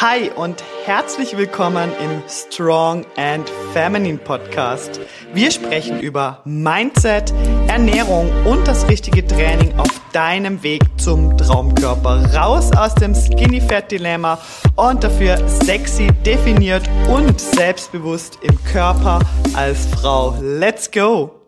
Hi 0.00 0.30
und 0.34 0.64
herzlich 0.86 1.36
willkommen 1.36 1.90
im 2.02 2.22
Strong 2.26 3.04
and 3.18 3.52
Feminine 3.74 4.16
Podcast. 4.16 4.98
Wir 5.34 5.50
sprechen 5.50 6.00
über 6.00 6.40
Mindset, 6.46 7.34
Ernährung 7.68 8.30
und 8.46 8.66
das 8.66 8.88
richtige 8.88 9.26
Training 9.26 9.78
auf 9.78 10.00
deinem 10.14 10.62
Weg 10.62 10.80
zum 10.96 11.36
Traumkörper. 11.36 12.34
Raus 12.34 12.72
aus 12.74 12.94
dem 12.94 13.14
Skinny 13.14 13.60
Fat 13.60 13.92
Dilemma 13.92 14.38
und 14.74 15.04
dafür 15.04 15.46
sexy, 15.46 16.06
definiert 16.24 16.88
und 17.06 17.38
selbstbewusst 17.38 18.38
im 18.40 18.56
Körper 18.64 19.18
als 19.52 19.84
Frau. 19.84 20.34
Let's 20.40 20.90
go! 20.90 21.39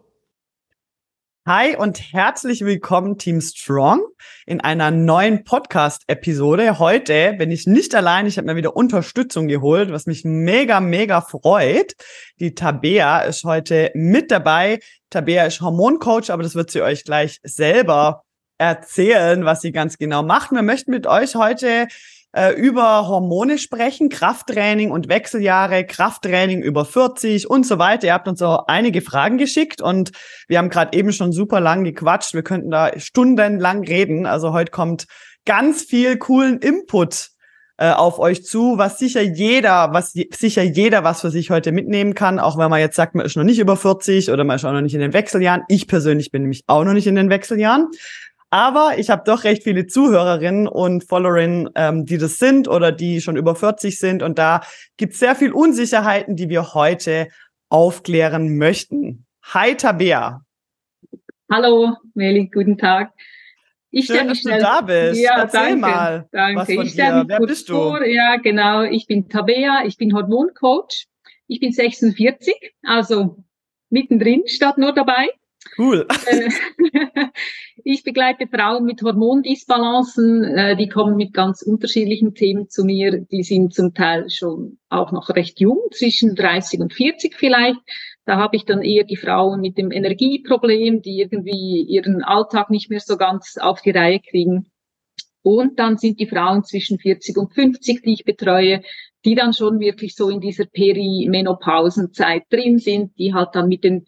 Hi 1.45 1.75
und 1.77 2.13
herzlich 2.13 2.65
willkommen 2.65 3.19
Team 3.19 3.41
Strong 3.41 4.07
in 4.47 4.61
einer 4.61 4.93
neuen 4.93 5.43
Podcast-Episode. 5.43 6.79
Heute 6.79 7.33
bin 7.33 7.51
ich 7.51 7.67
nicht 7.67 7.97
allein, 7.97 8.27
ich 8.29 8.37
habe 8.39 8.47
mir 8.47 8.55
wieder 8.55 8.77
Unterstützung 8.77 9.49
geholt, 9.49 9.91
was 9.91 10.07
mich 10.07 10.23
mega, 10.25 10.79
mega 10.79 11.21
freut. 11.21 11.95
Die 12.39 12.55
Tabea 12.55 13.23
ist 13.23 13.43
heute 13.43 13.91
mit 13.95 14.31
dabei. 14.31 14.79
Tabea 15.11 15.45
ist 15.45 15.61
Hormoncoach, 15.61 16.31
aber 16.31 16.45
das 16.45 16.55
wird 16.55 16.71
sie 16.71 16.81
euch 16.81 17.03
gleich 17.03 17.41
selber 17.43 18.23
erzählen, 18.59 19.45
was 19.45 19.63
sie 19.63 19.73
ganz 19.73 19.99
genau 19.99 20.23
macht. 20.23 20.53
Wir 20.53 20.63
möchten 20.63 20.93
mit 20.93 21.09
euch 21.09 21.35
heute 21.35 21.89
äh, 22.33 22.53
über 22.55 23.07
Hormone 23.09 23.59
sprechen, 23.59 24.09
Krafttraining 24.09 24.91
und 24.91 25.09
Wechseljahre, 25.09 25.85
Krafttraining 25.85 26.63
über 26.63 26.85
40 26.85 27.49
und 27.49 27.67
so 27.67 27.79
weiter. 27.79 28.07
Ihr 28.07 28.15
habt 28.15 28.29
uns 28.29 28.43
auch 28.43 28.67
einige 28.69 29.03
Fragen 29.03 29.39
geschickt 29.39 29.81
und 29.81 30.13
wir 30.49 30.59
haben 30.59 30.71
gerade 30.71 30.97
eben 30.97 31.13
schon 31.13 31.33
super 31.33 31.61
lang 31.61 31.85
gequatscht. 31.85 32.35
Wir 32.35 32.43
könnten 32.43 32.71
da 32.71 32.99
stundenlang 32.99 33.85
reden. 33.85 34.27
Also 34.27 34.53
heute 34.53 34.71
kommt 34.71 35.07
ganz 35.45 35.83
viel 35.83 36.17
coolen 36.17 36.59
Input 36.59 37.33
äh, 37.79 37.91
auf 37.91 38.19
euch 38.19 38.45
zu, 38.45 38.79
was 38.79 38.99
sicher 38.99 39.23
jeder, 39.23 39.93
was 39.93 40.13
sicher 40.13 40.63
jeder 40.63 41.05
was 41.05 41.21
für 41.21 41.31
sich 41.31 41.51
heute 41.51 41.73
mitnehmen 41.73 42.15
kann, 42.15 42.39
auch 42.39 42.57
wenn 42.57 42.71
man 42.71 42.81
jetzt 42.81 42.97
sagt, 42.97 43.15
man 43.15 43.27
ist 43.27 43.37
noch 43.37 43.45
nicht 43.45 43.59
über 43.59 43.77
40 43.77 44.31
oder 44.31 44.45
man 44.45 44.57
ist 44.57 44.65
auch 44.65 44.73
noch 44.73 44.83
nicht 44.83 44.95
in 44.95 45.01
den 45.01 45.13
Wechseljahren. 45.13 45.63
Ich 45.69 45.89
persönlich 45.89 46.31
bin 46.31 46.43
nämlich 46.43 46.63
auch 46.67 46.85
noch 46.85 46.93
nicht 46.93 47.07
in 47.07 47.17
den 47.17 47.29
Wechseljahren. 47.29 47.89
Aber 48.53 48.99
ich 48.99 49.09
habe 49.09 49.23
doch 49.25 49.45
recht 49.45 49.63
viele 49.63 49.87
Zuhörerinnen 49.87 50.69
und 50.69 51.09
Followerinnen, 51.09 51.71
ähm, 51.75 52.05
die 52.05 52.19
das 52.19 52.37
sind 52.37 52.69
oder 52.69 52.93
die 52.93 53.23
schon 53.23 53.39
über 53.39 53.57
40 53.57 53.99
sind. 53.99 54.23
Und 54.23 54.39
da 54.39 54.61
gibt 54.99 55.15
es 55.15 55.21
sehr 55.21 55.35
viel 55.35 55.53
Unsicherheiten, 55.53 56.37
die 56.37 56.51
wir 56.51 56.75
heute 56.75 57.29
aufklären 57.71 58.59
möchten. 58.59 59.25
Hi 59.55 59.75
Tabea. 59.75 60.43
Hallo 61.51 61.97
Meli, 62.13 62.51
guten 62.53 62.77
Tag. 62.77 63.15
Ich 63.91 64.05
Schön, 64.05 64.29
dass 64.29 64.41
schnell, 64.41 64.59
du 64.59 64.65
da 64.65 64.81
bist. 64.83 65.19
Ja, 65.19 65.39
Erzähl 65.41 65.61
danke, 65.61 65.77
mal 65.79 66.29
danke. 66.31 66.61
was 66.61 66.75
von 66.75 66.87
ich 66.87 66.93
dir. 66.93 67.25
Wer 67.27 67.41
bist 67.41 67.71
du? 67.71 67.73
Vor. 67.73 68.05
Ja, 68.05 68.37
genau. 68.37 68.83
Ich 68.83 69.07
bin 69.07 69.31
Tabea, 69.31 69.85
ich 69.87 69.97
bin 69.97 70.15
Hormoncoach. 70.15 71.07
Ich 71.47 71.59
bin 71.59 71.73
46, 71.73 72.55
also 72.83 73.43
mittendrin 73.89 74.43
statt 74.47 74.77
nur 74.77 74.93
dabei. 74.93 75.31
Cool. 75.79 76.07
Äh, 76.27 76.49
ich 77.85 78.05
begleite 78.05 78.47
Frauen 78.47 78.85
mit 78.85 79.03
Hormondisbalancen. 79.03 80.45
Äh, 80.45 80.77
die 80.77 80.89
kommen 80.89 81.17
mit 81.17 81.33
ganz 81.33 81.63
unterschiedlichen 81.63 82.35
Themen 82.35 82.69
zu 82.69 82.85
mir. 82.85 83.21
Die 83.21 83.43
sind 83.43 83.75
zum 83.75 83.95
Teil 83.95 84.29
schon 84.31 84.79
auch 84.89 85.13
noch 85.13 85.31
recht 85.31 85.61
jung, 85.61 85.79
zwischen 85.93 86.35
30 86.35 86.81
und 86.81 86.93
40 86.93 87.35
vielleicht. 87.37 87.79
Da 88.25 88.37
habe 88.37 88.57
ich 88.57 88.65
dann 88.65 88.83
eher 88.83 89.05
die 89.05 89.17
Frauen 89.17 89.61
mit 89.61 89.79
dem 89.79 89.91
Energieproblem, 89.91 91.03
die 91.03 91.21
irgendwie 91.21 91.83
ihren 91.83 92.23
Alltag 92.23 92.71
nicht 92.71 92.91
mehr 92.91 93.01
so 93.01 93.17
ganz 93.17 93.57
auf 93.59 93.81
die 93.83 93.91
Reihe 93.91 94.21
kriegen. 94.21 94.67
Und 95.43 95.81
dann 95.81 95.99
sind 95.99 96.21
die 96.21 96.29
Frauen 96.29 96.63
zwischen 96.63 96.99
40 96.99 97.37
und 97.37 97.53
50, 97.53 98.03
die 98.03 98.13
ich 98.13 98.25
betreue, 98.25 98.83
die 99.25 99.35
dann 99.35 99.53
schon 99.53 99.81
wirklich 99.81 100.15
so 100.15 100.29
in 100.29 100.41
dieser 100.41 100.67
Perimenopausenzeit 100.67 102.45
drin 102.49 102.79
sind, 102.79 103.19
die 103.19 103.35
halt 103.35 103.51
dann 103.55 103.69
mit 103.69 103.83
den 103.83 104.07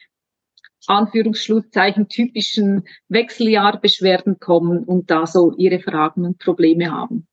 Anführungsschlusszeichen 0.86 2.08
typischen 2.08 2.84
Wechseljahrbeschwerden 3.08 4.38
kommen 4.38 4.84
und 4.84 5.10
da 5.10 5.26
so 5.26 5.52
ihre 5.56 5.80
Fragen 5.80 6.24
und 6.24 6.38
Probleme 6.38 6.90
haben. 6.90 7.26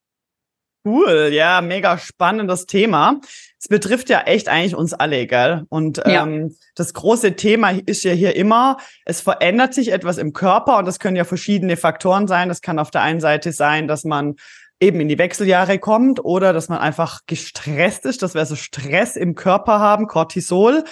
Cool, 0.84 1.30
ja, 1.32 1.62
mega 1.62 2.00
spannendes 2.00 2.66
Thema. 2.66 3.20
Es 3.60 3.68
betrifft 3.68 4.10
ja 4.10 4.22
echt 4.22 4.50
eigentlich 4.50 4.76
uns 4.76 4.96
alle, 4.96 5.28
gell? 5.28 5.66
Und 5.70 5.98
ja. 5.98 6.24
ähm, 6.24 6.56
das 6.74 6.96
große 6.96 7.36
Thema 7.36 7.70
ist 7.86 8.04
ja 8.04 8.14
hier 8.14 8.36
immer, 8.36 8.78
es 9.06 9.22
verändert 9.22 9.76
sich 9.76 9.92
etwas 9.92 10.18
im 10.18 10.34
Körper 10.34 10.80
und 10.80 10.86
das 10.86 10.98
können 10.98 11.16
ja 11.16 11.24
verschiedene 11.24 11.78
Faktoren 11.78 12.28
sein. 12.28 12.50
Das 12.50 12.62
kann 12.62 12.80
auf 12.80 12.90
der 12.90 13.04
einen 13.04 13.20
Seite 13.20 13.52
sein, 13.52 13.88
dass 13.88 14.06
man 14.06 14.38
eben 14.80 15.00
in 15.00 15.08
die 15.08 15.20
Wechseljahre 15.20 15.78
kommt 15.78 16.26
oder 16.26 16.52
dass 16.52 16.68
man 16.68 16.80
einfach 16.80 17.22
gestresst 17.28 18.06
ist, 18.06 18.24
dass 18.24 18.34
wir 18.34 18.44
so 18.48 18.56
Stress 18.56 19.16
im 19.16 19.36
Körper 19.36 19.80
haben, 19.80 20.08
Cortisol. 20.08 20.84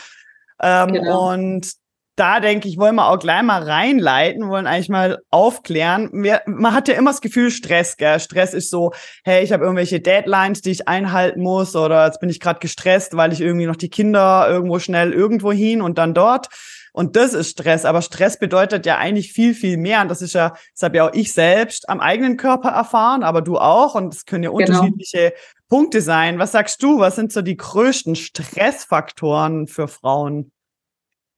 Ähm, 0.61 0.93
genau. 0.93 1.33
Und 1.33 1.78
da 2.19 2.39
denke 2.39 2.67
ich, 2.67 2.77
wollen 2.77 2.95
wir 2.95 3.07
auch 3.07 3.19
gleich 3.19 3.41
mal 3.43 3.63
reinleiten, 3.63 4.49
wollen 4.49 4.67
eigentlich 4.67 4.89
mal 4.89 5.19
aufklären. 5.29 6.09
Wir, 6.11 6.41
man 6.45 6.73
hat 6.73 6.87
ja 6.87 6.95
immer 6.95 7.11
das 7.11 7.21
Gefühl 7.21 7.49
Stress, 7.49 7.95
gell? 7.97 8.19
Stress 8.19 8.53
ist 8.53 8.69
so, 8.69 8.91
hey, 9.23 9.43
ich 9.43 9.53
habe 9.53 9.63
irgendwelche 9.63 10.01
Deadlines, 10.01 10.61
die 10.61 10.71
ich 10.71 10.87
einhalten 10.87 11.41
muss 11.41 11.75
oder 11.75 12.05
jetzt 12.05 12.19
bin 12.19 12.29
ich 12.29 12.39
gerade 12.39 12.59
gestresst, 12.59 13.15
weil 13.15 13.31
ich 13.31 13.41
irgendwie 13.41 13.65
noch 13.65 13.77
die 13.77 13.89
Kinder 13.89 14.47
irgendwo 14.49 14.79
schnell 14.79 15.13
irgendwo 15.13 15.51
hin 15.51 15.81
und 15.81 15.97
dann 15.97 16.13
dort. 16.13 16.49
Und 16.91 17.15
das 17.15 17.33
ist 17.33 17.51
Stress. 17.51 17.85
Aber 17.85 18.01
Stress 18.01 18.37
bedeutet 18.37 18.85
ja 18.85 18.97
eigentlich 18.97 19.31
viel, 19.31 19.53
viel 19.53 19.77
mehr. 19.77 20.01
Und 20.01 20.09
das 20.09 20.21
ist 20.21 20.33
ja, 20.33 20.53
das 20.73 20.83
habe 20.83 20.97
ja 20.97 21.07
auch 21.07 21.13
ich 21.13 21.31
selbst 21.31 21.87
am 21.87 22.01
eigenen 22.01 22.35
Körper 22.35 22.69
erfahren, 22.69 23.23
aber 23.23 23.41
du 23.41 23.57
auch. 23.57 23.95
Und 23.95 24.13
es 24.13 24.25
können 24.25 24.43
ja 24.43 24.49
genau. 24.49 24.79
unterschiedliche 24.81 25.33
Punkte 25.69 26.01
sein. 26.01 26.39
Was 26.39 26.51
sagst 26.51 26.83
du? 26.83 26.99
Was 26.99 27.15
sind 27.15 27.31
so 27.31 27.41
die 27.41 27.55
größten 27.55 28.15
Stressfaktoren 28.15 29.67
für 29.67 29.87
Frauen? 29.87 30.51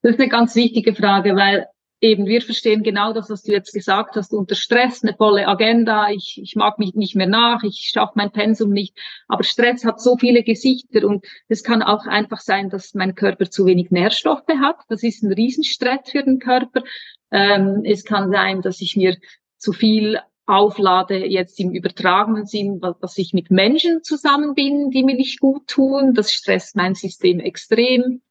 Das 0.01 0.13
ist 0.13 0.19
eine 0.19 0.29
ganz 0.29 0.55
wichtige 0.55 0.95
Frage, 0.95 1.35
weil 1.35 1.67
eben 2.01 2.25
wir 2.25 2.41
verstehen 2.41 2.81
genau 2.81 3.13
das, 3.13 3.29
was 3.29 3.43
du 3.43 3.51
jetzt 3.51 3.73
gesagt 3.73 4.15
hast, 4.15 4.33
unter 4.33 4.55
Stress, 4.55 5.03
eine 5.03 5.13
volle 5.13 5.47
Agenda, 5.47 6.09
ich, 6.09 6.39
ich 6.41 6.55
mag 6.55 6.79
mich 6.79 6.95
nicht 6.95 7.15
mehr 7.15 7.27
nach, 7.27 7.61
ich 7.63 7.91
schaffe 7.93 8.13
mein 8.15 8.31
Pensum 8.31 8.71
nicht. 8.71 8.97
Aber 9.27 9.43
Stress 9.43 9.85
hat 9.85 10.01
so 10.01 10.17
viele 10.17 10.43
Gesichter 10.43 11.07
und 11.07 11.25
es 11.47 11.63
kann 11.63 11.83
auch 11.83 12.07
einfach 12.07 12.39
sein, 12.39 12.69
dass 12.69 12.95
mein 12.95 13.13
Körper 13.13 13.49
zu 13.49 13.67
wenig 13.67 13.91
Nährstoffe 13.91 14.49
hat. 14.59 14.77
Das 14.89 15.03
ist 15.03 15.21
ein 15.21 15.31
Riesenstress 15.31 16.09
für 16.09 16.23
den 16.23 16.39
Körper. 16.39 16.81
Ähm, 17.29 17.83
es 17.85 18.03
kann 18.03 18.31
sein, 18.31 18.63
dass 18.63 18.81
ich 18.81 18.97
mir 18.97 19.15
zu 19.57 19.71
viel 19.71 20.19
auflade, 20.47 21.27
jetzt 21.27 21.59
im 21.59 21.71
übertragenen 21.71 22.47
Sinn, 22.47 22.81
dass 22.81 23.17
ich 23.19 23.31
mit 23.31 23.51
Menschen 23.51 24.03
zusammen 24.03 24.55
bin, 24.55 24.89
die 24.89 25.03
mir 25.03 25.15
nicht 25.15 25.39
gut 25.39 25.67
tun. 25.67 26.15
Das 26.15 26.33
stresst 26.33 26.75
mein 26.75 26.95
System 26.95 27.39
extrem 27.39 28.21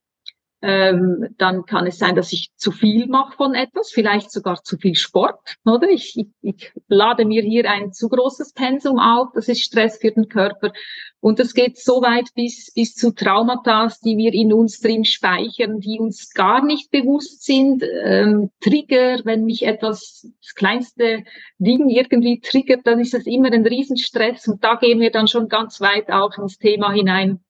ähm, 0.63 1.35
dann 1.39 1.65
kann 1.65 1.87
es 1.87 1.99
sein, 1.99 2.15
dass 2.15 2.33
ich 2.33 2.51
zu 2.57 2.71
viel 2.71 3.07
mache 3.07 3.37
von 3.37 3.55
etwas, 3.55 3.91
vielleicht 3.91 4.31
sogar 4.31 4.63
zu 4.63 4.77
viel 4.77 4.95
Sport, 4.95 5.57
oder? 5.65 5.89
Ich, 5.89 6.17
ich, 6.19 6.29
ich 6.43 6.73
lade 6.89 7.25
mir 7.25 7.43
hier 7.43 7.71
ein 7.71 7.93
zu 7.93 8.09
großes 8.09 8.53
Pensum 8.53 8.99
auf, 8.99 9.29
das 9.35 9.49
ist 9.49 9.63
Stress 9.63 9.99
für 9.99 10.11
den 10.11 10.29
Körper. 10.29 10.73
Und 11.21 11.39
das 11.39 11.53
geht 11.53 11.79
so 11.79 12.01
weit 12.01 12.29
bis, 12.35 12.73
bis 12.75 12.95
zu 12.95 13.15
Traumata, 13.15 13.89
die 14.05 14.17
wir 14.17 14.33
in 14.33 14.53
uns 14.53 14.81
drin 14.81 15.05
speichern, 15.05 15.81
die 15.81 15.99
uns 15.99 16.33
gar 16.33 16.65
nicht 16.65 16.91
bewusst 16.91 17.45
sind. 17.45 17.85
Ähm, 18.05 18.51
Trigger, 18.61 19.21
wenn 19.25 19.45
mich 19.45 19.67
etwas, 19.67 20.27
das 20.41 20.55
kleinste 20.55 21.25
Ding 21.59 21.91
irgendwie 21.91 22.41
triggert, 22.41 22.87
dann 22.87 23.01
ist 23.01 23.13
das 23.13 23.27
immer 23.27 23.53
ein 23.53 23.67
Riesenstress. 23.67 24.49
Und 24.49 24.65
da 24.65 24.77
gehen 24.77 25.01
wir 25.01 25.11
dann 25.11 25.29
schon 25.29 25.49
ganz 25.49 25.81
weit 25.81 26.11
auch 26.11 26.39
ins 26.39 26.57
Thema 26.57 26.91
hinein 26.91 27.41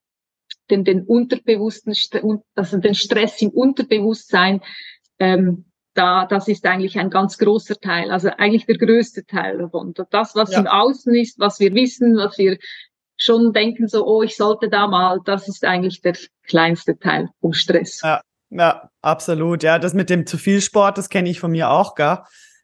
den, 0.70 0.84
den 0.84 1.02
unterbewussten, 1.02 1.94
also 2.54 2.78
den 2.78 2.94
Stress 2.94 3.42
im 3.42 3.50
Unterbewusstsein, 3.50 4.60
ähm, 5.18 5.66
da, 5.94 6.24
das 6.24 6.48
ist 6.48 6.64
eigentlich 6.66 6.98
ein 6.98 7.10
ganz 7.10 7.36
großer 7.36 7.76
Teil, 7.76 8.10
also 8.10 8.30
eigentlich 8.38 8.66
der 8.66 8.78
größte 8.78 9.24
Teil 9.26 9.58
davon. 9.58 9.92
Das, 10.10 10.34
was 10.34 10.52
ja. 10.52 10.60
im 10.60 10.66
Außen 10.66 11.14
ist, 11.14 11.38
was 11.38 11.58
wir 11.60 11.74
wissen, 11.74 12.16
was 12.16 12.38
wir 12.38 12.58
schon 13.16 13.52
denken, 13.52 13.86
so, 13.86 14.06
oh, 14.06 14.22
ich 14.22 14.36
sollte 14.36 14.68
da 14.68 14.86
mal, 14.86 15.20
das 15.24 15.48
ist 15.48 15.64
eigentlich 15.64 16.00
der 16.00 16.16
kleinste 16.46 16.98
Teil 16.98 17.28
vom 17.40 17.52
Stress. 17.52 18.00
Ja, 18.02 18.20
ja 18.50 18.88
absolut. 19.02 19.62
Ja, 19.62 19.78
das 19.78 19.92
mit 19.92 20.10
dem 20.10 20.26
zu 20.26 20.38
viel 20.38 20.60
Sport, 20.60 20.96
das 20.96 21.08
kenne 21.08 21.28
ich 21.28 21.40
von 21.40 21.50
mir 21.50 21.70
auch, 21.70 21.94
gell? 21.94 22.18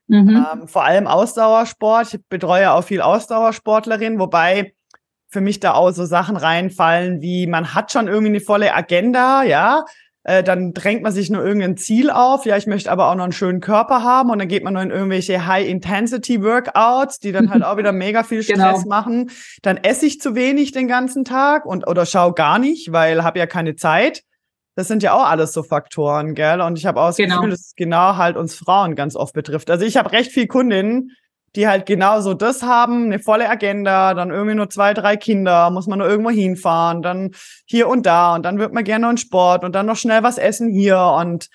Mhm. 0.09 0.47
Ähm, 0.53 0.69
vor 0.69 0.85
allem 0.85 1.09
Ausdauersport. 1.09 2.15
Ich 2.15 2.21
betreue 2.29 2.71
auch 2.71 2.85
viel 2.85 3.01
Ausdauersportlerinnen, 3.01 4.21
wobei 4.21 4.73
für 5.29 5.41
mich 5.41 5.61
da 5.61 5.75
auch 5.75 5.91
so 5.91 6.05
Sachen 6.05 6.37
reinfallen, 6.37 7.21
wie 7.21 7.47
man 7.47 7.75
hat 7.75 7.93
schon 7.93 8.09
irgendwie 8.09 8.35
eine 8.35 8.41
volle 8.41 8.75
Agenda, 8.75 9.43
ja, 9.43 9.85
äh, 10.27 10.43
dann 10.43 10.73
drängt 10.73 11.03
man 11.03 11.13
sich 11.13 11.31
nur 11.31 11.45
irgendein 11.45 11.77
Ziel 11.77 12.11
auf, 12.11 12.47
ja, 12.47 12.57
ich 12.57 12.67
möchte 12.67 12.91
aber 12.91 13.09
auch 13.09 13.15
noch 13.15 13.23
einen 13.23 13.33
schönen 13.33 13.61
Körper 13.61 14.03
haben 14.03 14.31
und 14.31 14.41
dann 14.41 14.49
geht 14.49 14.65
man 14.65 14.75
nur 14.75 14.83
in 14.83 14.91
irgendwelche 14.91 15.47
High-Intensity-Workouts, 15.47 17.21
die 17.21 17.31
dann 17.31 17.49
halt 17.49 17.63
auch 17.63 17.77
wieder 17.77 17.93
mega 17.93 18.25
viel 18.25 18.43
Stress 18.43 18.83
genau. 18.83 18.89
machen. 18.89 19.31
Dann 19.63 19.77
esse 19.77 20.05
ich 20.05 20.21
zu 20.21 20.35
wenig 20.35 20.73
den 20.73 20.89
ganzen 20.89 21.25
Tag 21.25 21.65
und 21.65 21.87
oder 21.87 22.07
schau 22.07 22.33
gar 22.33 22.59
nicht, 22.59 22.91
weil 22.91 23.23
habe 23.23 23.39
ja 23.39 23.47
keine 23.47 23.77
Zeit. 23.77 24.23
Das 24.75 24.89
sind 24.89 25.05
ja 25.05 25.13
auch 25.13 25.27
alles 25.27 25.53
so 25.53 25.63
Faktoren, 25.63 26.35
gell? 26.35 26.61
Und 26.61 26.77
ich 26.77 26.87
habe 26.87 27.01
auch 27.01 27.07
das 27.07 27.17
genau. 27.19 27.37
Gefühl, 27.37 27.51
dass 27.51 27.61
es 27.61 27.75
genau 27.77 28.17
halt 28.17 28.37
uns 28.37 28.57
Frauen 28.57 28.97
ganz 28.97 29.15
oft 29.15 29.33
betrifft. 29.33 29.71
Also 29.71 29.85
ich 29.85 29.97
habe 29.97 30.11
recht 30.11 30.33
viel 30.33 30.49
Kundinnen, 30.49 31.13
die 31.57 31.67
halt 31.67 31.87
genauso 31.87 32.35
das 32.35 32.63
haben, 32.63 33.07
eine 33.07 33.19
volle 33.19 33.49
Agenda, 33.49 34.15
dann 34.15 34.31
irgendwie 34.31 34.55
nur 34.55 34.71
zwei, 34.71 34.95
drei 34.95 35.17
Kinder, 35.17 35.71
muss 35.71 35.87
man 35.87 35.99
nur 35.99 36.09
irgendwo 36.09 36.31
hinfahren, 36.31 37.03
dann 37.03 37.33
hier 37.65 37.89
und 37.89 38.07
da 38.07 38.35
und 38.35 38.45
dann 38.45 38.59
wird 38.59 38.73
man 38.73 38.85
gerne 38.85 39.11
in 39.11 39.17
Sport 39.17 39.65
und 39.65 39.75
dann 39.75 39.87
noch 39.87 39.97
schnell 39.97 40.23
was 40.23 40.39
essen 40.39 40.71
hier 40.71 40.99
und 41.19 41.49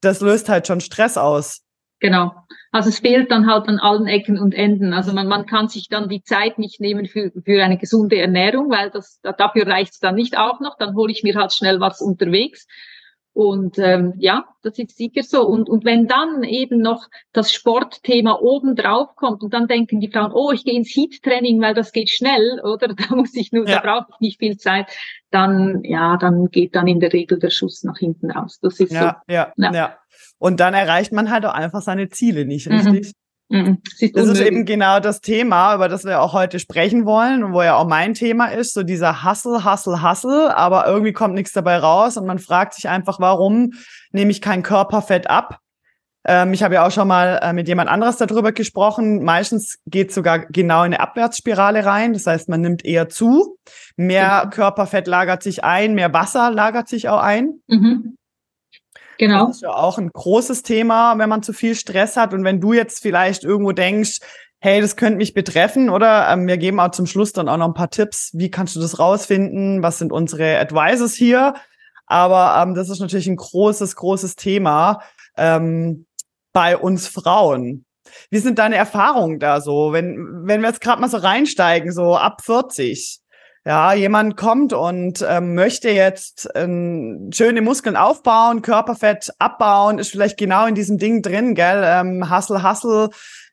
das 0.00 0.20
löst 0.20 0.48
halt 0.48 0.66
schon 0.66 0.80
Stress 0.80 1.18
aus. 1.18 1.62
Genau. 2.00 2.32
Also 2.70 2.90
es 2.90 3.00
fehlt 3.00 3.30
dann 3.32 3.50
halt 3.50 3.66
an 3.66 3.80
allen 3.80 4.06
Ecken 4.06 4.38
und 4.38 4.54
Enden. 4.54 4.92
Also 4.92 5.12
man, 5.12 5.26
man 5.26 5.46
kann 5.46 5.68
sich 5.68 5.88
dann 5.88 6.08
die 6.08 6.22
Zeit 6.22 6.58
nicht 6.58 6.80
nehmen 6.80 7.06
für, 7.06 7.32
für 7.44 7.64
eine 7.64 7.76
gesunde 7.76 8.18
Ernährung, 8.18 8.70
weil 8.70 8.90
das 8.90 9.20
dafür 9.22 9.66
reicht 9.66 9.94
es 9.94 9.98
dann 9.98 10.14
nicht 10.14 10.38
auch 10.38 10.60
noch. 10.60 10.76
Dann 10.78 10.94
hole 10.94 11.10
ich 11.10 11.24
mir 11.24 11.34
halt 11.34 11.52
schnell 11.52 11.80
was 11.80 12.00
unterwegs. 12.00 12.66
Und 13.32 13.78
ähm, 13.78 14.14
ja, 14.18 14.46
das 14.62 14.78
ist 14.78 14.96
sicher 14.96 15.22
so. 15.22 15.46
Und, 15.46 15.68
und 15.68 15.84
wenn 15.84 16.06
dann 16.08 16.42
eben 16.42 16.80
noch 16.80 17.06
das 17.32 17.52
Sportthema 17.52 18.38
oben 18.40 18.74
drauf 18.74 19.14
kommt 19.14 19.42
und 19.42 19.54
dann 19.54 19.68
denken 19.68 20.00
die 20.00 20.10
Frauen, 20.10 20.32
oh, 20.32 20.50
ich 20.50 20.64
gehe 20.64 20.74
ins 20.74 20.88
Heat-Training, 20.94 21.60
weil 21.60 21.74
das 21.74 21.92
geht 21.92 22.10
schnell, 22.10 22.60
oder 22.64 22.88
da 22.94 23.14
muss 23.14 23.34
ich 23.34 23.52
nur, 23.52 23.68
ja. 23.68 23.80
da 23.80 23.80
brauche 23.80 24.10
ich 24.14 24.20
nicht 24.20 24.38
viel 24.38 24.56
Zeit, 24.56 24.86
dann 25.30 25.84
ja, 25.84 26.16
dann 26.16 26.48
geht 26.50 26.74
dann 26.74 26.88
in 26.88 27.00
der 27.00 27.12
Regel 27.12 27.38
der 27.38 27.50
Schuss 27.50 27.84
nach 27.84 27.98
hinten 27.98 28.30
raus. 28.30 28.58
Das 28.60 28.80
ist 28.80 28.92
ja, 28.92 29.00
so. 29.00 29.32
Ja, 29.32 29.52
ja, 29.56 29.72
ja. 29.72 29.98
Und 30.38 30.60
dann 30.60 30.74
erreicht 30.74 31.12
man 31.12 31.30
halt 31.30 31.44
auch 31.44 31.54
einfach 31.54 31.82
seine 31.82 32.08
Ziele 32.08 32.44
nicht, 32.44 32.68
mhm. 32.68 32.76
richtig? 32.76 33.06
Mhm. 33.08 33.27
Mhm. 33.48 33.78
Das, 34.12 34.26
ist 34.28 34.40
eben 34.40 34.66
genau 34.66 35.00
das 35.00 35.20
Thema, 35.20 35.74
über 35.74 35.88
das 35.88 36.04
wir 36.04 36.20
auch 36.20 36.34
heute 36.34 36.58
sprechen 36.58 37.06
wollen 37.06 37.42
und 37.42 37.54
wo 37.54 37.62
ja 37.62 37.76
auch 37.76 37.86
mein 37.86 38.12
Thema 38.12 38.46
ist, 38.46 38.74
so 38.74 38.82
dieser 38.82 39.24
Hustle, 39.24 39.64
Hustle, 39.64 40.02
Hustle, 40.02 40.54
aber 40.54 40.86
irgendwie 40.86 41.12
kommt 41.14 41.34
nichts 41.34 41.52
dabei 41.52 41.78
raus 41.78 42.18
und 42.18 42.26
man 42.26 42.38
fragt 42.38 42.74
sich 42.74 42.88
einfach, 42.88 43.20
warum 43.20 43.72
nehme 44.12 44.30
ich 44.30 44.42
kein 44.42 44.62
Körperfett 44.62 45.30
ab? 45.30 45.60
Ähm, 46.26 46.52
ich 46.52 46.62
habe 46.62 46.74
ja 46.74 46.86
auch 46.86 46.90
schon 46.90 47.08
mal 47.08 47.40
äh, 47.42 47.54
mit 47.54 47.68
jemand 47.68 47.88
anderes 47.88 48.18
darüber 48.18 48.52
gesprochen. 48.52 49.24
Meistens 49.24 49.78
geht 49.86 50.12
sogar 50.12 50.40
genau 50.40 50.80
in 50.80 50.92
eine 50.92 51.00
Abwärtsspirale 51.00 51.86
rein. 51.86 52.12
Das 52.12 52.26
heißt, 52.26 52.50
man 52.50 52.60
nimmt 52.60 52.84
eher 52.84 53.08
zu. 53.08 53.56
Mehr 53.96 54.44
mhm. 54.44 54.50
Körperfett 54.50 55.06
lagert 55.06 55.42
sich 55.42 55.64
ein, 55.64 55.94
mehr 55.94 56.12
Wasser 56.12 56.50
lagert 56.50 56.86
sich 56.88 57.08
auch 57.08 57.22
ein. 57.22 57.60
Mhm. 57.66 58.17
Genau. 59.18 59.46
Das 59.46 59.56
ist 59.56 59.62
ja 59.62 59.74
auch 59.74 59.98
ein 59.98 60.10
großes 60.10 60.62
Thema, 60.62 61.18
wenn 61.18 61.28
man 61.28 61.42
zu 61.42 61.52
viel 61.52 61.74
Stress 61.74 62.16
hat. 62.16 62.32
Und 62.32 62.44
wenn 62.44 62.60
du 62.60 62.72
jetzt 62.72 63.02
vielleicht 63.02 63.44
irgendwo 63.44 63.72
denkst, 63.72 64.20
hey, 64.60 64.80
das 64.80 64.96
könnte 64.96 65.18
mich 65.18 65.34
betreffen, 65.34 65.90
oder 65.90 66.28
ähm, 66.30 66.46
wir 66.46 66.56
geben 66.56 66.80
auch 66.80 66.90
zum 66.90 67.06
Schluss 67.06 67.32
dann 67.32 67.48
auch 67.48 67.56
noch 67.56 67.68
ein 67.68 67.74
paar 67.74 67.90
Tipps. 67.90 68.30
Wie 68.34 68.50
kannst 68.50 68.74
du 68.76 68.80
das 68.80 68.98
rausfinden? 68.98 69.82
Was 69.82 69.98
sind 69.98 70.12
unsere 70.12 70.58
Advices 70.58 71.14
hier? 71.14 71.54
Aber 72.06 72.60
ähm, 72.60 72.74
das 72.74 72.88
ist 72.88 73.00
natürlich 73.00 73.28
ein 73.28 73.36
großes, 73.36 73.96
großes 73.96 74.36
Thema 74.36 75.02
ähm, 75.36 76.06
bei 76.52 76.76
uns 76.76 77.06
Frauen. 77.06 77.84
Wie 78.30 78.38
sind 78.38 78.58
deine 78.58 78.76
Erfahrungen 78.76 79.38
da 79.38 79.60
so, 79.60 79.92
wenn, 79.92 80.46
wenn 80.46 80.62
wir 80.62 80.68
jetzt 80.68 80.80
gerade 80.80 81.00
mal 81.00 81.10
so 81.10 81.18
reinsteigen, 81.18 81.92
so 81.92 82.16
ab 82.16 82.42
40? 82.42 83.20
Ja, 83.68 83.92
jemand 83.92 84.38
kommt 84.38 84.72
und 84.72 85.22
ähm, 85.28 85.54
möchte 85.54 85.90
jetzt 85.90 86.48
ähm, 86.54 87.28
schöne 87.34 87.60
Muskeln 87.60 87.96
aufbauen, 87.96 88.62
Körperfett 88.62 89.30
abbauen, 89.38 89.98
ist 89.98 90.10
vielleicht 90.10 90.38
genau 90.38 90.64
in 90.64 90.74
diesem 90.74 90.96
Ding 90.96 91.20
drin, 91.20 91.54
gell? 91.54 91.82
Ähm, 91.84 92.34
Hustle, 92.34 92.62
Hustle. 92.62 93.10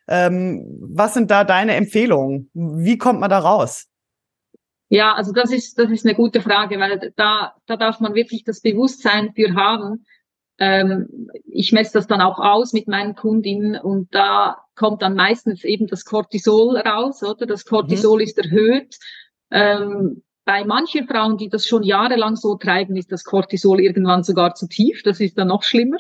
Ähm, 0.08 0.64
was 0.80 1.16
sind 1.16 1.32
da 1.32 1.44
deine 1.44 1.76
Empfehlungen? 1.76 2.50
Wie 2.54 2.98
kommt 2.98 3.20
man 3.20 3.30
da 3.30 3.40
raus? 3.40 3.88
Ja, 4.88 5.16
also 5.16 5.34
das 5.34 5.52
ist, 5.52 5.78
das 5.78 5.92
ist 5.92 6.06
eine 6.06 6.16
gute 6.16 6.40
Frage, 6.40 6.80
weil 6.80 7.12
da, 7.18 7.54
da 7.66 7.76
darf 7.76 8.00
man 8.00 8.14
wirklich 8.14 8.46
das 8.46 8.62
Bewusstsein 8.62 9.34
für 9.36 9.54
haben. 9.54 10.06
Ähm, 10.60 11.30
ich 11.44 11.74
messe 11.74 11.92
das 11.92 12.08
dann 12.08 12.22
auch 12.22 12.40
aus 12.40 12.72
mit 12.72 12.88
meinen 12.88 13.16
Kundinnen 13.16 13.78
und 13.78 14.16
da 14.16 14.60
kommt 14.76 15.02
dann 15.02 15.16
meistens 15.16 15.66
eben 15.66 15.88
das 15.88 16.06
Cortisol 16.06 16.78
raus, 16.78 17.22
oder? 17.22 17.46
Das 17.46 17.66
Cortisol 17.66 18.20
mhm. 18.20 18.24
ist 18.24 18.38
erhöht 18.38 18.96
ähm, 19.52 20.24
bei 20.46 20.64
manchen 20.64 21.08
Frauen, 21.08 21.38
die 21.38 21.50
das 21.50 21.66
schon 21.66 21.84
jahrelang 21.84 22.36
so 22.36 22.56
treiben, 22.56 22.96
ist 22.96 23.12
das 23.12 23.24
Cortisol 23.24 23.82
irgendwann 23.82 24.24
sogar 24.24 24.54
zu 24.54 24.68
tief. 24.68 25.02
Das 25.04 25.20
ist 25.20 25.38
dann 25.38 25.48
noch 25.48 25.64
schlimmer. 25.64 25.98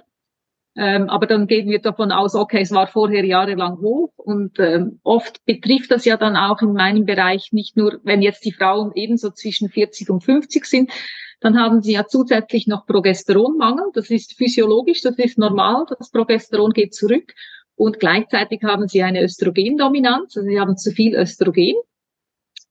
Ähm, 0.78 1.10
aber 1.10 1.26
dann 1.26 1.48
gehen 1.48 1.70
wir 1.70 1.80
davon 1.80 2.12
aus, 2.12 2.36
okay, 2.36 2.60
es 2.62 2.72
war 2.72 2.88
vorher 2.88 3.24
jahrelang 3.24 3.80
hoch 3.80 4.12
und 4.18 4.60
ähm, 4.60 5.00
oft 5.04 5.44
betrifft 5.46 5.90
das 5.90 6.04
ja 6.04 6.18
dann 6.18 6.36
auch 6.36 6.62
in 6.62 6.74
meinem 6.74 7.06
Bereich 7.06 7.54
nicht 7.54 7.78
nur, 7.78 8.02
wenn 8.04 8.22
jetzt 8.22 8.44
die 8.44 8.52
Frauen 8.52 8.92
ebenso 8.94 9.32
zwischen 9.32 9.70
40 9.70 10.10
und 10.10 10.26
50 10.26 10.66
sind, 10.66 10.92
dann 11.40 11.58
haben 11.58 11.82
sie 11.82 11.94
ja 11.94 12.08
zusätzlich 12.08 12.68
noch 12.68 12.86
Progesteronmangel. 12.86 13.86
Das 13.94 14.10
ist 14.10 14.34
physiologisch, 14.34 15.02
das 15.02 15.18
ist 15.18 15.38
normal, 15.38 15.86
das 15.98 16.12
Progesteron 16.12 16.72
geht 16.72 16.94
zurück 16.94 17.34
und 17.76 18.02
gleichzeitig 18.02 18.62
haben 18.64 18.90
sie 18.90 19.02
eine 19.02 19.24
Östrogendominanz, 19.24 20.36
also 20.36 20.48
sie 20.48 20.60
haben 20.60 20.76
zu 20.76 20.92
viel 20.92 21.16
Östrogen 21.16 21.76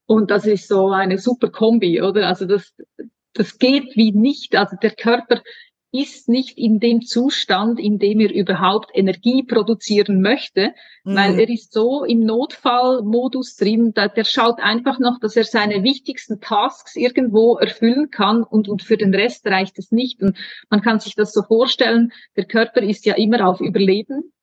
und 0.05 0.31
das 0.31 0.45
ist 0.45 0.67
so 0.67 0.89
eine 0.89 1.17
super 1.17 1.49
Kombi, 1.49 2.01
oder? 2.01 2.27
Also 2.27 2.45
das, 2.45 2.73
das 3.33 3.57
geht 3.57 3.95
wie 3.95 4.11
nicht. 4.11 4.55
Also 4.55 4.75
der 4.81 4.91
Körper 4.91 5.41
ist 5.91 6.27
nicht 6.27 6.57
in 6.57 6.79
dem 6.79 7.01
Zustand, 7.01 7.79
in 7.79 7.99
dem 7.99 8.19
er 8.19 8.33
überhaupt 8.33 8.91
Energie 8.93 9.43
produzieren 9.43 10.21
möchte, 10.21 10.73
mhm. 11.03 11.15
weil 11.15 11.39
er 11.39 11.49
ist 11.49 11.71
so 11.71 12.03
im 12.03 12.19
Notfallmodus 12.19 13.55
drin, 13.55 13.93
da, 13.93 14.07
der 14.07 14.25
schaut 14.25 14.59
einfach 14.59 14.99
noch, 14.99 15.19
dass 15.19 15.35
er 15.35 15.45
seine 15.45 15.83
wichtigsten 15.83 16.41
Tasks 16.41 16.95
irgendwo 16.95 17.55
erfüllen 17.57 18.09
kann 18.11 18.43
und, 18.43 18.67
und 18.67 18.83
für 18.83 18.97
den 18.97 19.13
Rest 19.15 19.47
reicht 19.47 19.79
es 19.79 19.91
nicht. 19.91 20.21
Und 20.21 20.37
man 20.69 20.81
kann 20.81 20.99
sich 20.99 21.15
das 21.15 21.31
so 21.31 21.43
vorstellen, 21.43 22.11
der 22.35 22.45
Körper 22.45 22.81
ist 22.81 23.05
ja 23.05 23.15
immer 23.15 23.47
auf 23.47 23.61
Überleben 23.61 24.33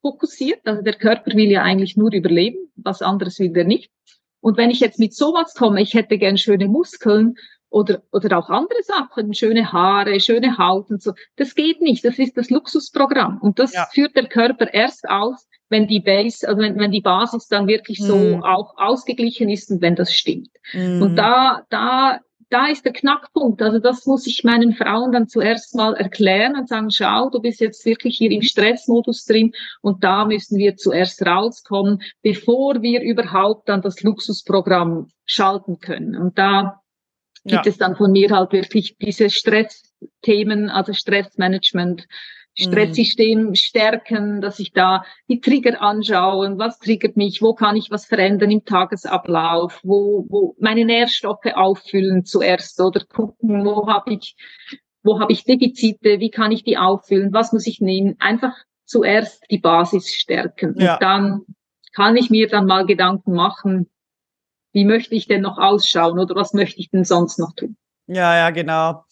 fokussiert, 0.00 0.60
also 0.64 0.82
der 0.82 0.94
Körper 0.94 1.34
will 1.34 1.50
ja 1.50 1.62
eigentlich 1.62 1.96
nur 1.96 2.12
überleben, 2.12 2.70
was 2.76 3.02
anderes 3.02 3.40
will 3.40 3.56
er 3.56 3.64
nicht. 3.64 3.90
Und 4.40 4.56
wenn 4.56 4.70
ich 4.70 4.80
jetzt 4.80 4.98
mit 4.98 5.14
sowas 5.14 5.54
komme, 5.54 5.82
ich 5.82 5.94
hätte 5.94 6.18
gern 6.18 6.38
schöne 6.38 6.68
Muskeln 6.68 7.34
oder, 7.70 8.02
oder 8.12 8.38
auch 8.38 8.48
andere 8.48 8.82
Sachen, 8.82 9.34
schöne 9.34 9.72
Haare, 9.72 10.20
schöne 10.20 10.58
Haut 10.58 10.90
und 10.90 11.02
so, 11.02 11.12
das 11.36 11.54
geht 11.54 11.80
nicht. 11.80 12.04
Das 12.04 12.18
ist 12.18 12.36
das 12.36 12.50
Luxusprogramm. 12.50 13.38
Und 13.40 13.58
das 13.58 13.72
ja. 13.72 13.86
führt 13.92 14.16
der 14.16 14.26
Körper 14.26 14.72
erst 14.72 15.08
aus, 15.08 15.46
wenn 15.68 15.86
die 15.86 16.00
Base, 16.00 16.48
also 16.48 16.62
wenn, 16.62 16.78
wenn 16.78 16.92
die 16.92 17.02
Basis 17.02 17.46
dann 17.46 17.66
wirklich 17.66 17.98
so 17.98 18.16
mm. 18.16 18.42
auch 18.42 18.74
ausgeglichen 18.78 19.50
ist 19.50 19.70
und 19.70 19.82
wenn 19.82 19.96
das 19.96 20.14
stimmt. 20.14 20.48
Mm. 20.72 21.02
Und 21.02 21.16
da, 21.16 21.62
da 21.68 22.20
da 22.50 22.68
ist 22.68 22.84
der 22.84 22.92
Knackpunkt. 22.92 23.60
Also 23.62 23.78
das 23.78 24.06
muss 24.06 24.26
ich 24.26 24.44
meinen 24.44 24.72
Frauen 24.72 25.12
dann 25.12 25.28
zuerst 25.28 25.74
mal 25.74 25.94
erklären 25.94 26.56
und 26.56 26.68
sagen, 26.68 26.90
schau, 26.90 27.30
du 27.30 27.40
bist 27.40 27.60
jetzt 27.60 27.84
wirklich 27.84 28.16
hier 28.16 28.30
im 28.30 28.42
Stressmodus 28.42 29.24
drin 29.24 29.52
und 29.82 30.02
da 30.04 30.24
müssen 30.24 30.58
wir 30.58 30.76
zuerst 30.76 31.24
rauskommen, 31.24 32.02
bevor 32.22 32.80
wir 32.80 33.02
überhaupt 33.02 33.68
dann 33.68 33.82
das 33.82 34.02
Luxusprogramm 34.02 35.10
schalten 35.24 35.78
können. 35.78 36.16
Und 36.16 36.38
da 36.38 36.80
gibt 37.44 37.66
ja. 37.66 37.70
es 37.70 37.78
dann 37.78 37.96
von 37.96 38.12
mir 38.12 38.30
halt 38.30 38.52
wirklich 38.52 38.96
diese 38.98 39.30
Stressthemen, 39.30 40.70
also 40.70 40.92
Stressmanagement, 40.92 42.06
Stresssystem 42.58 43.54
stärken, 43.54 44.40
dass 44.40 44.58
ich 44.58 44.72
da 44.72 45.04
die 45.28 45.40
Trigger 45.40 45.80
anschaue, 45.80 46.58
was 46.58 46.78
triggert 46.78 47.16
mich, 47.16 47.40
wo 47.40 47.54
kann 47.54 47.76
ich 47.76 47.90
was 47.90 48.04
verändern 48.04 48.50
im 48.50 48.64
Tagesablauf, 48.64 49.80
wo, 49.84 50.26
wo 50.28 50.56
meine 50.58 50.84
Nährstoffe 50.84 51.46
auffüllen 51.54 52.24
zuerst 52.24 52.80
oder 52.80 53.04
gucken, 53.04 53.64
wo 53.64 53.86
habe 53.86 54.14
ich, 54.14 54.36
wo 55.02 55.20
habe 55.20 55.32
ich 55.32 55.44
Defizite, 55.44 56.20
wie 56.20 56.30
kann 56.30 56.52
ich 56.52 56.64
die 56.64 56.78
auffüllen, 56.78 57.32
was 57.32 57.52
muss 57.52 57.66
ich 57.66 57.80
nehmen, 57.80 58.16
einfach 58.18 58.54
zuerst 58.84 59.44
die 59.50 59.58
Basis 59.58 60.12
stärken 60.12 60.74
ja. 60.78 60.94
und 60.94 61.02
dann 61.02 61.40
kann 61.94 62.16
ich 62.16 62.30
mir 62.30 62.48
dann 62.48 62.66
mal 62.66 62.86
Gedanken 62.86 63.32
machen, 63.32 63.88
wie 64.72 64.84
möchte 64.84 65.14
ich 65.14 65.26
denn 65.26 65.42
noch 65.42 65.58
ausschauen 65.58 66.18
oder 66.18 66.34
was 66.34 66.52
möchte 66.52 66.80
ich 66.80 66.90
denn 66.90 67.04
sonst 67.04 67.38
noch 67.38 67.54
tun? 67.54 67.76
Ja, 68.06 68.36
ja, 68.36 68.50
genau. 68.50 69.04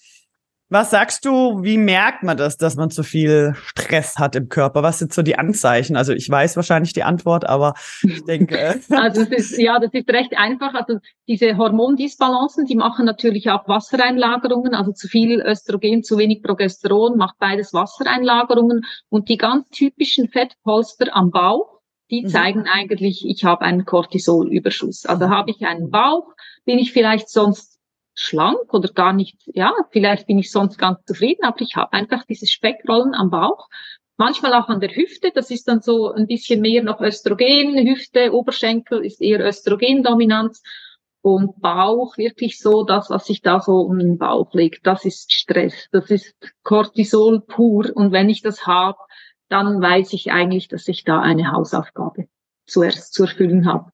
Was 0.68 0.90
sagst 0.90 1.24
du, 1.24 1.62
wie 1.62 1.78
merkt 1.78 2.24
man 2.24 2.36
das, 2.36 2.56
dass 2.56 2.74
man 2.74 2.90
zu 2.90 3.04
viel 3.04 3.54
Stress 3.54 4.16
hat 4.16 4.34
im 4.34 4.48
Körper? 4.48 4.82
Was 4.82 4.98
sind 4.98 5.12
so 5.12 5.22
die 5.22 5.38
Anzeichen? 5.38 5.96
Also 5.96 6.12
ich 6.12 6.28
weiß 6.28 6.56
wahrscheinlich 6.56 6.92
die 6.92 7.04
Antwort, 7.04 7.48
aber 7.48 7.74
ich 8.02 8.24
denke. 8.24 8.58
Äh, 8.58 8.78
also 8.90 9.24
das 9.24 9.30
ist, 9.30 9.58
ja, 9.58 9.78
das 9.78 9.94
ist 9.94 10.08
recht 10.08 10.36
einfach. 10.36 10.74
Also 10.74 10.98
diese 11.28 11.56
Hormondisbalancen, 11.56 12.64
die 12.64 12.74
machen 12.74 13.06
natürlich 13.06 13.48
auch 13.48 13.68
Wassereinlagerungen. 13.68 14.74
Also 14.74 14.90
zu 14.90 15.06
viel 15.06 15.40
Östrogen, 15.40 16.02
zu 16.02 16.18
wenig 16.18 16.42
Progesteron 16.42 17.16
macht 17.16 17.38
beides 17.38 17.72
Wassereinlagerungen. 17.72 18.84
Und 19.08 19.28
die 19.28 19.36
ganz 19.36 19.68
typischen 19.68 20.28
Fettpolster 20.28 21.14
am 21.14 21.30
Bauch, 21.30 21.80
die 22.10 22.22
mhm. 22.22 22.28
zeigen 22.28 22.64
eigentlich, 22.66 23.24
ich 23.24 23.44
habe 23.44 23.64
einen 23.64 23.84
Cortisolüberschuss. 23.84 25.06
Also 25.06 25.28
habe 25.28 25.52
ich 25.52 25.64
einen 25.64 25.90
Bauch, 25.90 26.26
bin 26.64 26.78
ich 26.80 26.92
vielleicht 26.92 27.28
sonst 27.28 27.75
schlank 28.16 28.72
oder 28.72 28.88
gar 28.88 29.12
nicht, 29.12 29.36
ja, 29.46 29.72
vielleicht 29.90 30.26
bin 30.26 30.38
ich 30.38 30.50
sonst 30.50 30.78
ganz 30.78 31.04
zufrieden, 31.04 31.44
aber 31.44 31.60
ich 31.60 31.76
habe 31.76 31.92
einfach 31.92 32.24
diese 32.24 32.46
Speckrollen 32.46 33.14
am 33.14 33.30
Bauch. 33.30 33.68
Manchmal 34.16 34.54
auch 34.54 34.68
an 34.68 34.80
der 34.80 34.96
Hüfte, 34.96 35.30
das 35.34 35.50
ist 35.50 35.68
dann 35.68 35.82
so 35.82 36.10
ein 36.10 36.26
bisschen 36.26 36.62
mehr 36.62 36.82
noch 36.82 37.00
Östrogen, 37.00 37.76
Hüfte, 37.86 38.32
Oberschenkel 38.32 39.04
ist 39.04 39.20
eher 39.20 39.44
Östrogendominanz 39.44 40.62
und 41.20 41.60
Bauch 41.60 42.16
wirklich 42.16 42.58
so, 42.58 42.84
das, 42.84 43.10
was 43.10 43.26
sich 43.26 43.42
da 43.42 43.60
so 43.60 43.80
um 43.80 43.98
den 43.98 44.16
Bauch 44.16 44.54
legt, 44.54 44.86
das 44.86 45.04
ist 45.04 45.34
Stress, 45.34 45.88
das 45.92 46.10
ist 46.10 46.34
Cortisol 46.62 47.42
pur 47.42 47.90
und 47.94 48.12
wenn 48.12 48.30
ich 48.30 48.40
das 48.40 48.66
habe, 48.66 48.98
dann 49.50 49.82
weiß 49.82 50.14
ich 50.14 50.32
eigentlich, 50.32 50.68
dass 50.68 50.88
ich 50.88 51.04
da 51.04 51.20
eine 51.20 51.52
Hausaufgabe 51.52 52.28
zuerst 52.66 53.12
zu 53.12 53.24
erfüllen 53.24 53.66
habe. 53.66 53.92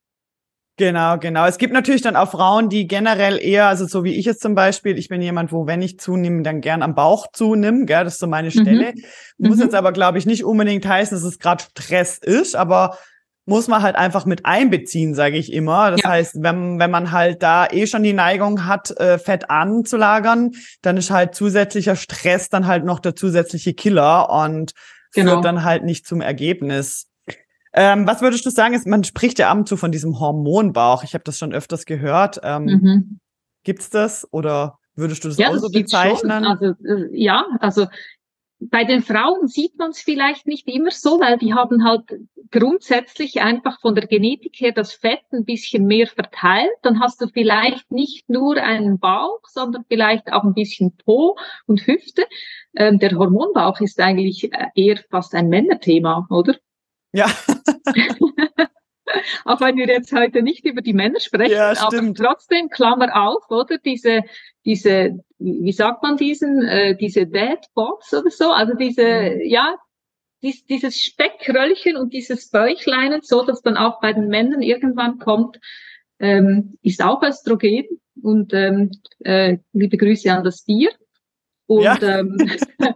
Genau, 0.77 1.19
genau. 1.19 1.45
Es 1.45 1.59
gibt 1.59 1.71
natürlich 1.71 2.01
dann 2.01 2.15
auch 2.15 2.31
Frauen, 2.31 2.67
die 2.67 2.87
generell 2.87 3.37
eher, 3.37 3.67
also 3.67 3.85
so 3.85 4.03
wie 4.03 4.15
ich 4.15 4.25
es 4.25 4.39
zum 4.39 4.55
Beispiel, 4.55 4.97
ich 4.97 5.07
bin 5.07 5.21
jemand, 5.21 5.51
wo 5.51 5.67
wenn 5.67 5.83
ich 5.83 5.99
zunehme, 5.99 6.41
dann 6.41 6.61
gern 6.61 6.81
am 6.81 6.95
Bauch 6.95 7.27
zunehme, 7.31 7.85
gell, 7.85 8.03
das 8.03 8.13
ist 8.13 8.19
so 8.19 8.27
meine 8.27 8.47
mhm. 8.47 8.51
Stelle. 8.51 8.93
Mhm. 9.37 9.49
Muss 9.49 9.57
mhm. 9.57 9.63
jetzt 9.63 9.75
aber, 9.75 9.91
glaube 9.91 10.17
ich, 10.17 10.25
nicht 10.25 10.43
unbedingt 10.43 10.87
heißen, 10.87 11.15
dass 11.15 11.23
es 11.23 11.37
gerade 11.37 11.63
Stress 11.63 12.17
ist, 12.17 12.55
aber 12.55 12.97
muss 13.45 13.67
man 13.67 13.81
halt 13.81 13.95
einfach 13.95 14.25
mit 14.25 14.45
einbeziehen, 14.45 15.13
sage 15.13 15.37
ich 15.37 15.51
immer. 15.51 15.91
Das 15.91 16.01
ja. 16.01 16.09
heißt, 16.09 16.37
wenn, 16.41 16.79
wenn 16.79 16.89
man 16.89 17.11
halt 17.11 17.43
da 17.43 17.67
eh 17.67 17.85
schon 17.85 18.01
die 18.01 18.13
Neigung 18.13 18.65
hat, 18.65 18.89
äh, 18.97 19.19
Fett 19.19 19.49
anzulagern, 19.49 20.51
dann 20.81 20.97
ist 20.97 21.11
halt 21.11 21.35
zusätzlicher 21.35 21.95
Stress 21.95 22.49
dann 22.49 22.65
halt 22.67 22.85
noch 22.85 22.99
der 22.99 23.15
zusätzliche 23.15 23.73
Killer 23.73 24.29
und 24.29 24.73
genau. 25.13 25.33
führt 25.33 25.45
dann 25.45 25.63
halt 25.63 25.83
nicht 25.83 26.07
zum 26.07 26.21
Ergebnis. 26.21 27.07
Ähm, 27.73 28.05
was 28.07 28.21
würdest 28.21 28.45
du 28.45 28.49
sagen, 28.51 28.73
ist, 28.73 28.85
man 28.85 29.03
spricht 29.03 29.39
ja 29.39 29.49
ab 29.49 29.57
und 29.57 29.67
zu 29.67 29.77
von 29.77 29.91
diesem 29.91 30.19
Hormonbauch. 30.19 31.03
Ich 31.03 31.13
habe 31.13 31.23
das 31.23 31.37
schon 31.37 31.53
öfters 31.53 31.85
gehört. 31.85 32.39
Ähm, 32.43 32.65
mhm. 32.65 33.19
Gibt's 33.63 33.89
das 33.89 34.27
oder 34.31 34.77
würdest 34.95 35.23
du 35.23 35.29
das 35.29 35.37
ja, 35.37 35.47
auch 35.47 35.53
das 35.53 35.61
so 35.61 35.69
bezeichnen? 35.69 36.45
Also, 36.45 36.65
äh, 36.85 37.09
ja, 37.11 37.45
also 37.59 37.87
bei 38.69 38.83
den 38.83 39.01
Frauen 39.01 39.47
sieht 39.47 39.77
man 39.77 39.91
es 39.91 40.01
vielleicht 40.01 40.47
nicht 40.47 40.67
immer 40.67 40.91
so, 40.91 41.19
weil 41.19 41.37
die 41.37 41.53
haben 41.53 41.83
halt 41.83 42.03
grundsätzlich 42.51 43.41
einfach 43.41 43.79
von 43.81 43.95
der 43.95 44.07
Genetik 44.07 44.59
her 44.59 44.71
das 44.71 44.93
Fett 44.93 45.23
ein 45.31 45.45
bisschen 45.45 45.85
mehr 45.85 46.07
verteilt. 46.07 46.71
Dann 46.81 46.99
hast 46.99 47.21
du 47.21 47.27
vielleicht 47.27 47.91
nicht 47.91 48.29
nur 48.29 48.57
einen 48.57 48.99
Bauch, 48.99 49.41
sondern 49.49 49.83
vielleicht 49.87 50.31
auch 50.31 50.43
ein 50.43 50.53
bisschen 50.53 50.95
Po 50.97 51.35
und 51.65 51.85
Hüfte. 51.87 52.25
Ähm, 52.75 52.99
der 52.99 53.17
Hormonbauch 53.17 53.81
ist 53.81 53.99
eigentlich 53.99 54.51
äh, 54.53 54.67
eher 54.75 54.99
fast 55.09 55.33
ein 55.33 55.49
Männerthema, 55.49 56.27
oder? 56.29 56.55
Ja. 57.13 57.27
auch 59.45 59.61
wenn 59.61 59.77
wir 59.77 59.87
jetzt 59.87 60.13
heute 60.13 60.41
nicht 60.41 60.65
über 60.65 60.81
die 60.81 60.93
Männer 60.93 61.19
sprechen, 61.19 61.53
ja, 61.53 61.73
aber 61.77 62.13
trotzdem, 62.13 62.69
Klammer 62.69 63.15
auf, 63.15 63.49
oder? 63.49 63.77
Diese, 63.77 64.21
diese, 64.65 65.19
wie 65.39 65.71
sagt 65.71 66.03
man 66.03 66.17
diesen, 66.17 66.63
äh, 66.63 66.95
diese 66.95 67.27
Dead 67.27 67.59
Box 67.73 68.13
oder 68.13 68.29
so, 68.29 68.51
also 68.51 68.73
diese, 68.73 69.03
mhm. 69.03 69.41
ja, 69.45 69.75
dies, 70.41 70.65
dieses 70.65 71.01
Speckröllchen 71.01 71.95
und 71.95 72.13
dieses 72.13 72.49
Bäuchlein 72.49 73.21
so, 73.21 73.43
dass 73.45 73.61
dann 73.61 73.77
auch 73.77 73.99
bei 74.01 74.13
den 74.13 74.27
Männern 74.27 74.61
irgendwann 74.61 75.19
kommt, 75.19 75.59
ähm, 76.19 76.77
ist 76.81 77.01
auch 77.01 77.23
Östrogen 77.23 77.85
und 78.21 78.53
ähm, 78.53 78.91
äh, 79.19 79.57
liebe 79.71 79.97
Grüße 79.97 80.31
an 80.31 80.43
das 80.43 80.63
Bier. 80.63 80.91
Und 81.65 81.83
ja. 81.83 81.97
ähm, 82.01 82.37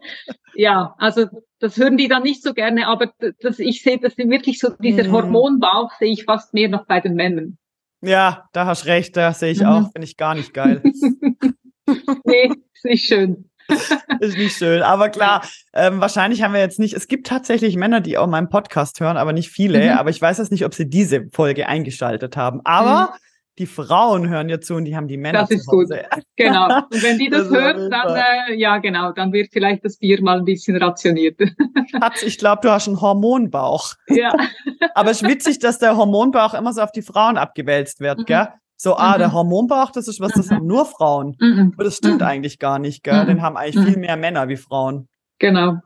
ja, 0.56 0.96
also 0.98 1.28
das 1.60 1.78
hören 1.78 1.98
die 1.98 2.08
dann 2.08 2.24
nicht 2.24 2.44
so 2.44 2.54
gerne, 2.54 2.88
aber 2.88 3.12
das, 3.42 3.60
ich 3.60 3.82
sehe, 3.82 4.00
das 4.00 4.14
ist 4.14 4.30
wirklich 4.30 4.60
so, 4.60 4.70
dieser 4.80 5.06
mhm. 5.06 5.12
Hormonbauch 5.12 5.92
sehe 6.00 6.12
ich 6.12 6.26
fast 6.26 6.54
mehr 6.54 6.70
noch 6.70 6.86
bei 6.86 7.00
den 7.00 7.16
Männern. 7.16 7.58
Ja, 8.02 8.48
da 8.54 8.66
hast 8.66 8.86
recht, 8.86 9.18
da 9.18 9.34
sehe 9.34 9.52
ich 9.52 9.62
mhm. 9.62 9.66
auch, 9.66 9.92
finde 9.92 10.06
ich 10.06 10.18
gar 10.18 10.36
nicht 10.36 10.54
geil. 10.54 10.82
nee, 12.26 12.52
ist 12.74 12.86
nicht 12.86 13.08
schön. 13.08 13.50
ist 14.20 14.38
nicht 14.38 14.56
schön. 14.56 14.82
Aber 14.82 15.10
klar, 15.10 15.44
ähm, 15.74 16.00
wahrscheinlich 16.00 16.44
haben 16.44 16.54
wir 16.54 16.62
jetzt 16.62 16.80
nicht, 16.80 16.94
es 16.94 17.08
gibt 17.08 17.28
tatsächlich 17.28 17.76
Männer, 17.76 18.02
die 18.02 18.18
auch 18.18 18.28
meinen 18.28 18.50
Podcast 18.50 19.00
hören, 19.00 19.18
aber 19.18 19.34
nicht 19.34 19.50
viele. 19.50 19.84
Mhm. 19.84 19.98
Aber 19.98 20.10
ich 20.10 20.22
weiß 20.22 20.38
jetzt 20.38 20.52
nicht, 20.52 20.66
ob 20.66 20.74
sie 20.74 20.90
diese 20.90 21.28
Folge 21.32 21.68
eingeschaltet 21.68 22.38
haben. 22.38 22.62
Aber 22.64 23.12
mhm 23.12 23.18
die 23.58 23.66
Frauen 23.66 24.30
hören 24.30 24.50
ja 24.50 24.60
zu 24.60 24.76
und 24.76 24.86
die 24.86 24.96
haben 24.96 25.08
die 25.08 25.18
Männer 25.18 25.40
Das 25.40 25.52
ist 25.52 25.66
gut. 25.66 25.88
Genau. 26.36 26.66
Und 26.66 27.04
wenn 27.04 27.18
die 27.18 27.30
das, 27.32 27.50
das 27.50 27.58
hören, 27.58 27.90
dann, 27.90 28.16
äh, 28.16 28.56
ja, 28.56 28.78
genau, 28.78 29.12
dann 29.12 29.34
wird 29.34 29.50
vielleicht 29.52 29.84
das 29.84 29.98
Bier 29.98 30.22
mal 30.22 30.38
ein 30.38 30.46
bisschen 30.46 30.78
rationiert. 30.78 31.40
Schatz, 31.92 32.24
ich 32.24 32.38
glaube, 32.38 32.62
du 32.62 32.72
hast 32.72 32.88
einen 32.88 33.02
Hormonbauch. 33.02 33.94
Ja. 34.08 34.34
Aber 34.96 35.12
es 35.12 35.22
ist 35.22 35.28
witzig, 35.28 35.60
dass 35.60 35.80
der 35.80 35.98
Hormonbauch 35.98 36.54
immer 36.54 36.74
so 36.74 36.82
auf 36.82 36.92
die 36.92 37.02
Frauen 37.02 37.38
abgewälzt 37.38 38.00
wird, 38.00 38.20
mhm. 38.20 38.26
gell? 38.26 38.48
So, 38.80 38.96
ah, 38.96 39.16
mhm. 39.16 39.20
der 39.20 39.34
Hormonbauch, 39.34 39.92
das 39.92 40.08
ist 40.08 40.20
was, 40.20 40.34
das 40.34 40.50
mhm. 40.50 40.56
haben 40.56 40.68
nur 40.68 40.86
Frauen. 40.86 41.36
Mhm. 41.40 41.72
Aber 41.74 41.84
das 41.84 41.98
stimmt 41.98 42.22
mhm. 42.22 42.28
eigentlich 42.28 42.60
gar 42.60 42.78
nicht, 42.78 43.04
gell? 43.04 43.26
Den 43.26 43.42
haben 43.42 43.58
eigentlich 43.58 43.84
viel 43.84 43.98
mehr 43.98 44.18
Männer 44.18 44.48
wie 44.50 44.58
Frauen. 44.58 45.08
Genau. 45.40 45.78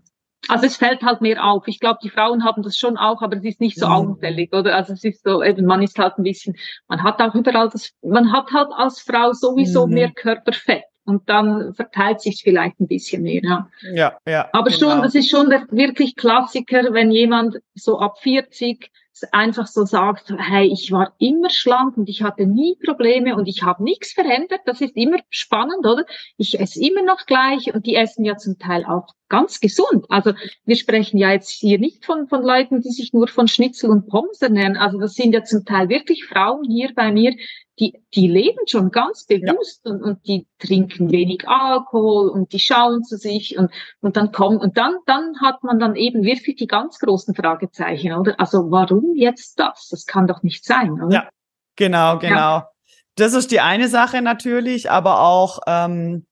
Also 0.47 0.65
es 0.65 0.77
fällt 0.77 1.03
halt 1.03 1.21
mehr 1.21 1.43
auf. 1.43 1.67
Ich 1.67 1.79
glaube, 1.79 1.99
die 2.03 2.09
Frauen 2.09 2.43
haben 2.43 2.63
das 2.63 2.77
schon 2.77 2.97
auch, 2.97 3.21
aber 3.21 3.37
es 3.37 3.43
ist 3.43 3.61
nicht 3.61 3.77
so 3.77 3.87
mhm. 3.87 3.91
augenfällig, 3.93 4.53
oder? 4.53 4.75
Also 4.75 4.93
es 4.93 5.03
ist 5.03 5.23
so, 5.23 5.43
eben, 5.43 5.65
man 5.65 5.83
ist 5.83 5.97
halt 5.99 6.17
ein 6.17 6.23
bisschen, 6.23 6.55
man 6.87 7.03
hat 7.03 7.21
auch 7.21 7.35
überall 7.35 7.69
das, 7.69 7.91
man 8.01 8.31
hat 8.31 8.51
halt 8.51 8.69
als 8.75 8.99
Frau 8.99 9.33
sowieso 9.33 9.85
mhm. 9.87 9.93
mehr 9.93 10.11
Körperfett 10.11 10.83
und 11.05 11.29
dann 11.29 11.73
verteilt 11.73 12.21
sich 12.21 12.41
vielleicht 12.43 12.79
ein 12.79 12.87
bisschen 12.87 13.23
mehr. 13.23 13.41
Ja, 13.43 13.69
ja. 13.93 14.17
ja 14.27 14.49
aber 14.51 14.69
genau. 14.71 14.91
schon, 14.91 15.01
das 15.01 15.15
ist 15.15 15.29
schon 15.29 15.49
der 15.49 15.65
wirklich 15.69 16.15
Klassiker, 16.15 16.93
wenn 16.93 17.11
jemand 17.11 17.57
so 17.75 17.99
ab 17.99 18.19
40 18.19 18.89
einfach 19.31 19.67
so 19.67 19.85
sagt, 19.85 20.33
hey, 20.37 20.69
ich 20.71 20.91
war 20.91 21.13
immer 21.19 21.49
schlank 21.49 21.97
und 21.97 22.09
ich 22.09 22.23
hatte 22.23 22.45
nie 22.45 22.77
Probleme 22.83 23.35
und 23.35 23.47
ich 23.47 23.63
habe 23.63 23.83
nichts 23.83 24.13
verändert. 24.13 24.61
Das 24.65 24.81
ist 24.81 24.95
immer 24.95 25.17
spannend, 25.29 25.85
oder? 25.85 26.05
Ich 26.37 26.59
esse 26.59 26.81
immer 26.81 27.03
noch 27.03 27.25
gleich 27.25 27.73
und 27.73 27.85
die 27.85 27.95
essen 27.95 28.25
ja 28.25 28.37
zum 28.37 28.57
Teil 28.57 28.85
auch 28.85 29.07
ganz 29.29 29.59
gesund. 29.59 30.05
Also 30.09 30.33
wir 30.65 30.75
sprechen 30.75 31.17
ja 31.17 31.31
jetzt 31.31 31.49
hier 31.49 31.79
nicht 31.79 32.05
von, 32.05 32.27
von 32.27 32.43
Leuten, 32.43 32.81
die 32.81 32.91
sich 32.91 33.13
nur 33.13 33.27
von 33.27 33.47
Schnitzel 33.47 33.89
und 33.89 34.07
Pommes 34.07 34.41
ernähren. 34.41 34.77
Also 34.77 34.99
das 34.99 35.13
sind 35.13 35.33
ja 35.33 35.43
zum 35.43 35.63
Teil 35.65 35.89
wirklich 35.89 36.25
Frauen 36.25 36.65
hier 36.69 36.91
bei 36.93 37.11
mir, 37.11 37.33
die, 37.79 38.03
die 38.13 38.27
leben 38.27 38.59
schon 38.67 38.91
ganz 38.91 39.25
bewusst 39.25 39.81
ja. 39.85 39.91
und, 39.91 40.03
und 40.03 40.27
die 40.27 40.45
trinken 40.59 41.11
wenig 41.11 41.47
Alkohol 41.47 42.29
und 42.29 42.53
die 42.53 42.59
schauen 42.59 43.03
zu 43.03 43.17
sich 43.17 43.57
und, 43.57 43.71
und 44.01 44.17
dann 44.17 44.31
kommen, 44.31 44.57
und 44.57 44.77
dann, 44.77 44.95
dann 45.05 45.39
hat 45.41 45.63
man 45.63 45.79
dann 45.79 45.95
eben 45.95 46.23
wirklich 46.23 46.57
die 46.57 46.67
ganz 46.67 46.99
großen 46.99 47.33
Fragezeichen, 47.33 48.13
oder? 48.13 48.39
Also 48.39 48.69
warum 48.71 49.15
jetzt 49.15 49.59
das? 49.59 49.87
Das 49.89 50.05
kann 50.05 50.27
doch 50.27 50.43
nicht 50.43 50.65
sein, 50.65 50.91
oder? 51.01 51.13
Ja, 51.13 51.29
genau, 51.75 52.19
genau. 52.19 52.35
Ja. 52.35 52.69
Das 53.15 53.33
ist 53.33 53.51
die 53.51 53.61
eine 53.61 53.87
Sache 53.87 54.21
natürlich, 54.21 54.91
aber 54.91 55.21
auch, 55.21 55.59
ähm, 55.67 56.25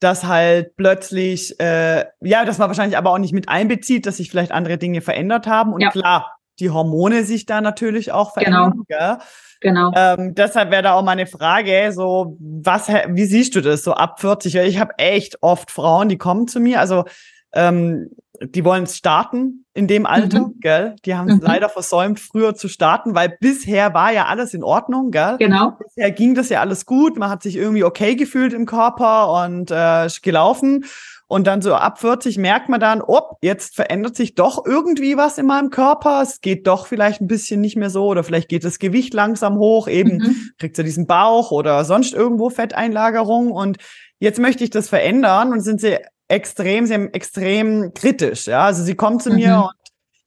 dass 0.00 0.24
halt 0.24 0.76
plötzlich, 0.76 1.58
äh, 1.60 2.04
ja, 2.20 2.44
dass 2.44 2.58
man 2.58 2.68
wahrscheinlich 2.68 2.96
aber 2.96 3.10
auch 3.10 3.18
nicht 3.18 3.34
mit 3.34 3.48
einbezieht, 3.48 4.06
dass 4.06 4.18
sich 4.18 4.30
vielleicht 4.30 4.52
andere 4.52 4.78
Dinge 4.78 5.00
verändert 5.00 5.46
haben. 5.46 5.72
Und 5.72 5.80
ja. 5.80 5.90
klar, 5.90 6.37
die 6.60 6.70
Hormone 6.70 7.24
sich 7.24 7.46
da 7.46 7.60
natürlich 7.60 8.12
auch 8.12 8.32
verändern. 8.32 8.72
Genau. 8.72 8.84
Gell? 8.88 9.18
Genau. 9.60 9.92
Ähm, 9.96 10.34
deshalb 10.34 10.70
wäre 10.70 10.82
da 10.82 10.92
auch 10.94 11.02
meine 11.02 11.26
Frage, 11.26 11.90
so, 11.92 12.36
was, 12.40 12.88
wie 12.88 13.24
siehst 13.24 13.54
du 13.56 13.60
das 13.60 13.82
so 13.82 13.92
ab 13.92 14.20
40? 14.20 14.54
Weil 14.54 14.68
ich 14.68 14.78
habe 14.78 14.98
echt 14.98 15.42
oft 15.42 15.70
Frauen, 15.70 16.08
die 16.08 16.18
kommen 16.18 16.46
zu 16.46 16.60
mir, 16.60 16.80
also 16.80 17.04
ähm, 17.52 18.10
die 18.40 18.64
wollen 18.64 18.86
starten 18.86 19.64
in 19.74 19.88
dem 19.88 20.06
Alter, 20.06 20.40
mhm. 20.40 20.60
gell? 20.60 20.96
Die 21.04 21.14
haben 21.14 21.28
es 21.28 21.36
mhm. 21.36 21.42
leider 21.42 21.68
versäumt, 21.68 22.20
früher 22.20 22.54
zu 22.54 22.68
starten, 22.68 23.14
weil 23.14 23.36
bisher 23.40 23.94
war 23.94 24.12
ja 24.12 24.26
alles 24.26 24.54
in 24.54 24.62
Ordnung, 24.62 25.10
gell? 25.10 25.36
Genau. 25.38 25.72
Bisher 25.72 26.10
ging 26.10 26.34
das 26.34 26.48
ja 26.48 26.60
alles 26.60 26.86
gut, 26.86 27.18
man 27.18 27.30
hat 27.30 27.42
sich 27.42 27.56
irgendwie 27.56 27.84
okay 27.84 28.14
gefühlt 28.14 28.52
im 28.52 28.66
Körper 28.66 29.44
und 29.44 29.70
äh, 29.70 30.08
gelaufen. 30.22 30.84
Und 31.28 31.46
dann 31.46 31.60
so 31.60 31.74
ab 31.74 32.00
40 32.00 32.38
merkt 32.38 32.70
man 32.70 32.80
dann, 32.80 33.02
oh, 33.06 33.20
jetzt 33.42 33.76
verändert 33.76 34.16
sich 34.16 34.34
doch 34.34 34.64
irgendwie 34.64 35.18
was 35.18 35.36
in 35.36 35.44
meinem 35.44 35.68
Körper. 35.68 36.22
Es 36.22 36.40
geht 36.40 36.66
doch 36.66 36.86
vielleicht 36.86 37.20
ein 37.20 37.26
bisschen 37.26 37.60
nicht 37.60 37.76
mehr 37.76 37.90
so 37.90 38.06
oder 38.06 38.24
vielleicht 38.24 38.48
geht 38.48 38.64
das 38.64 38.78
Gewicht 38.78 39.12
langsam 39.12 39.58
hoch. 39.58 39.88
Eben 39.88 40.16
mhm. 40.16 40.36
kriegt 40.58 40.74
sie 40.76 40.84
diesen 40.84 41.06
Bauch 41.06 41.50
oder 41.50 41.84
sonst 41.84 42.14
irgendwo 42.14 42.48
Fetteinlagerung. 42.48 43.52
Und 43.52 43.76
jetzt 44.18 44.38
möchte 44.38 44.64
ich 44.64 44.70
das 44.70 44.88
verändern 44.88 45.52
und 45.52 45.60
sind 45.60 45.82
sie 45.82 45.98
extrem, 46.28 46.86
sie 46.86 46.94
haben 46.94 47.12
extrem 47.12 47.92
kritisch. 47.92 48.46
Ja, 48.46 48.64
also 48.64 48.82
sie 48.82 48.94
kommt 48.94 49.22
zu 49.22 49.30
mhm. 49.30 49.36
mir 49.36 49.56
und 49.58 49.72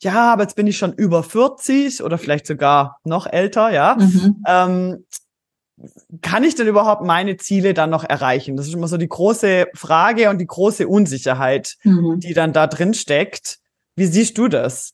ja, 0.04 0.34
aber 0.34 0.44
jetzt 0.44 0.56
bin 0.56 0.66
ich 0.66 0.78
schon 0.78 0.94
über 0.94 1.22
40 1.22 2.04
oder 2.04 2.18
vielleicht 2.18 2.48
sogar 2.48 2.98
noch 3.04 3.28
älter, 3.28 3.72
ja. 3.72 3.98
Mhm. 4.00 4.44
Ähm, 4.48 5.06
kann 6.22 6.44
ich 6.44 6.56
denn 6.56 6.68
überhaupt 6.68 7.04
meine 7.04 7.38
Ziele 7.38 7.74
dann 7.74 7.90
noch 7.90 8.04
erreichen? 8.04 8.58
Das 8.58 8.68
ist 8.68 8.74
immer 8.74 8.88
so 8.88 8.98
die 8.98 9.08
große 9.08 9.68
Frage 9.74 10.30
und 10.30 10.40
die 10.40 10.48
große 10.48 10.88
Unsicherheit, 10.88 11.76
mhm. 11.84 12.20
die 12.20 12.34
dann 12.34 12.54
da 12.54 12.68
drin 12.68 12.94
steckt. 12.94 13.60
Wie 13.96 14.06
siehst 14.06 14.38
du 14.38 14.48
das? 14.48 14.94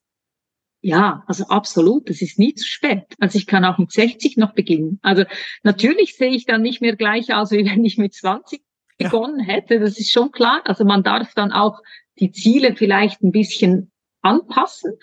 Ja, 0.82 1.24
also 1.28 1.48
absolut. 1.48 2.10
Es 2.10 2.22
ist 2.22 2.40
nie 2.40 2.54
zu 2.54 2.66
spät. 2.66 3.06
Also 3.20 3.38
ich 3.38 3.48
kann 3.48 3.66
auch 3.66 3.78
mit 3.78 3.92
60 3.92 4.38
noch 4.38 4.54
beginnen. 4.54 5.00
Also 5.02 5.24
natürlich 5.64 6.16
sehe 6.16 6.32
ich 6.32 6.46
dann 6.46 6.62
nicht 6.62 6.82
mehr 6.82 6.96
gleich 6.96 7.34
aus, 7.34 7.52
wie 7.52 7.66
wenn 7.66 7.84
ich 7.84 7.98
mit 7.98 8.14
20 8.14 8.62
ja. 9.00 9.10
begonnen 9.10 9.40
hätte. 9.40 9.80
Das 9.80 10.00
ist 10.00 10.12
schon 10.12 10.32
klar. 10.32 10.62
Also 10.66 10.86
man 10.86 11.04
darf 11.04 11.34
dann 11.34 11.52
auch 11.52 11.82
die 12.20 12.32
Ziele 12.32 12.76
vielleicht 12.76 13.22
ein 13.22 13.32
bisschen 13.32 13.92
anpassen 14.22 14.94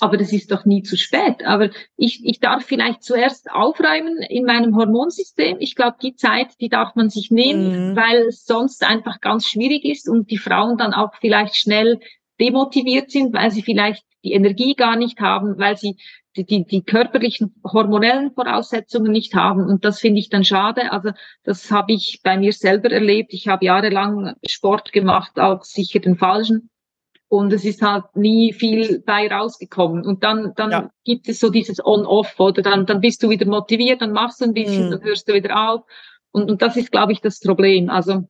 aber 0.00 0.16
das 0.16 0.32
ist 0.32 0.52
doch 0.52 0.64
nie 0.64 0.82
zu 0.82 0.96
spät. 0.96 1.44
Aber 1.44 1.70
ich, 1.96 2.24
ich 2.24 2.40
darf 2.40 2.64
vielleicht 2.64 3.02
zuerst 3.02 3.50
aufräumen 3.50 4.18
in 4.28 4.44
meinem 4.44 4.76
Hormonsystem. 4.76 5.56
Ich 5.60 5.74
glaube, 5.74 5.96
die 6.00 6.14
Zeit, 6.14 6.48
die 6.60 6.68
darf 6.68 6.94
man 6.94 7.10
sich 7.10 7.30
nehmen, 7.30 7.90
mhm. 7.90 7.96
weil 7.96 8.22
es 8.28 8.44
sonst 8.44 8.84
einfach 8.84 9.20
ganz 9.20 9.46
schwierig 9.46 9.84
ist 9.84 10.08
und 10.08 10.30
die 10.30 10.38
Frauen 10.38 10.76
dann 10.78 10.94
auch 10.94 11.14
vielleicht 11.20 11.56
schnell 11.56 12.00
demotiviert 12.40 13.10
sind, 13.10 13.34
weil 13.34 13.50
sie 13.50 13.62
vielleicht 13.62 14.04
die 14.24 14.32
Energie 14.32 14.74
gar 14.74 14.96
nicht 14.96 15.20
haben, 15.20 15.58
weil 15.58 15.76
sie 15.76 15.96
die, 16.36 16.44
die, 16.44 16.64
die 16.64 16.82
körperlichen 16.82 17.54
hormonellen 17.64 18.32
Voraussetzungen 18.32 19.10
nicht 19.10 19.34
haben. 19.34 19.66
Und 19.66 19.84
das 19.84 19.98
finde 19.98 20.20
ich 20.20 20.28
dann 20.28 20.44
schade. 20.44 20.92
Also 20.92 21.10
das 21.42 21.72
habe 21.72 21.92
ich 21.92 22.20
bei 22.22 22.36
mir 22.36 22.52
selber 22.52 22.92
erlebt. 22.92 23.32
Ich 23.32 23.48
habe 23.48 23.64
jahrelang 23.64 24.34
Sport 24.46 24.92
gemacht, 24.92 25.40
auch 25.40 25.64
sicher 25.64 25.98
den 25.98 26.16
falschen 26.16 26.70
und 27.28 27.52
es 27.52 27.64
ist 27.64 27.82
halt 27.82 28.04
nie 28.14 28.52
viel 28.52 29.02
bei 29.04 29.28
rausgekommen. 29.30 30.04
Und 30.04 30.24
dann, 30.24 30.54
dann 30.56 30.70
ja. 30.70 30.90
gibt 31.04 31.28
es 31.28 31.40
so 31.40 31.50
dieses 31.50 31.84
On-Off 31.84 32.40
oder 32.40 32.62
dann, 32.62 32.86
dann 32.86 33.00
bist 33.00 33.22
du 33.22 33.28
wieder 33.28 33.46
motiviert, 33.46 34.00
dann 34.00 34.12
machst 34.12 34.40
du 34.40 34.46
ein 34.46 34.54
bisschen, 34.54 34.86
mhm. 34.86 34.90
dann 34.92 35.02
hörst 35.02 35.28
du 35.28 35.34
wieder 35.34 35.70
auf. 35.70 35.82
Und, 36.32 36.50
und 36.50 36.62
das 36.62 36.76
ist, 36.76 36.90
glaube 36.90 37.12
ich, 37.12 37.20
das 37.20 37.40
Problem. 37.40 37.90
Also 37.90 38.24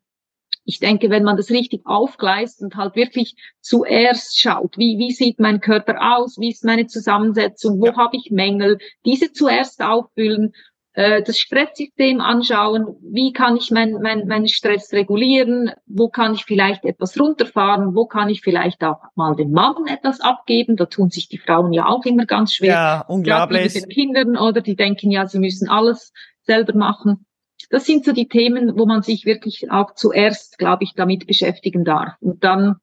ich 0.64 0.80
denke, 0.80 1.10
wenn 1.10 1.22
man 1.22 1.36
das 1.36 1.50
richtig 1.50 1.86
aufgleist 1.86 2.60
und 2.60 2.76
halt 2.76 2.96
wirklich 2.96 3.36
zuerst 3.60 4.38
schaut, 4.38 4.76
wie, 4.76 4.98
wie 4.98 5.12
sieht 5.12 5.38
mein 5.38 5.60
Körper 5.60 6.16
aus, 6.16 6.38
wie 6.38 6.50
ist 6.50 6.64
meine 6.64 6.86
Zusammensetzung, 6.86 7.80
wo 7.80 7.86
ja. 7.86 7.96
habe 7.96 8.16
ich 8.16 8.30
Mängel, 8.30 8.78
diese 9.06 9.32
zuerst 9.32 9.80
auffüllen 9.80 10.52
äh, 10.98 11.22
das 11.22 11.38
Stresssystem 11.38 12.20
anschauen, 12.20 12.96
wie 13.02 13.32
kann 13.32 13.56
ich 13.56 13.70
meinen 13.70 14.02
mein, 14.02 14.26
mein 14.26 14.48
Stress 14.48 14.92
regulieren, 14.92 15.70
wo 15.86 16.08
kann 16.08 16.34
ich 16.34 16.44
vielleicht 16.44 16.84
etwas 16.84 17.18
runterfahren, 17.20 17.94
wo 17.94 18.06
kann 18.06 18.28
ich 18.28 18.40
vielleicht 18.40 18.82
auch 18.82 18.98
mal 19.14 19.36
den 19.36 19.52
Mann 19.52 19.86
etwas 19.86 20.20
abgeben, 20.20 20.74
da 20.74 20.86
tun 20.86 21.10
sich 21.10 21.28
die 21.28 21.38
Frauen 21.38 21.72
ja 21.72 21.86
auch 21.86 22.04
immer 22.04 22.26
ganz 22.26 22.52
schwer. 22.52 22.72
Ja, 22.72 23.04
unglaublich. 23.06 23.74
Mit 23.74 23.84
den 23.84 23.88
Kindern 23.90 24.36
oder 24.36 24.60
die 24.60 24.74
denken 24.74 25.12
ja, 25.12 25.28
sie 25.28 25.38
müssen 25.38 25.68
alles 25.68 26.12
selber 26.42 26.76
machen. 26.76 27.26
Das 27.70 27.86
sind 27.86 28.04
so 28.04 28.10
die 28.10 28.26
Themen, 28.26 28.76
wo 28.76 28.84
man 28.84 29.02
sich 29.02 29.24
wirklich 29.24 29.70
auch 29.70 29.94
zuerst, 29.94 30.58
glaube 30.58 30.82
ich, 30.82 30.94
damit 30.94 31.28
beschäftigen 31.28 31.84
darf. 31.84 32.14
Und 32.18 32.42
dann, 32.42 32.74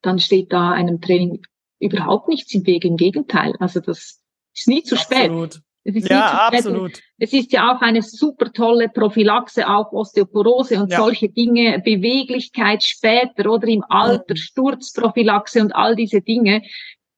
dann 0.00 0.18
steht 0.20 0.54
da 0.54 0.70
einem 0.70 1.02
Training 1.02 1.42
überhaupt 1.80 2.28
nichts 2.28 2.54
im 2.54 2.64
Weg, 2.64 2.86
im 2.86 2.96
Gegenteil. 2.96 3.52
Also 3.58 3.80
das 3.80 4.22
ist 4.54 4.68
nie 4.68 4.82
zu 4.82 4.96
Absolut. 4.96 5.52
spät. 5.52 5.65
Es 5.86 5.94
ist 5.94 6.10
ja, 6.10 6.48
absolut. 6.48 7.00
Es 7.16 7.32
ist 7.32 7.52
ja 7.52 7.72
auch 7.72 7.80
eine 7.80 8.02
super 8.02 8.52
tolle 8.52 8.88
Prophylaxe 8.88 9.68
auf 9.68 9.92
Osteoporose 9.92 10.82
und 10.82 10.90
ja. 10.90 10.98
solche 10.98 11.28
Dinge, 11.28 11.80
Beweglichkeit 11.84 12.82
später 12.82 13.48
oder 13.48 13.68
im 13.68 13.84
Alter, 13.88 14.34
mhm. 14.34 14.36
Sturzprophylaxe 14.36 15.60
und 15.60 15.76
all 15.76 15.94
diese 15.94 16.22
Dinge. 16.22 16.62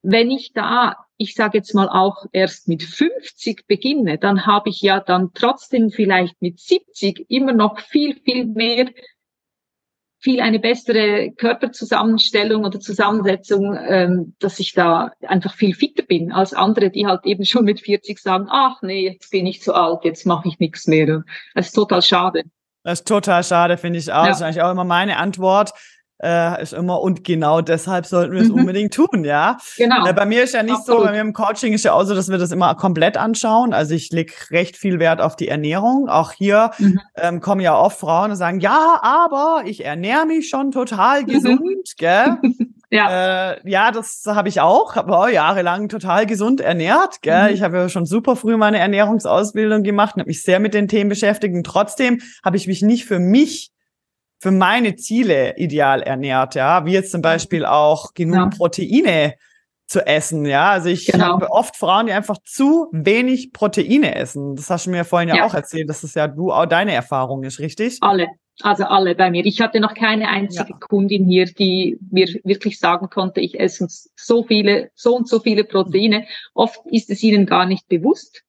Wenn 0.03 0.31
ich 0.31 0.53
da, 0.53 0.97
ich 1.17 1.35
sage 1.35 1.59
jetzt 1.59 1.75
mal 1.75 1.89
auch 1.89 2.27
erst 2.33 2.69
mit 2.69 2.83
50 2.83 3.67
beginne, 3.67 4.19
dann 4.19 4.45
habe 4.45 4.69
ich 4.69 4.83
ja 4.83 5.01
dann 5.01 5.31
trotzdem 5.33 5.91
vielleicht 5.91 6.41
mit 6.43 6.61
70 6.61 7.25
immer 7.31 7.55
noch 7.55 7.81
viel, 7.81 8.21
viel 8.23 8.45
mehr 8.45 8.91
viel 10.21 10.41
eine 10.41 10.59
bessere 10.59 11.31
Körperzusammenstellung 11.33 12.65
oder 12.65 12.81
Zusammensetzung, 12.81 13.79
ähm, 13.89 14.35
dass 14.41 14.59
ich 14.59 14.73
da 14.73 15.13
einfach 15.27 15.55
viel 15.55 15.75
fitter 15.75 16.03
bin 16.03 16.33
als 16.33 16.55
andere, 16.55 16.91
die 16.91 17.07
halt 17.07 17.25
eben 17.25 17.45
schon 17.45 17.65
mit 17.65 17.81
40 17.81 18.19
sagen, 18.19 18.47
ach 18.51 18.83
nee, 18.83 19.05
jetzt 19.05 19.31
bin 19.31 19.47
ich 19.47 19.63
zu 19.63 19.75
alt, 19.75 20.05
jetzt 20.05 20.27
mache 20.27 20.49
ich 20.49 20.59
nichts 20.59 20.87
mehr. 20.87 21.23
Das 21.55 21.67
ist 21.67 21.73
total 21.73 22.03
schade. 22.03 22.45
Das 22.83 23.01
ist 23.01 23.09
total 23.09 23.45
schade, 23.45 23.77
finde 23.77 23.99
ich 23.99 24.13
auch. 24.13 24.25
Ja. 24.25 24.29
Das 24.29 24.39
ist 24.39 24.43
eigentlich 24.43 24.63
auch 24.63 24.73
immer 24.73 24.85
meine 24.85 25.19
Antwort 25.19 25.73
äh, 26.23 26.63
ist 26.63 26.73
immer 26.73 27.01
und 27.01 27.25
genau 27.25 27.61
deshalb 27.61 28.07
sollten 28.07 28.35
wir 28.35 28.43
es 28.43 28.49
mhm. 28.49 28.61
unbedingt 28.61 28.95
tun, 28.95 29.25
ja. 29.25 29.59
Genau. 29.77 30.07
Äh, 30.07 30.13
bei 30.13 30.27
mir 30.27 30.43
ist 30.43 30.55
ja 30.55 30.63
nicht 30.63 30.75
Absolut. 30.75 31.01
so, 31.01 31.07
bei 31.07 31.13
mir 31.13 31.21
im 31.21 31.33
Coaching 31.33 31.73
ist 31.73 31.85
ja 31.85 31.93
auch 31.93 32.05
so, 32.05 32.15
dass 32.15 32.29
wir 32.29 32.39
das 32.39 32.51
immer 32.51 32.75
komplett 32.75 33.17
anschauen. 33.17 33.73
Also 33.73 33.95
ich 33.95 34.11
lege 34.11 34.33
recht 34.51 34.77
viel 34.77 34.99
Wert 34.99 35.21
auf 35.21 35.37
die 35.37 35.49
Ernährung. 35.49 36.09
Auch 36.09 36.33
hier 36.33 36.73
mhm. 36.79 37.01
ähm, 37.17 37.41
kommen 37.41 37.61
ja 37.61 37.79
oft 37.79 38.01
Frauen 38.01 38.31
und 38.31 38.37
sagen, 38.37 38.61
ja, 38.61 38.99
aber 39.03 39.63
ich 39.67 39.85
ernähre 39.85 40.27
mich 40.27 40.49
schon 40.49 40.71
total 40.71 41.23
mhm. 41.23 41.27
gesund, 41.27 41.61
mhm. 41.61 41.83
gell? 41.97 42.39
Ja, 42.91 43.51
äh, 43.53 43.61
ja 43.65 43.91
das 43.91 44.25
habe 44.27 44.49
ich 44.49 44.61
auch. 44.61 44.97
Habe 44.97 45.17
auch 45.17 45.29
jahrelang 45.29 45.89
total 45.89 46.25
gesund 46.25 46.61
ernährt. 46.61 47.21
Gell? 47.21 47.49
Mhm. 47.49 47.55
Ich 47.55 47.63
habe 47.63 47.77
ja 47.77 47.89
schon 47.89 48.07
super 48.07 48.35
früh 48.35 48.57
meine 48.57 48.79
Ernährungsausbildung 48.79 49.83
gemacht 49.83 50.15
und 50.15 50.21
habe 50.21 50.29
mich 50.29 50.43
sehr 50.43 50.59
mit 50.59 50.75
den 50.75 50.89
Themen 50.89 51.11
beschäftigt. 51.11 51.55
Und 51.55 51.65
trotzdem 51.65 52.23
habe 52.43 52.57
ich 52.57 52.67
mich 52.67 52.83
nicht 52.83 53.05
für 53.05 53.19
mich 53.19 53.73
für 54.38 54.50
meine 54.50 54.97
Ziele 54.97 55.57
ideal 55.57 56.02
ernährt, 56.02 56.54
ja, 56.54 56.85
wie 56.85 56.92
jetzt 56.92 57.11
zum 57.11 57.23
Beispiel 57.23 57.64
auch 57.64 58.14
genug 58.14 58.37
ja. 58.37 58.50
Proteine 58.57 59.35
zu 59.87 60.07
essen, 60.07 60.45
ja. 60.45 60.71
Also 60.71 60.90
ich 60.90 61.07
genau. 61.07 61.26
habe 61.26 61.50
oft 61.50 61.76
Frauen, 61.76 62.07
die 62.07 62.12
einfach 62.12 62.37
zu 62.45 62.88
wenig 62.92 63.52
Proteine 63.52 64.14
essen. 64.14 64.54
Das 64.54 64.71
hast 64.71 64.87
du 64.87 64.90
mir 64.90 65.04
vorhin 65.04 65.30
ja, 65.30 65.37
ja. 65.37 65.47
auch 65.47 65.54
erzählt, 65.54 65.88
dass 65.88 66.02
das 66.02 66.14
ja 66.14 66.28
du 66.28 66.52
auch 66.52 66.66
deine 66.66 66.92
Erfahrung 66.92 67.42
ist, 67.42 67.59
richtig? 67.59 67.99
Alle, 68.00 68.28
also 68.61 68.85
alle 68.85 69.14
bei 69.14 69.30
mir. 69.30 69.45
Ich 69.47 69.61
hatte 69.61 69.80
noch 69.80 69.95
keine 69.95 70.28
einzige 70.28 70.73
ja. 70.73 70.78
Kundin 70.78 71.25
hier, 71.25 71.47
die 71.47 71.99
mir 72.11 72.27
wirklich 72.44 72.79
sagen 72.79 73.09
konnte, 73.09 73.40
ich 73.40 73.59
esse 73.59 73.87
so 74.14 74.44
viele, 74.44 74.90
so 74.94 75.16
und 75.16 75.29
so 75.29 75.40
viele 75.40 75.64
Proteine. 75.64 76.27
Oft 76.55 76.81
ist 76.87 77.09
es 77.11 77.22
ihnen 77.22 77.46
gar 77.46 77.66
nicht 77.66 77.88
bewusst. 77.88 78.42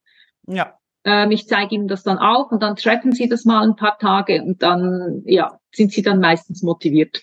Ja. 0.45 0.73
Ähm, 1.05 1.31
ich 1.31 1.47
zeige 1.47 1.75
ihnen 1.75 1.87
das 1.87 2.03
dann 2.03 2.17
auch 2.17 2.51
und 2.51 2.61
dann 2.61 2.75
tracken 2.75 3.13
sie 3.13 3.29
das 3.29 3.45
mal 3.45 3.63
ein 3.63 3.77
paar 3.77 3.97
Tage 3.97 4.43
und 4.43 4.61
dann, 4.61 5.21
ja, 5.25 5.58
sind 5.71 5.91
sie 5.91 6.01
dann 6.01 6.19
meistens 6.19 6.61
motiviert. 6.63 7.21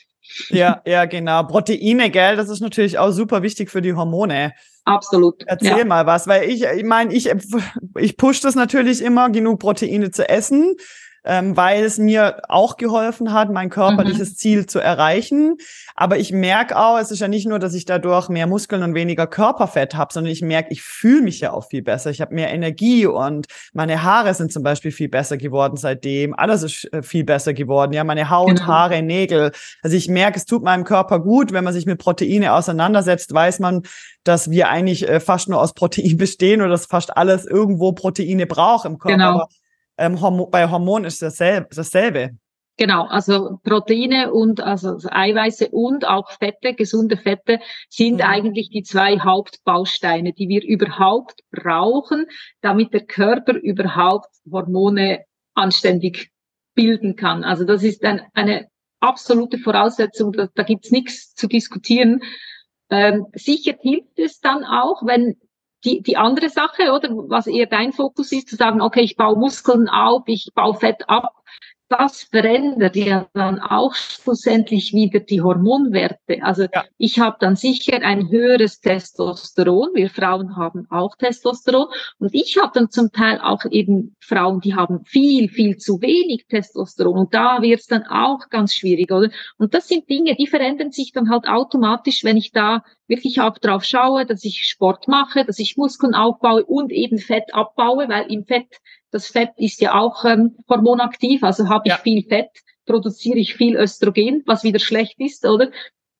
Ja, 0.50 0.82
ja, 0.86 1.04
genau. 1.04 1.44
Proteine, 1.44 2.10
gell, 2.10 2.36
das 2.36 2.48
ist 2.48 2.60
natürlich 2.60 2.98
auch 2.98 3.10
super 3.10 3.42
wichtig 3.42 3.70
für 3.70 3.82
die 3.82 3.94
Hormone. 3.94 4.52
Absolut. 4.84 5.42
Erzähl 5.46 5.78
ja. 5.78 5.84
mal 5.84 6.06
was, 6.06 6.26
weil 6.26 6.48
ich, 6.48 6.64
ich 6.64 6.84
meine, 6.84 7.12
ich, 7.12 7.30
ich 7.98 8.16
push 8.16 8.40
das 8.40 8.54
natürlich 8.54 9.02
immer, 9.02 9.30
genug 9.30 9.60
Proteine 9.60 10.10
zu 10.10 10.28
essen 10.28 10.76
ähm, 11.26 11.56
weil 11.56 11.84
es 11.84 11.98
mir 11.98 12.40
auch 12.48 12.76
geholfen 12.76 13.32
hat, 13.32 13.50
mein 13.50 13.68
körperliches 13.68 14.30
mhm. 14.30 14.36
Ziel 14.36 14.66
zu 14.66 14.78
erreichen. 14.78 15.56
Aber 15.96 16.18
ich 16.18 16.30
merke 16.30 16.78
auch, 16.78 16.98
es 16.98 17.10
ist 17.10 17.20
ja 17.20 17.26
nicht 17.26 17.48
nur, 17.48 17.58
dass 17.58 17.74
ich 17.74 17.84
dadurch 17.84 18.28
mehr 18.28 18.46
Muskeln 18.46 18.82
und 18.84 18.94
weniger 18.94 19.26
Körperfett 19.26 19.96
habe, 19.96 20.12
sondern 20.12 20.32
ich 20.32 20.42
merke, 20.42 20.72
ich 20.72 20.82
fühle 20.82 21.22
mich 21.22 21.40
ja 21.40 21.52
auch 21.52 21.68
viel 21.68 21.82
besser. 21.82 22.10
Ich 22.10 22.20
habe 22.20 22.34
mehr 22.34 22.52
Energie 22.52 23.06
und 23.06 23.46
meine 23.72 24.04
Haare 24.04 24.34
sind 24.34 24.52
zum 24.52 24.62
Beispiel 24.62 24.92
viel 24.92 25.08
besser 25.08 25.36
geworden 25.36 25.76
seitdem. 25.76 26.32
Alles 26.32 26.62
ist 26.62 26.92
äh, 26.92 27.02
viel 27.02 27.24
besser 27.24 27.54
geworden. 27.54 27.92
Ja, 27.92 28.04
meine 28.04 28.30
Haut, 28.30 28.48
genau. 28.48 28.66
Haare, 28.66 29.02
Nägel. 29.02 29.50
Also 29.82 29.96
ich 29.96 30.08
merke, 30.08 30.38
es 30.38 30.46
tut 30.46 30.62
meinem 30.62 30.84
Körper 30.84 31.18
gut. 31.18 31.52
Wenn 31.52 31.64
man 31.64 31.74
sich 31.74 31.86
mit 31.86 31.98
Proteine 31.98 32.52
auseinandersetzt, 32.52 33.34
weiß 33.34 33.58
man, 33.58 33.82
dass 34.22 34.50
wir 34.50 34.68
eigentlich 34.68 35.08
äh, 35.08 35.18
fast 35.18 35.48
nur 35.48 35.60
aus 35.60 35.74
Protein 35.74 36.16
bestehen 36.18 36.60
oder 36.60 36.70
dass 36.70 36.86
fast 36.86 37.16
alles 37.16 37.46
irgendwo 37.46 37.90
Proteine 37.92 38.46
braucht 38.46 38.84
im 38.84 38.98
Körper. 38.98 39.16
Genau 39.16 39.48
ähm, 39.98 40.20
Hormo 40.20 40.46
bei 40.46 40.70
Hormonen 40.70 41.06
ist 41.06 41.22
dasselbe, 41.22 41.68
dasselbe. 41.74 42.36
Genau, 42.78 43.06
also 43.06 43.58
Proteine 43.62 44.34
und 44.34 44.60
also 44.60 44.98
Eiweiße 45.10 45.68
und 45.70 46.06
auch 46.06 46.30
Fette, 46.32 46.74
gesunde 46.74 47.16
Fette 47.16 47.58
sind 47.88 48.16
mhm. 48.16 48.20
eigentlich 48.20 48.68
die 48.68 48.82
zwei 48.82 49.18
Hauptbausteine, 49.18 50.34
die 50.34 50.48
wir 50.48 50.62
überhaupt 50.62 51.40
brauchen, 51.50 52.26
damit 52.60 52.92
der 52.92 53.06
Körper 53.06 53.54
überhaupt 53.54 54.28
Hormone 54.50 55.24
anständig 55.54 56.30
bilden 56.74 57.16
kann. 57.16 57.44
Also 57.44 57.64
das 57.64 57.82
ist 57.82 58.04
ein, 58.04 58.20
eine 58.34 58.68
absolute 59.00 59.58
Voraussetzung, 59.58 60.32
da, 60.32 60.48
da 60.54 60.62
gibt's 60.62 60.90
nichts 60.90 61.34
zu 61.34 61.46
diskutieren. 61.46 62.20
Ähm, 62.90 63.26
sicher 63.32 63.74
hilft 63.80 64.18
es 64.18 64.40
dann 64.40 64.64
auch, 64.64 65.02
wenn 65.06 65.36
die, 65.86 66.02
die 66.02 66.16
andere 66.16 66.50
Sache, 66.50 66.92
oder 66.92 67.08
was 67.28 67.46
eher 67.46 67.66
dein 67.66 67.92
Fokus 67.92 68.32
ist, 68.32 68.48
zu 68.48 68.56
sagen, 68.56 68.80
okay, 68.80 69.02
ich 69.02 69.16
baue 69.16 69.38
Muskeln 69.38 69.88
auf, 69.88 70.24
ich 70.26 70.50
baue 70.54 70.74
Fett 70.74 71.08
ab, 71.08 71.32
das 71.88 72.24
verändert 72.24 72.96
ja 72.96 73.28
dann 73.32 73.60
auch 73.60 73.94
schlussendlich 73.94 74.92
wieder 74.92 75.20
die 75.20 75.40
Hormonwerte. 75.40 76.42
Also 76.42 76.64
ja. 76.64 76.84
ich 76.98 77.20
habe 77.20 77.36
dann 77.38 77.54
sicher 77.54 78.02
ein 78.02 78.28
höheres 78.28 78.80
Testosteron. 78.80 79.90
Wir 79.94 80.10
Frauen 80.10 80.56
haben 80.56 80.86
auch 80.90 81.14
Testosteron. 81.16 81.86
Und 82.18 82.34
ich 82.34 82.58
habe 82.60 82.72
dann 82.74 82.90
zum 82.90 83.12
Teil 83.12 83.40
auch 83.40 83.64
eben 83.70 84.16
Frauen, 84.20 84.60
die 84.60 84.74
haben 84.74 85.04
viel, 85.04 85.48
viel 85.48 85.76
zu 85.76 86.00
wenig 86.00 86.46
Testosteron. 86.48 87.18
Und 87.18 87.34
da 87.34 87.62
wird 87.62 87.80
es 87.80 87.86
dann 87.86 88.04
auch 88.04 88.48
ganz 88.50 88.74
schwierig, 88.74 89.12
oder? 89.12 89.30
Und 89.56 89.72
das 89.72 89.86
sind 89.86 90.10
Dinge, 90.10 90.34
die 90.34 90.48
verändern 90.48 90.90
sich 90.90 91.12
dann 91.12 91.30
halt 91.30 91.46
automatisch, 91.46 92.24
wenn 92.24 92.36
ich 92.36 92.50
da 92.50 92.82
wirklich 93.08 93.40
auch 93.40 93.56
drauf 93.58 93.84
schaue, 93.84 94.26
dass 94.26 94.44
ich 94.44 94.66
Sport 94.66 95.08
mache, 95.08 95.44
dass 95.44 95.58
ich 95.58 95.76
Muskeln 95.76 96.14
aufbaue 96.14 96.64
und 96.64 96.92
eben 96.92 97.18
Fett 97.18 97.54
abbaue, 97.54 98.08
weil 98.08 98.30
im 98.30 98.44
Fett 98.44 98.78
das 99.10 99.28
Fett 99.28 99.50
ist 99.56 99.80
ja 99.80 99.94
auch 99.94 100.24
ähm, 100.24 100.56
hormonaktiv, 100.68 101.42
also 101.42 101.68
habe 101.68 101.84
ich 101.86 101.92
ja. 101.92 101.98
viel 101.98 102.24
Fett, 102.24 102.50
produziere 102.84 103.38
ich 103.38 103.54
viel 103.54 103.76
Östrogen, 103.76 104.42
was 104.46 104.64
wieder 104.64 104.78
schlecht 104.78 105.18
ist, 105.20 105.44
oder? 105.46 105.70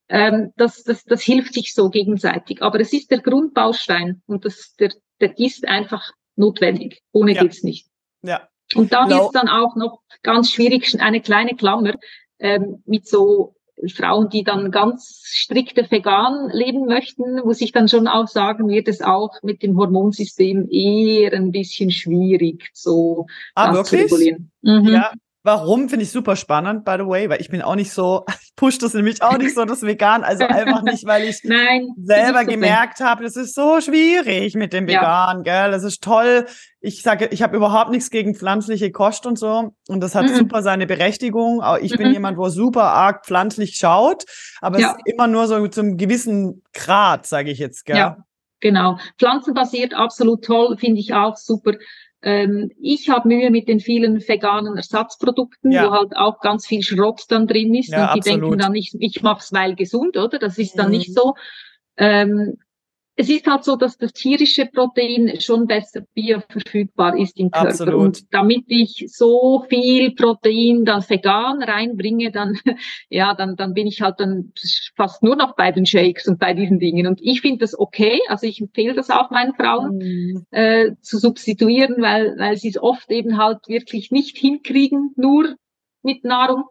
Ähm, 0.08 0.52
das, 0.56 0.84
das, 0.84 1.04
das 1.04 1.22
hilft 1.22 1.54
sich 1.54 1.74
so 1.74 1.90
gegenseitig. 1.90 2.62
Aber 2.62 2.78
es 2.80 2.92
ist 2.92 3.10
der 3.10 3.18
Grundbaustein 3.18 4.22
und 4.26 4.44
das, 4.44 4.74
der, 4.76 4.92
der 5.20 5.36
ist 5.38 5.66
einfach 5.66 6.12
notwendig. 6.36 7.02
Ohne 7.12 7.34
ja. 7.34 7.42
geht's 7.42 7.64
nicht. 7.64 7.88
Ja. 8.22 8.48
Und 8.74 8.92
da 8.92 9.08
wird 9.08 9.20
es 9.20 9.30
dann 9.32 9.48
auch 9.48 9.74
noch 9.76 10.00
ganz 10.22 10.50
schwierig, 10.50 11.00
eine 11.00 11.20
kleine 11.20 11.56
Klammer 11.56 11.94
ähm, 12.38 12.82
mit 12.86 13.08
so 13.08 13.55
Frauen, 13.94 14.28
die 14.30 14.42
dann 14.42 14.70
ganz 14.70 15.22
strikte 15.24 15.90
vegan 15.90 16.50
leben 16.50 16.86
möchten, 16.86 17.36
muss 17.44 17.60
ich 17.60 17.72
dann 17.72 17.88
schon 17.88 18.08
auch 18.08 18.26
sagen, 18.26 18.68
wird 18.68 18.88
es 18.88 19.02
auch 19.02 19.42
mit 19.42 19.62
dem 19.62 19.76
Hormonsystem 19.76 20.68
eher 20.70 21.32
ein 21.32 21.52
bisschen 21.52 21.90
schwierig, 21.90 22.70
so 22.72 23.26
ah, 23.54 23.74
wirklich? 23.74 24.08
zu 24.08 24.14
regulieren. 24.14 24.50
Mhm. 24.62 24.88
Ja, 24.88 25.12
Warum 25.46 25.88
finde 25.88 26.02
ich 26.02 26.10
super 26.10 26.34
spannend, 26.34 26.84
by 26.84 26.96
the 26.98 27.06
way, 27.06 27.30
weil 27.30 27.40
ich 27.40 27.50
bin 27.50 27.62
auch 27.62 27.76
nicht 27.76 27.92
so, 27.92 28.24
ich 28.42 28.56
push 28.56 28.78
das 28.78 28.94
nämlich 28.94 29.22
auch 29.22 29.38
nicht 29.38 29.54
so, 29.54 29.64
das 29.64 29.82
Vegan, 29.82 30.24
also 30.24 30.44
einfach 30.44 30.82
nicht, 30.82 31.06
weil 31.06 31.22
ich 31.22 31.38
Nein, 31.44 31.86
selber 32.02 32.44
gemerkt 32.44 32.98
habe, 32.98 33.22
das 33.22 33.36
ist 33.36 33.54
so 33.54 33.80
schwierig 33.80 34.56
mit 34.56 34.72
dem 34.72 34.88
Vegan, 34.88 35.44
ja. 35.44 35.62
gell, 35.62 35.70
das 35.70 35.84
ist 35.84 36.02
toll. 36.02 36.46
Ich 36.80 37.02
sage, 37.02 37.28
ich 37.30 37.42
habe 37.42 37.56
überhaupt 37.56 37.92
nichts 37.92 38.10
gegen 38.10 38.34
pflanzliche 38.34 38.90
Kost 38.90 39.24
und 39.24 39.38
so 39.38 39.72
und 39.86 40.00
das 40.00 40.16
hat 40.16 40.26
mhm. 40.26 40.34
super 40.34 40.62
seine 40.62 40.88
Berechtigung. 40.88 41.62
Ich 41.80 41.92
mhm. 41.92 41.98
bin 41.98 42.12
jemand, 42.12 42.38
wo 42.38 42.48
super 42.48 42.90
arg 42.90 43.24
pflanzlich 43.24 43.76
schaut, 43.76 44.24
aber 44.60 44.80
ja. 44.80 44.88
es 44.88 44.96
ist 44.96 45.14
immer 45.14 45.28
nur 45.28 45.46
so 45.46 45.64
zum 45.68 45.96
gewissen 45.96 46.64
Grad, 46.74 47.24
sage 47.24 47.52
ich 47.52 47.60
jetzt, 47.60 47.84
gell. 47.84 47.96
Ja. 47.96 48.16
Genau. 48.60 48.98
Pflanzenbasiert 49.18 49.94
absolut 49.94 50.44
toll, 50.44 50.76
finde 50.78 50.98
ich 51.00 51.12
auch 51.14 51.36
super. 51.36 51.74
Ähm, 52.26 52.72
ich 52.80 53.08
habe 53.08 53.28
Mühe 53.28 53.52
mit 53.52 53.68
den 53.68 53.78
vielen 53.78 54.18
veganen 54.18 54.76
Ersatzprodukten, 54.76 55.70
ja. 55.70 55.86
wo 55.86 55.92
halt 55.92 56.16
auch 56.16 56.40
ganz 56.40 56.66
viel 56.66 56.82
Schrott 56.82 57.22
dann 57.28 57.46
drin 57.46 57.72
ist. 57.72 57.90
Ja, 57.90 58.08
und 58.08 58.14
die 58.16 58.18
absolut. 58.18 58.42
denken 58.42 58.58
dann 58.58 58.72
nicht, 58.72 58.96
ich 58.98 59.22
mache 59.22 59.38
es 59.38 59.52
weil 59.52 59.76
gesund, 59.76 60.16
oder? 60.16 60.40
Das 60.40 60.58
ist 60.58 60.76
dann 60.76 60.86
mhm. 60.86 60.96
nicht 60.96 61.14
so. 61.14 61.34
Ähm, 61.96 62.56
es 63.18 63.30
ist 63.30 63.46
halt 63.46 63.64
so, 63.64 63.76
dass 63.76 63.96
das 63.96 64.12
tierische 64.12 64.66
Protein 64.66 65.40
schon 65.40 65.66
besser 65.66 66.02
bioverfügbar 66.14 67.16
ist 67.16 67.38
im 67.38 67.50
Körper. 67.50 67.68
Absolut. 67.68 67.94
Und 67.94 68.34
damit 68.34 68.64
ich 68.68 69.06
so 69.08 69.64
viel 69.70 70.14
Protein 70.14 70.84
dann 70.84 71.02
vegan 71.08 71.62
reinbringe, 71.62 72.30
dann, 72.30 72.58
ja, 73.08 73.34
dann, 73.34 73.56
dann 73.56 73.72
bin 73.72 73.86
ich 73.86 74.02
halt 74.02 74.20
dann 74.20 74.52
fast 74.96 75.22
nur 75.22 75.34
noch 75.34 75.56
bei 75.56 75.72
den 75.72 75.86
Shakes 75.86 76.28
und 76.28 76.38
bei 76.38 76.52
diesen 76.52 76.78
Dingen. 76.78 77.06
Und 77.06 77.20
ich 77.22 77.40
finde 77.40 77.58
das 77.58 77.78
okay. 77.78 78.20
Also 78.28 78.46
ich 78.46 78.60
empfehle 78.60 78.94
das 78.94 79.08
auch 79.08 79.30
meinen 79.30 79.54
Frauen, 79.54 79.96
mhm. 79.96 80.46
äh, 80.50 80.92
zu 81.00 81.16
substituieren, 81.18 82.02
weil, 82.02 82.36
weil 82.36 82.56
sie 82.56 82.68
es 82.68 82.78
oft 82.78 83.10
eben 83.10 83.38
halt 83.38 83.66
wirklich 83.66 84.10
nicht 84.10 84.36
hinkriegen, 84.36 85.12
nur 85.16 85.56
mit 86.02 86.22
Nahrung. 86.22 86.64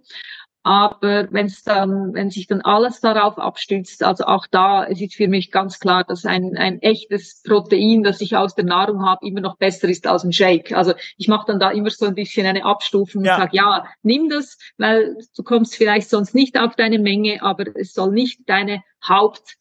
Aber 0.66 1.28
wenn 1.30 1.46
es 1.46 1.62
dann, 1.62 2.16
wenn 2.16 2.32
sich 2.32 2.48
dann 2.48 2.62
alles 2.62 3.00
darauf 3.00 3.38
abstützt, 3.38 4.02
also 4.02 4.24
auch 4.24 4.48
da 4.48 4.84
es 4.88 5.00
ist 5.00 5.14
für 5.14 5.28
mich 5.28 5.52
ganz 5.52 5.80
klar, 5.80 6.04
dass 6.04 6.26
ein, 6.26 6.58
ein 6.58 6.82
echtes 6.82 7.44
Protein, 7.46 8.02
das 8.02 8.20
ich 8.20 8.36
aus 8.36 8.56
der 8.56 8.66
Nahrung 8.66 9.06
habe, 9.06 9.28
immer 9.28 9.42
noch 9.42 9.58
besser 9.58 9.88
ist 9.88 10.08
als 10.08 10.24
ein 10.24 10.34
Shake. 10.34 10.72
Also 10.72 10.96
ich 11.18 11.28
mache 11.28 11.46
dann 11.46 11.60
da 11.60 11.70
immer 11.70 11.92
so 11.92 12.08
ein 12.08 12.16
bisschen 12.16 12.48
eine 12.48 12.66
Abstufung 12.66 13.24
ja. 13.24 13.36
und 13.36 13.42
sage, 13.42 13.58
ja, 13.58 13.86
nimm 14.02 14.28
das, 14.28 14.58
weil 14.80 15.16
du 15.38 15.44
kommst 15.44 15.76
vielleicht 15.76 16.10
sonst 16.10 16.34
nicht 16.34 16.60
auf 16.60 16.76
deine 16.76 16.98
Menge, 16.98 17.44
aber 17.44 17.66
es 17.76 17.94
soll 17.94 18.12
nicht 18.12 18.50
deine 18.50 18.82
Haupt 19.08 19.58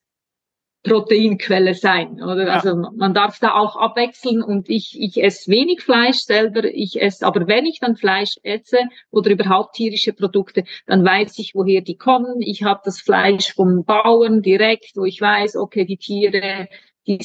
Proteinquelle 0.85 1.75
sein, 1.75 2.23
oder? 2.23 2.47
Ja. 2.47 2.53
Also 2.55 2.77
man 2.77 3.15
darf 3.15 3.39
da 3.41 3.55
auch 3.55 3.75
abwechseln 3.75 4.43
und 4.43 4.69
ich, 4.69 4.97
ich 5.01 5.23
esse 5.23 5.51
wenig 5.51 5.81
Fleisch 5.81 6.19
selber, 6.19 6.65
ich 6.65 7.01
esse, 7.01 7.27
aber 7.27 7.49
wenn 7.49 7.65
ich 7.65 7.81
dann 7.81 7.97
Fleisch 7.97 8.37
esse 8.43 8.79
oder 9.11 9.31
überhaupt 9.31 9.77
tierische 9.77 10.13
Produkte, 10.13 10.65
dann 10.87 11.03
weiß 11.03 11.39
ich, 11.39 11.55
woher 11.55 11.81
die 11.81 11.97
kommen. 11.97 12.43
Ich 12.43 12.63
habe 12.63 12.83
das 12.85 13.01
Fleisch 13.01 13.55
vom 13.55 13.85
Bauern 13.85 14.43
direkt, 14.43 14.93
wo 14.95 15.07
ich 15.07 15.21
weiß, 15.21 15.57
okay, 15.57 15.87
die 15.87 15.97
Tiere, 15.97 16.69
die 17.07 17.19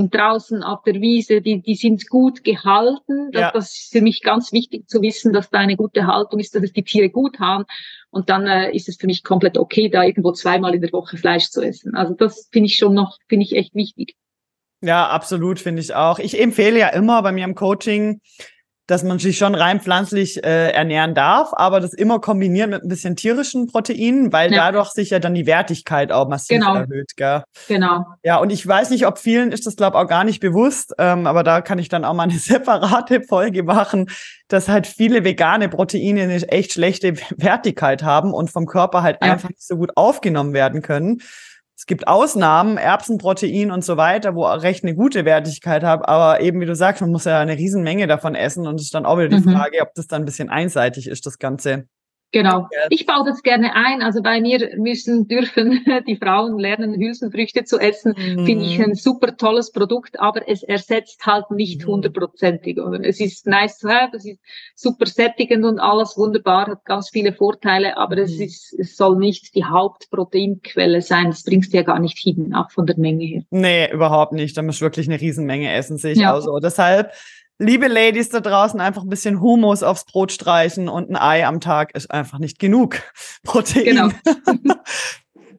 sind 0.00 0.14
draußen 0.14 0.62
auf 0.62 0.82
der 0.84 0.94
Wiese, 0.94 1.42
die, 1.42 1.60
die 1.60 1.74
sind 1.74 2.08
gut 2.08 2.42
gehalten. 2.44 3.30
Das, 3.32 3.40
ja. 3.40 3.50
das 3.52 3.76
ist 3.76 3.92
für 3.92 4.00
mich 4.00 4.22
ganz 4.22 4.52
wichtig 4.52 4.88
zu 4.88 5.02
wissen, 5.02 5.32
dass 5.32 5.50
da 5.50 5.58
eine 5.58 5.76
gute 5.76 6.06
Haltung 6.06 6.40
ist, 6.40 6.54
dass 6.54 6.62
es 6.62 6.72
die 6.72 6.82
Tiere 6.82 7.10
gut 7.10 7.38
haben. 7.38 7.64
Und 8.10 8.30
dann 8.30 8.46
äh, 8.46 8.74
ist 8.74 8.88
es 8.88 8.96
für 8.96 9.06
mich 9.06 9.22
komplett 9.22 9.58
okay, 9.58 9.88
da 9.88 10.02
irgendwo 10.02 10.32
zweimal 10.32 10.74
in 10.74 10.80
der 10.80 10.92
Woche 10.92 11.16
Fleisch 11.16 11.50
zu 11.50 11.62
essen. 11.62 11.94
Also 11.94 12.14
das 12.14 12.48
finde 12.50 12.66
ich 12.66 12.76
schon 12.76 12.94
noch, 12.94 13.18
finde 13.28 13.44
ich 13.44 13.54
echt 13.54 13.74
wichtig. 13.74 14.16
Ja, 14.82 15.08
absolut, 15.08 15.60
finde 15.60 15.82
ich 15.82 15.94
auch. 15.94 16.18
Ich 16.18 16.40
empfehle 16.40 16.78
ja 16.78 16.88
immer 16.88 17.22
bei 17.22 17.32
mir 17.32 17.44
im 17.44 17.54
Coaching, 17.54 18.20
dass 18.90 19.04
man 19.04 19.20
sich 19.20 19.38
schon 19.38 19.54
rein 19.54 19.80
pflanzlich 19.80 20.42
äh, 20.42 20.72
ernähren 20.72 21.14
darf, 21.14 21.50
aber 21.52 21.78
das 21.78 21.94
immer 21.94 22.20
kombinieren 22.20 22.70
mit 22.70 22.82
ein 22.82 22.88
bisschen 22.88 23.14
tierischen 23.14 23.68
Proteinen, 23.68 24.32
weil 24.32 24.52
ja. 24.52 24.64
dadurch 24.64 24.90
sich 24.90 25.10
ja 25.10 25.20
dann 25.20 25.32
die 25.32 25.46
Wertigkeit 25.46 26.10
auch 26.10 26.28
massiv 26.28 26.58
genau. 26.58 26.74
erhöht. 26.74 27.12
Gell? 27.16 27.44
Genau. 27.68 28.04
Ja, 28.24 28.38
und 28.38 28.50
ich 28.50 28.66
weiß 28.66 28.90
nicht, 28.90 29.06
ob 29.06 29.18
vielen 29.18 29.52
ist 29.52 29.64
das, 29.66 29.76
glaube 29.76 29.96
auch 29.96 30.08
gar 30.08 30.24
nicht 30.24 30.40
bewusst, 30.40 30.92
ähm, 30.98 31.28
aber 31.28 31.44
da 31.44 31.60
kann 31.60 31.78
ich 31.78 31.88
dann 31.88 32.04
auch 32.04 32.14
mal 32.14 32.24
eine 32.24 32.32
separate 32.38 33.22
Folge 33.22 33.62
machen, 33.62 34.10
dass 34.48 34.68
halt 34.68 34.88
viele 34.88 35.22
vegane 35.22 35.68
Proteine 35.68 36.22
eine 36.22 36.42
echt 36.48 36.72
schlechte 36.72 37.14
Wertigkeit 37.36 38.02
haben 38.02 38.34
und 38.34 38.50
vom 38.50 38.66
Körper 38.66 39.04
halt 39.04 39.18
ja. 39.22 39.32
einfach 39.32 39.50
nicht 39.50 39.62
so 39.62 39.76
gut 39.76 39.92
aufgenommen 39.94 40.52
werden 40.52 40.82
können. 40.82 41.22
Es 41.80 41.86
gibt 41.86 42.06
Ausnahmen, 42.08 42.76
Erbsenprotein 42.76 43.70
und 43.70 43.82
so 43.82 43.96
weiter, 43.96 44.34
wo 44.34 44.44
recht 44.44 44.84
eine 44.84 44.94
gute 44.94 45.24
Wertigkeit 45.24 45.82
haben, 45.82 46.04
aber 46.04 46.42
eben 46.42 46.60
wie 46.60 46.66
du 46.66 46.74
sagst, 46.74 47.00
man 47.00 47.10
muss 47.10 47.24
ja 47.24 47.40
eine 47.40 47.56
Riesenmenge 47.56 48.06
davon 48.06 48.34
essen 48.34 48.66
und 48.66 48.74
es 48.74 48.82
ist 48.82 48.94
dann 48.94 49.06
auch 49.06 49.16
wieder 49.16 49.30
die 49.30 49.36
mhm. 49.36 49.54
Frage, 49.54 49.80
ob 49.80 49.94
das 49.94 50.06
dann 50.06 50.20
ein 50.20 50.24
bisschen 50.26 50.50
einseitig 50.50 51.08
ist, 51.08 51.24
das 51.24 51.38
Ganze. 51.38 51.86
Genau. 52.32 52.68
Ich 52.90 53.06
baue 53.06 53.24
das 53.24 53.42
gerne 53.42 53.74
ein. 53.74 54.02
Also 54.02 54.22
bei 54.22 54.40
mir 54.40 54.70
müssen, 54.76 55.26
dürfen 55.26 55.84
die 56.06 56.16
Frauen 56.16 56.58
lernen, 56.58 56.94
Hülsenfrüchte 56.94 57.64
zu 57.64 57.78
essen. 57.78 58.14
Mhm. 58.16 58.46
Finde 58.46 58.64
ich 58.64 58.80
ein 58.80 58.94
super 58.94 59.36
tolles 59.36 59.72
Produkt, 59.72 60.20
aber 60.20 60.48
es 60.48 60.62
ersetzt 60.62 61.26
halt 61.26 61.50
nicht 61.50 61.82
mhm. 61.82 61.92
hundertprozentig. 61.92 62.76
Mhm. 62.76 63.02
Es 63.02 63.20
ist 63.20 63.46
nice 63.46 63.78
to 63.78 63.88
have, 63.88 64.16
es 64.16 64.24
ist 64.24 64.38
super 64.76 65.06
sättigend 65.06 65.64
und 65.64 65.80
alles 65.80 66.16
wunderbar, 66.16 66.68
hat 66.68 66.84
ganz 66.84 67.10
viele 67.10 67.32
Vorteile, 67.32 67.96
aber 67.96 68.16
mhm. 68.16 68.22
es 68.22 68.38
ist, 68.38 68.74
es 68.78 68.96
soll 68.96 69.16
nicht 69.16 69.54
die 69.56 69.64
Hauptproteinquelle 69.64 71.02
sein. 71.02 71.26
Das 71.30 71.42
bringst 71.42 71.72
du 71.72 71.78
ja 71.78 71.82
gar 71.82 71.98
nicht 71.98 72.18
hin, 72.18 72.54
auch 72.54 72.70
von 72.70 72.86
der 72.86 72.98
Menge 72.98 73.24
her. 73.24 73.42
Nee, 73.50 73.92
überhaupt 73.92 74.32
nicht. 74.32 74.56
Da 74.56 74.62
muss 74.62 74.80
wirklich 74.80 75.08
eine 75.08 75.20
Riesenmenge 75.20 75.72
essen, 75.72 75.98
sehe 75.98 76.12
ich 76.12 76.18
ja. 76.18 76.34
auch 76.34 76.40
so. 76.40 76.58
Deshalb, 76.60 77.10
liebe 77.60 77.88
Ladies 77.88 78.30
da 78.30 78.40
draußen, 78.40 78.80
einfach 78.80 79.02
ein 79.02 79.08
bisschen 79.08 79.40
Humus 79.40 79.82
aufs 79.82 80.04
Brot 80.04 80.32
streichen 80.32 80.88
und 80.88 81.10
ein 81.10 81.16
Ei 81.16 81.46
am 81.46 81.60
Tag 81.60 81.94
ist 81.94 82.10
einfach 82.10 82.38
nicht 82.38 82.58
genug 82.58 83.02
Protein. 83.44 83.84
Genau. 83.84 84.08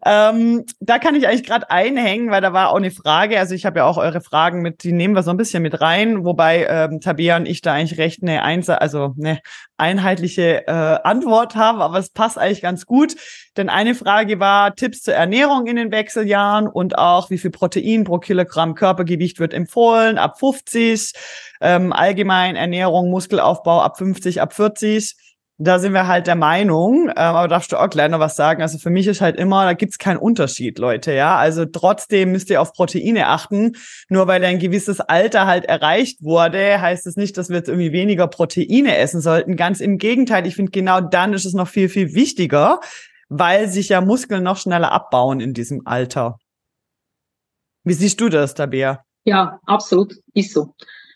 ähm, 0.05 0.65
da 0.79 0.97
kann 0.99 1.15
ich 1.15 1.27
eigentlich 1.27 1.45
gerade 1.45 1.69
einhängen, 1.69 2.31
weil 2.31 2.41
da 2.41 2.53
war 2.53 2.69
auch 2.69 2.77
eine 2.77 2.91
Frage. 2.91 3.37
Also 3.37 3.53
ich 3.53 3.65
habe 3.65 3.79
ja 3.79 3.85
auch 3.85 3.97
eure 3.97 4.21
Fragen 4.21 4.61
mit, 4.61 4.83
die 4.83 4.93
nehmen 4.93 5.13
wir 5.13 5.23
so 5.23 5.31
ein 5.31 5.37
bisschen 5.37 5.61
mit 5.61 5.79
rein, 5.79 6.25
wobei 6.25 6.65
ähm, 6.67 7.01
Tabea 7.01 7.37
und 7.37 7.47
ich 7.47 7.61
da 7.61 7.73
eigentlich 7.73 7.99
recht 7.99 8.23
eine, 8.23 8.43
Einse 8.43 8.81
also 8.81 9.13
eine 9.19 9.39
einheitliche 9.77 10.67
äh, 10.67 10.71
Antwort 10.71 11.55
haben, 11.55 11.81
aber 11.81 11.99
es 11.99 12.09
passt 12.09 12.37
eigentlich 12.37 12.61
ganz 12.61 12.85
gut. 12.85 13.15
Denn 13.57 13.69
eine 13.69 13.95
Frage 13.95 14.39
war 14.39 14.75
Tipps 14.75 15.03
zur 15.03 15.13
Ernährung 15.13 15.67
in 15.67 15.75
den 15.75 15.91
Wechseljahren 15.91 16.67
und 16.67 16.97
auch 16.97 17.29
wie 17.29 17.37
viel 17.37 17.51
Protein 17.51 18.03
pro 18.03 18.17
Kilogramm 18.17 18.75
Körpergewicht 18.75 19.39
wird 19.39 19.53
empfohlen 19.53 20.17
ab 20.17 20.39
50 20.39 21.13
ähm, 21.61 21.93
allgemein 21.93 22.55
Ernährung, 22.55 23.09
Muskelaufbau 23.11 23.81
ab 23.81 23.97
50, 23.97 24.41
ab 24.41 24.53
40. 24.53 25.15
Da 25.63 25.77
sind 25.77 25.93
wir 25.93 26.07
halt 26.07 26.25
der 26.25 26.35
Meinung, 26.35 27.09
ähm, 27.09 27.13
aber 27.15 27.47
darfst 27.47 27.71
du 27.71 27.77
auch 27.77 27.87
gleich 27.87 28.09
noch 28.09 28.17
was 28.17 28.35
sagen? 28.35 28.63
Also 28.63 28.79
für 28.79 28.89
mich 28.89 29.05
ist 29.05 29.21
halt 29.21 29.35
immer, 29.35 29.63
da 29.63 29.73
gibt's 29.73 29.99
keinen 29.99 30.17
Unterschied, 30.17 30.79
Leute, 30.79 31.13
ja. 31.13 31.37
Also 31.37 31.65
trotzdem 31.65 32.31
müsst 32.31 32.49
ihr 32.49 32.59
auf 32.59 32.73
Proteine 32.73 33.27
achten. 33.27 33.73
Nur 34.09 34.25
weil 34.25 34.43
ein 34.43 34.57
gewisses 34.57 35.01
Alter 35.01 35.45
halt 35.45 35.65
erreicht 35.65 36.23
wurde, 36.23 36.81
heißt 36.81 37.05
es 37.05 37.13
das 37.13 37.15
nicht, 37.15 37.37
dass 37.37 37.49
wir 37.49 37.57
jetzt 37.57 37.69
irgendwie 37.69 37.91
weniger 37.91 38.27
Proteine 38.27 38.97
essen 38.97 39.21
sollten. 39.21 39.55
Ganz 39.55 39.81
im 39.81 39.99
Gegenteil, 39.99 40.47
ich 40.47 40.55
finde 40.55 40.71
genau 40.71 40.99
dann 40.99 41.33
ist 41.33 41.45
es 41.45 41.53
noch 41.53 41.67
viel, 41.67 41.89
viel 41.89 42.15
wichtiger, 42.15 42.79
weil 43.29 43.67
sich 43.67 43.89
ja 43.89 44.01
Muskeln 44.01 44.41
noch 44.41 44.57
schneller 44.57 44.91
abbauen 44.91 45.41
in 45.41 45.53
diesem 45.53 45.85
Alter. 45.85 46.39
Wie 47.83 47.93
siehst 47.93 48.19
du 48.19 48.29
das, 48.29 48.55
Tabea? 48.55 49.03
Ja, 49.25 49.59
absolut, 49.67 50.15
ist 50.33 50.53
so. 50.53 50.73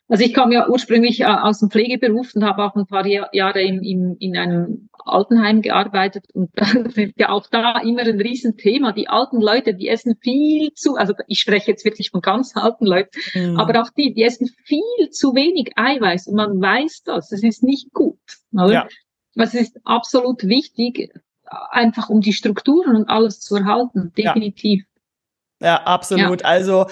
Also 0.07 0.23
ich 0.23 0.33
kam 0.33 0.51
ja 0.51 0.67
ursprünglich 0.69 1.21
äh, 1.21 1.25
aus 1.25 1.59
dem 1.59 1.71
Pflegeberuf 1.71 2.35
und 2.35 2.43
habe 2.43 2.63
auch 2.63 2.75
ein 2.75 2.85
paar 2.85 3.05
Jahre 3.07 3.61
in, 3.61 3.81
in, 3.83 4.15
in 4.17 4.37
einem 4.37 4.89
Altenheim 4.93 5.61
gearbeitet 5.61 6.25
und 6.33 6.51
das 6.55 6.73
ist 6.73 7.13
ja 7.17 7.29
auch 7.29 7.47
da 7.47 7.79
immer 7.79 8.01
ein 8.01 8.21
Riesenthema. 8.21 8.91
Die 8.91 9.07
alten 9.07 9.41
Leute, 9.41 9.73
die 9.73 9.87
essen 9.87 10.15
viel 10.21 10.73
zu, 10.73 10.95
also 10.95 11.13
ich 11.27 11.39
spreche 11.39 11.71
jetzt 11.71 11.85
wirklich 11.85 12.11
von 12.11 12.21
ganz 12.21 12.55
alten 12.55 12.85
Leuten, 12.85 13.17
mhm. 13.33 13.59
aber 13.59 13.81
auch 13.81 13.89
die, 13.97 14.13
die 14.13 14.23
essen 14.23 14.47
viel 14.63 15.09
zu 15.11 15.33
wenig 15.33 15.71
Eiweiß 15.75 16.27
und 16.27 16.35
man 16.35 16.61
weiß 16.61 17.03
das, 17.03 17.31
es 17.31 17.43
ist 17.43 17.63
nicht 17.63 17.91
gut. 17.93 18.19
Oder? 18.53 18.71
Ja. 18.71 18.87
Es 19.35 19.53
ist 19.53 19.79
absolut 19.83 20.43
wichtig, 20.43 21.11
einfach 21.45 22.09
um 22.09 22.21
die 22.21 22.33
Strukturen 22.33 22.95
und 22.95 23.09
alles 23.09 23.39
zu 23.39 23.55
erhalten, 23.55 24.13
definitiv. 24.17 24.85
Ja, 25.59 25.67
ja 25.67 25.83
absolut. 25.83 26.41
Ja. 26.41 26.47
Also 26.47 26.85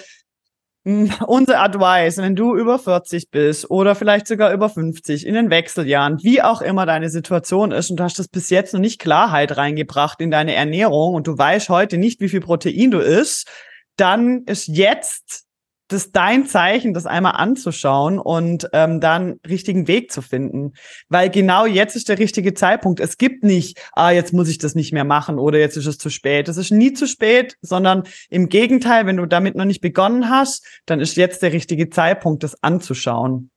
unser 1.28 1.62
Advice, 1.62 2.18
wenn 2.18 2.36
du 2.36 2.56
über 2.56 2.78
40 2.78 3.32
bist 3.32 3.70
oder 3.72 3.96
vielleicht 3.96 4.28
sogar 4.28 4.52
über 4.52 4.70
50 4.70 5.26
in 5.26 5.34
den 5.34 5.50
Wechseljahren, 5.50 6.22
wie 6.24 6.42
auch 6.42 6.62
immer 6.62 6.86
deine 6.86 7.10
Situation 7.10 7.72
ist 7.72 7.90
und 7.90 7.98
du 7.98 8.04
hast 8.04 8.20
das 8.20 8.28
bis 8.28 8.50
jetzt 8.50 8.74
noch 8.74 8.82
nicht 8.82 9.00
Klarheit 9.00 9.56
reingebracht 9.56 10.20
in 10.20 10.30
deine 10.30 10.56
Ernährung 10.56 11.16
und 11.16 11.28
du 11.28 11.38
weißt 11.38 11.70
heute 11.70 11.98
nicht, 11.98 12.20
wie 12.20 12.30
viel 12.30 12.42
Protein 12.42 12.92
du 12.92 13.00
isst, 13.00 13.50
dann 13.96 14.44
ist 14.46 14.68
jetzt 14.68 15.46
das 15.94 16.12
dein 16.12 16.46
Zeichen, 16.46 16.94
das 16.94 17.06
einmal 17.06 17.34
anzuschauen 17.34 18.20
und 18.20 18.68
ähm, 18.74 19.00
dann 19.00 19.40
richtigen 19.48 19.88
Weg 19.88 20.12
zu 20.12 20.22
finden. 20.22 20.74
Weil 21.10 21.30
genau 21.30 21.66
jetzt 21.66 21.96
ist 21.96 22.10
der 22.10 22.20
richtige 22.20 22.54
Zeitpunkt. 22.54 23.00
Es 23.00 23.18
gibt 23.18 23.44
nicht, 23.44 23.80
ah, 23.94 24.12
jetzt 24.12 24.34
muss 24.34 24.50
ich 24.50 24.58
das 24.58 24.76
nicht 24.76 24.92
mehr 24.92 25.06
machen 25.06 25.40
oder 25.40 25.60
jetzt 25.60 25.78
ist 25.78 25.88
es 25.88 25.98
zu 25.98 26.10
spät. 26.10 26.50
Es 26.50 26.58
ist 26.58 26.72
nie 26.72 26.94
zu 26.94 27.08
spät, 27.08 27.58
sondern 27.62 28.04
im 28.30 28.50
Gegenteil, 28.50 29.06
wenn 29.06 29.18
du 29.18 29.26
damit 29.26 29.56
noch 29.56 29.66
nicht 29.66 29.82
begonnen 29.82 30.30
hast, 30.30 30.66
dann 30.86 31.00
ist 31.00 31.16
jetzt 31.16 31.42
der 31.42 31.54
richtige 31.54 31.90
Zeitpunkt, 31.90 32.44
das 32.44 32.62
anzuschauen. 32.62 33.52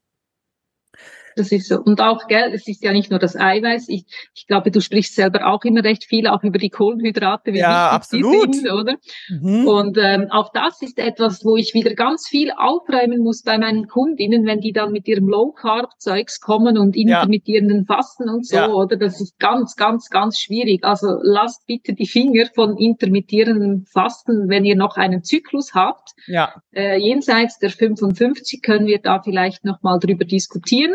Das 1.36 1.52
ist 1.52 1.68
so. 1.68 1.78
Und 1.78 2.00
auch, 2.00 2.26
gell, 2.28 2.52
es 2.54 2.66
ist 2.66 2.82
ja 2.82 2.92
nicht 2.92 3.10
nur 3.10 3.20
das 3.20 3.36
Eiweiß. 3.36 3.90
Ich, 3.90 4.06
ich 4.34 4.46
glaube, 4.46 4.70
du 4.70 4.80
sprichst 4.80 5.14
selber 5.14 5.46
auch 5.46 5.62
immer 5.64 5.84
recht 5.84 6.04
viel 6.04 6.26
auch 6.26 6.42
über 6.42 6.56
die 6.56 6.70
Kohlenhydrate, 6.70 7.52
wie 7.52 7.58
ja, 7.58 7.90
absolut. 7.90 8.54
sind, 8.54 8.72
oder? 8.72 8.96
Mhm. 9.28 9.68
Und 9.68 9.98
ähm, 10.00 10.28
auch 10.30 10.50
das 10.52 10.80
ist 10.80 10.98
etwas, 10.98 11.44
wo 11.44 11.56
ich 11.56 11.74
wieder 11.74 11.94
ganz 11.94 12.26
viel 12.26 12.50
aufräumen 12.52 13.22
muss 13.22 13.42
bei 13.42 13.58
meinen 13.58 13.86
Kundinnen, 13.86 14.46
wenn 14.46 14.60
die 14.60 14.72
dann 14.72 14.92
mit 14.92 15.06
ihrem 15.06 15.28
Low 15.28 15.52
Carb 15.52 15.90
Zeugs 15.98 16.40
kommen 16.40 16.78
und 16.78 16.96
intermittierenden 16.96 17.84
ja. 17.86 17.94
Fasten 17.94 18.30
und 18.30 18.46
so, 18.46 18.56
ja. 18.56 18.68
oder? 18.70 18.96
Das 18.96 19.20
ist 19.20 19.38
ganz, 19.38 19.76
ganz, 19.76 20.08
ganz 20.08 20.38
schwierig. 20.38 20.84
Also 20.84 21.18
lasst 21.22 21.66
bitte 21.66 21.92
die 21.92 22.06
Finger 22.06 22.46
von 22.54 22.78
intermittierenden 22.78 23.84
Fasten, 23.84 24.48
wenn 24.48 24.64
ihr 24.64 24.76
noch 24.76 24.96
einen 24.96 25.22
Zyklus 25.22 25.74
habt. 25.74 26.12
Ja. 26.26 26.54
Äh, 26.72 26.96
jenseits 26.98 27.58
der 27.58 27.68
55 27.68 28.62
können 28.62 28.86
wir 28.86 29.00
da 29.02 29.20
vielleicht 29.20 29.66
noch 29.66 29.82
mal 29.82 29.98
drüber 29.98 30.24
diskutieren. 30.24 30.94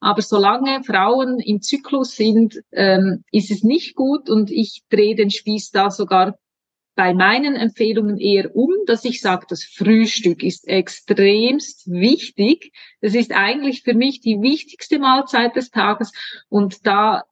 Aber 0.00 0.22
solange 0.22 0.82
Frauen 0.84 1.38
im 1.40 1.60
Zyklus 1.60 2.16
sind, 2.16 2.60
ähm, 2.72 3.24
ist 3.32 3.50
es 3.50 3.62
nicht 3.62 3.94
gut 3.94 4.30
und 4.30 4.50
ich 4.50 4.82
drehe 4.88 5.14
den 5.14 5.30
Spieß 5.30 5.70
da 5.70 5.90
sogar 5.90 6.38
bei 6.96 7.12
meinen 7.12 7.56
Empfehlungen 7.56 8.18
eher 8.18 8.56
um, 8.56 8.70
dass 8.86 9.04
ich 9.04 9.20
sage, 9.20 9.46
das 9.48 9.64
Frühstück 9.64 10.42
ist 10.42 10.66
extremst 10.66 11.90
wichtig. 11.90 12.72
Das 13.02 13.14
ist 13.14 13.32
eigentlich 13.32 13.82
für 13.82 13.94
mich 13.94 14.20
die 14.20 14.40
wichtigste 14.40 14.98
Mahlzeit 14.98 15.54
des 15.56 15.70
Tages 15.70 16.12
und 16.48 16.86
da 16.86 17.24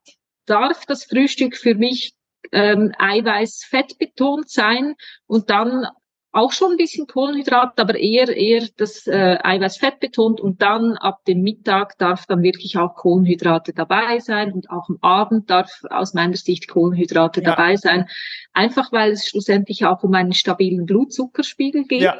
darf 0.44 0.84
das 0.84 1.04
Frühstück 1.04 1.56
für 1.56 1.74
mich 1.74 2.12
ähm, 2.52 2.92
Eiweiß-Fett 2.98 3.98
betont 3.98 4.50
sein 4.50 4.94
und 5.26 5.48
dann 5.48 5.86
auch 6.34 6.52
schon 6.52 6.72
ein 6.72 6.76
bisschen 6.76 7.06
Kohlenhydrat, 7.06 7.78
aber 7.78 7.96
eher 7.96 8.28
eher 8.36 8.66
das 8.76 9.06
äh, 9.06 9.38
Eiweiß-Fett 9.42 10.00
betont 10.00 10.40
und 10.40 10.60
dann 10.62 10.96
ab 10.96 11.24
dem 11.26 11.42
Mittag 11.42 11.96
darf 11.98 12.26
dann 12.26 12.42
wirklich 12.42 12.76
auch 12.76 12.96
Kohlenhydrate 12.96 13.72
dabei 13.72 14.18
sein 14.18 14.52
und 14.52 14.68
auch 14.68 14.88
am 14.88 14.98
Abend 15.00 15.48
darf 15.48 15.82
aus 15.90 16.12
meiner 16.12 16.36
Sicht 16.36 16.66
Kohlenhydrate 16.68 17.40
ja. 17.40 17.50
dabei 17.50 17.76
sein, 17.76 18.08
einfach 18.52 18.90
weil 18.90 19.12
es 19.12 19.28
schlussendlich 19.28 19.86
auch 19.86 20.02
um 20.02 20.12
einen 20.14 20.32
stabilen 20.32 20.86
Blutzuckerspiegel 20.86 21.84
geht. 21.84 22.02
Ja. 22.02 22.18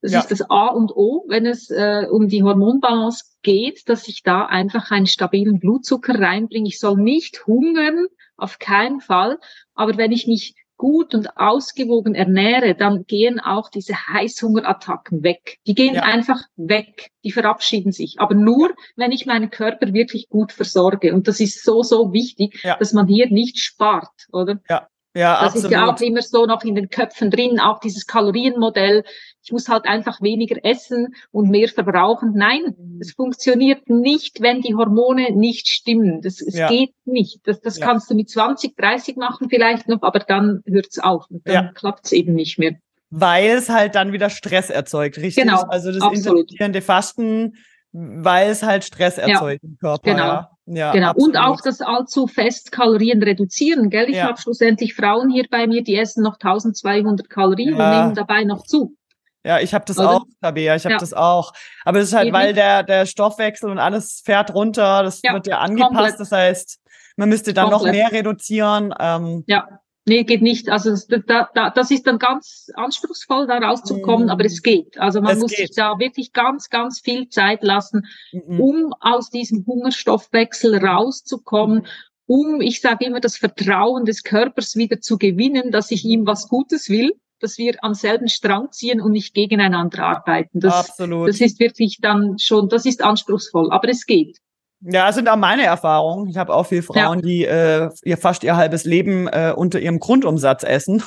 Das 0.00 0.12
ja. 0.12 0.20
ist 0.20 0.30
das 0.30 0.48
A 0.48 0.68
und 0.68 0.92
O, 0.92 1.24
wenn 1.28 1.44
es 1.44 1.70
äh, 1.70 2.06
um 2.10 2.28
die 2.28 2.42
Hormonbalance 2.42 3.24
geht, 3.42 3.88
dass 3.88 4.08
ich 4.08 4.22
da 4.22 4.46
einfach 4.46 4.90
einen 4.90 5.06
stabilen 5.06 5.58
Blutzucker 5.58 6.18
reinbringe. 6.18 6.68
Ich 6.68 6.78
soll 6.78 6.96
nicht 6.96 7.46
hungern, 7.46 8.06
auf 8.36 8.58
keinen 8.58 9.00
Fall. 9.00 9.38
Aber 9.74 9.98
wenn 9.98 10.12
ich 10.12 10.26
mich 10.26 10.54
gut 10.80 11.14
und 11.14 11.36
ausgewogen 11.36 12.14
ernähre, 12.14 12.74
dann 12.74 13.04
gehen 13.04 13.38
auch 13.38 13.68
diese 13.68 13.92
Heißhungerattacken 13.92 15.22
weg. 15.22 15.58
Die 15.66 15.74
gehen 15.74 15.96
ja. 15.96 16.04
einfach 16.04 16.40
weg, 16.56 17.10
die 17.22 17.32
verabschieden 17.32 17.92
sich. 17.92 18.14
Aber 18.18 18.34
nur, 18.34 18.70
wenn 18.96 19.12
ich 19.12 19.26
meinen 19.26 19.50
Körper 19.50 19.92
wirklich 19.92 20.30
gut 20.30 20.52
versorge. 20.52 21.12
Und 21.12 21.28
das 21.28 21.38
ist 21.38 21.62
so, 21.62 21.82
so 21.82 22.14
wichtig, 22.14 22.62
ja. 22.62 22.78
dass 22.78 22.94
man 22.94 23.06
hier 23.06 23.28
nicht 23.28 23.58
spart, 23.58 24.08
oder? 24.32 24.58
Ja. 24.70 24.88
Ja, 25.14 25.42
das 25.42 25.54
absolut. 25.54 25.64
ist 25.64 25.70
ja 25.72 25.86
auch 25.86 26.00
immer 26.00 26.22
so 26.22 26.46
noch 26.46 26.62
in 26.62 26.76
den 26.76 26.88
Köpfen 26.88 27.30
drin, 27.30 27.58
auch 27.58 27.80
dieses 27.80 28.06
Kalorienmodell. 28.06 29.02
Ich 29.42 29.50
muss 29.50 29.68
halt 29.68 29.86
einfach 29.86 30.20
weniger 30.22 30.64
essen 30.64 31.14
und 31.32 31.50
mehr 31.50 31.68
verbrauchen. 31.68 32.32
Nein, 32.36 32.76
mhm. 32.78 33.00
es 33.00 33.12
funktioniert 33.12 33.88
nicht, 33.88 34.40
wenn 34.40 34.60
die 34.60 34.74
Hormone 34.76 35.32
nicht 35.32 35.68
stimmen. 35.68 36.22
Das, 36.22 36.40
es 36.40 36.56
ja. 36.56 36.68
geht 36.68 36.92
nicht. 37.04 37.40
Das, 37.44 37.60
das 37.60 37.78
ja. 37.78 37.86
kannst 37.86 38.08
du 38.10 38.14
mit 38.14 38.30
20, 38.30 38.76
30 38.76 39.16
machen 39.16 39.48
vielleicht 39.50 39.88
noch, 39.88 40.02
aber 40.02 40.20
dann 40.20 40.62
hört's 40.64 41.00
auf 41.00 41.24
und 41.28 41.46
dann 41.46 41.54
ja. 41.54 41.72
klappt's 41.72 42.12
eben 42.12 42.34
nicht 42.34 42.58
mehr. 42.58 42.76
Weil 43.10 43.50
es 43.50 43.68
halt 43.68 43.96
dann 43.96 44.12
wieder 44.12 44.30
Stress 44.30 44.70
erzeugt, 44.70 45.18
richtig? 45.18 45.42
Genau, 45.42 45.62
also 45.62 45.90
das 45.90 46.12
intermittierende 46.12 46.80
Fasten, 46.80 47.56
weil 47.90 48.50
es 48.50 48.62
halt 48.62 48.84
Stress 48.84 49.18
erzeugt 49.18 49.64
im 49.64 49.76
Körper. 49.78 50.12
Genau. 50.12 50.44
Ja. 50.70 50.86
Ja, 50.86 50.92
genau. 50.92 51.10
Absolut. 51.10 51.36
Und 51.36 51.36
auch 51.36 51.60
das 51.60 51.80
allzu 51.80 52.26
fest 52.26 52.72
Kalorien 52.72 53.22
reduzieren, 53.22 53.90
gell? 53.90 54.08
Ich 54.08 54.16
ja. 54.16 54.28
habe 54.28 54.40
schlussendlich 54.40 54.94
Frauen 54.94 55.28
hier 55.28 55.46
bei 55.50 55.66
mir, 55.66 55.82
die 55.82 55.96
essen 55.96 56.22
noch 56.22 56.34
1200 56.34 57.28
Kalorien 57.28 57.76
ja. 57.76 57.90
und 57.90 57.98
nehmen 57.98 58.14
dabei 58.14 58.44
noch 58.44 58.64
zu. 58.64 58.96
Ja, 59.44 59.58
ich 59.58 59.72
habe 59.72 59.84
das 59.86 59.98
Oder? 59.98 60.10
auch, 60.10 60.24
Tabea, 60.42 60.76
ich 60.76 60.84
habe 60.84 60.94
ja. 60.94 60.98
das 60.98 61.14
auch. 61.14 61.52
Aber 61.84 61.98
es 61.98 62.08
ist 62.08 62.14
halt, 62.14 62.28
Eben. 62.28 62.36
weil 62.36 62.52
der, 62.52 62.82
der 62.82 63.06
Stoffwechsel 63.06 63.70
und 63.70 63.78
alles 63.78 64.22
fährt 64.24 64.54
runter, 64.54 65.02
das 65.02 65.22
wird 65.22 65.46
ja 65.46 65.58
angepasst. 65.58 65.94
Komplett. 65.94 66.20
Das 66.20 66.32
heißt, 66.32 66.78
man 67.16 67.28
müsste 67.28 67.54
dann 67.54 67.70
Komplett. 67.70 67.86
noch 67.86 67.92
mehr 67.92 68.12
reduzieren. 68.12 68.94
Ähm, 69.00 69.44
ja. 69.46 69.79
Nee, 70.10 70.24
geht 70.24 70.42
nicht. 70.42 70.68
Also 70.68 70.96
da, 71.28 71.48
da, 71.54 71.70
das 71.70 71.92
ist 71.92 72.04
dann 72.04 72.18
ganz 72.18 72.68
anspruchsvoll, 72.74 73.46
da 73.46 73.58
rauszukommen, 73.58 74.26
mm. 74.26 74.30
aber 74.30 74.44
es 74.44 74.60
geht. 74.60 74.98
Also 74.98 75.20
man 75.20 75.36
es 75.36 75.38
muss 75.40 75.52
geht. 75.52 75.68
sich 75.68 75.76
da 75.76 76.00
wirklich 76.00 76.32
ganz, 76.32 76.68
ganz 76.68 76.98
viel 76.98 77.28
Zeit 77.28 77.62
lassen, 77.62 78.06
mm 78.32 78.60
um 78.60 78.92
aus 78.98 79.30
diesem 79.30 79.64
Hungerstoffwechsel 79.64 80.84
rauszukommen, 80.84 81.86
um, 82.26 82.60
ich 82.60 82.80
sage 82.80 83.04
immer, 83.04 83.20
das 83.20 83.36
Vertrauen 83.36 84.04
des 84.04 84.24
Körpers 84.24 84.74
wieder 84.74 85.00
zu 85.00 85.16
gewinnen, 85.16 85.70
dass 85.70 85.92
ich 85.92 86.04
ihm 86.04 86.26
was 86.26 86.48
Gutes 86.48 86.88
will 86.88 87.12
dass 87.42 87.56
wir 87.56 87.82
am 87.82 87.94
selben 87.94 88.28
Strang 88.28 88.70
ziehen 88.70 89.00
und 89.00 89.12
nicht 89.12 89.32
gegeneinander 89.32 90.04
arbeiten. 90.04 90.60
Das, 90.60 90.90
Absolut. 90.90 91.26
das 91.26 91.40
ist 91.40 91.58
wirklich 91.58 91.96
dann 92.02 92.38
schon, 92.38 92.68
das 92.68 92.84
ist 92.84 93.02
anspruchsvoll, 93.02 93.72
aber 93.72 93.88
es 93.88 94.04
geht. 94.04 94.40
Ja, 94.82 95.06
das 95.06 95.14
sind 95.14 95.28
auch 95.28 95.36
meine 95.36 95.64
Erfahrungen. 95.64 96.28
Ich 96.28 96.36
habe 96.36 96.54
auch 96.54 96.64
viele 96.64 96.82
Frauen, 96.82 97.18
ja. 97.18 97.26
die 97.26 97.44
äh, 97.44 97.90
ihr 98.02 98.16
fast 98.16 98.42
ihr 98.44 98.56
halbes 98.56 98.84
Leben 98.84 99.28
äh, 99.28 99.52
unter 99.54 99.78
ihrem 99.78 100.00
Grundumsatz 100.00 100.62
essen. 100.62 101.02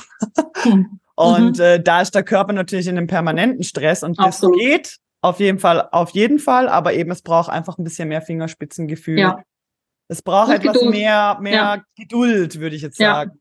Hm. 0.62 1.00
und 1.16 1.58
mhm. 1.58 1.64
äh, 1.64 1.80
da 1.80 2.00
ist 2.00 2.14
der 2.14 2.22
Körper 2.22 2.52
natürlich 2.52 2.86
in 2.86 2.96
einem 2.96 3.08
permanenten 3.08 3.64
Stress 3.64 4.02
und 4.02 4.18
das 4.18 4.36
Absolut. 4.36 4.58
geht 4.60 4.98
auf 5.22 5.40
jeden 5.40 5.58
Fall, 5.58 5.88
auf 5.90 6.10
jeden 6.10 6.38
Fall, 6.38 6.68
aber 6.68 6.92
eben 6.92 7.10
es 7.10 7.22
braucht 7.22 7.50
einfach 7.50 7.78
ein 7.78 7.84
bisschen 7.84 8.08
mehr 8.08 8.22
Fingerspitzengefühl. 8.22 9.18
Ja. 9.18 9.42
Es 10.06 10.20
braucht 10.20 10.50
und 10.50 10.56
etwas 10.56 10.74
Geduld. 10.74 10.90
mehr, 10.90 11.38
mehr 11.40 11.52
ja. 11.54 11.82
Geduld, 11.96 12.60
würde 12.60 12.76
ich 12.76 12.82
jetzt 12.82 12.98
sagen. 12.98 13.32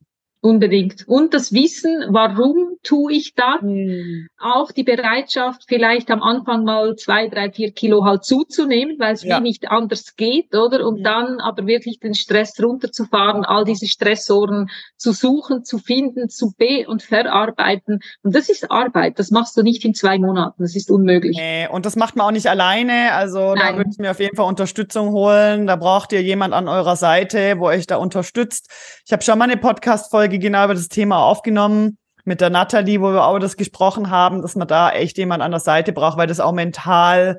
Unbedingt. 0.43 1.07
Und 1.07 1.33
das 1.33 1.53
Wissen, 1.53 2.03
warum 2.09 2.75
tue 2.83 3.13
ich 3.13 3.33
das? 3.33 3.61
Mhm. 3.61 4.27
Auch 4.37 4.73
die 4.73 4.83
Bereitschaft, 4.83 5.63
vielleicht 5.69 6.11
am 6.11 6.21
Anfang 6.21 6.65
mal 6.65 6.97
zwei, 6.97 7.29
drei, 7.29 7.49
vier 7.49 7.71
Kilo 7.71 8.03
halt 8.03 8.25
zuzunehmen, 8.25 8.99
weil 8.99 9.13
es 9.13 9.23
ja. 9.23 9.37
wie 9.37 9.41
nicht 9.43 9.71
anders 9.71 10.17
geht, 10.17 10.53
oder? 10.53 10.85
Und 10.85 10.99
mhm. 10.99 11.03
dann 11.03 11.39
aber 11.39 11.65
wirklich 11.65 12.01
den 12.01 12.13
Stress 12.13 12.61
runterzufahren, 12.61 13.45
all 13.45 13.63
diese 13.63 13.87
Stressoren 13.87 14.69
zu 14.97 15.13
suchen, 15.13 15.63
zu 15.63 15.77
finden, 15.77 16.27
zu 16.27 16.51
be- 16.57 16.87
und 16.89 17.03
verarbeiten. 17.03 18.01
Und 18.21 18.35
das 18.35 18.49
ist 18.49 18.69
Arbeit. 18.69 19.19
Das 19.19 19.31
machst 19.31 19.55
du 19.55 19.63
nicht 19.63 19.85
in 19.85 19.93
zwei 19.93 20.19
Monaten. 20.19 20.61
Das 20.61 20.75
ist 20.75 20.91
unmöglich. 20.91 21.37
Nee, 21.37 21.69
und 21.69 21.85
das 21.85 21.95
macht 21.95 22.17
man 22.17 22.27
auch 22.27 22.31
nicht 22.31 22.47
alleine. 22.47 23.13
Also 23.13 23.55
Nein. 23.55 23.59
da 23.59 23.77
würde 23.77 23.91
ich 23.93 23.97
mir 23.97 24.11
auf 24.11 24.19
jeden 24.19 24.35
Fall 24.35 24.47
Unterstützung 24.47 25.11
holen. 25.13 25.67
Da 25.67 25.77
braucht 25.77 26.11
ihr 26.11 26.21
jemand 26.21 26.53
an 26.53 26.67
eurer 26.67 26.97
Seite, 26.97 27.55
wo 27.59 27.67
euch 27.67 27.87
da 27.87 27.95
unterstützt. 27.95 28.69
Ich 29.05 29.13
habe 29.13 29.23
schon 29.23 29.39
mal 29.39 29.45
eine 29.45 29.55
Podcast-Folge 29.55 30.32
Folge 30.33 30.39
genau 30.39 30.65
über 30.65 30.73
das 30.73 30.89
Thema 30.89 31.19
aufgenommen 31.19 31.99
mit 32.25 32.41
der 32.41 32.49
Natalie, 32.49 32.99
wo 33.01 33.11
wir 33.11 33.25
auch 33.25 33.37
das 33.37 33.55
gesprochen 33.55 34.09
haben, 34.09 34.41
dass 34.41 34.55
man 34.55 34.67
da 34.67 34.89
echt 34.89 35.19
jemand 35.19 35.43
an 35.43 35.51
der 35.51 35.59
Seite 35.59 35.93
braucht, 35.93 36.17
weil 36.17 36.25
das 36.25 36.39
auch 36.39 36.53
mental 36.53 37.37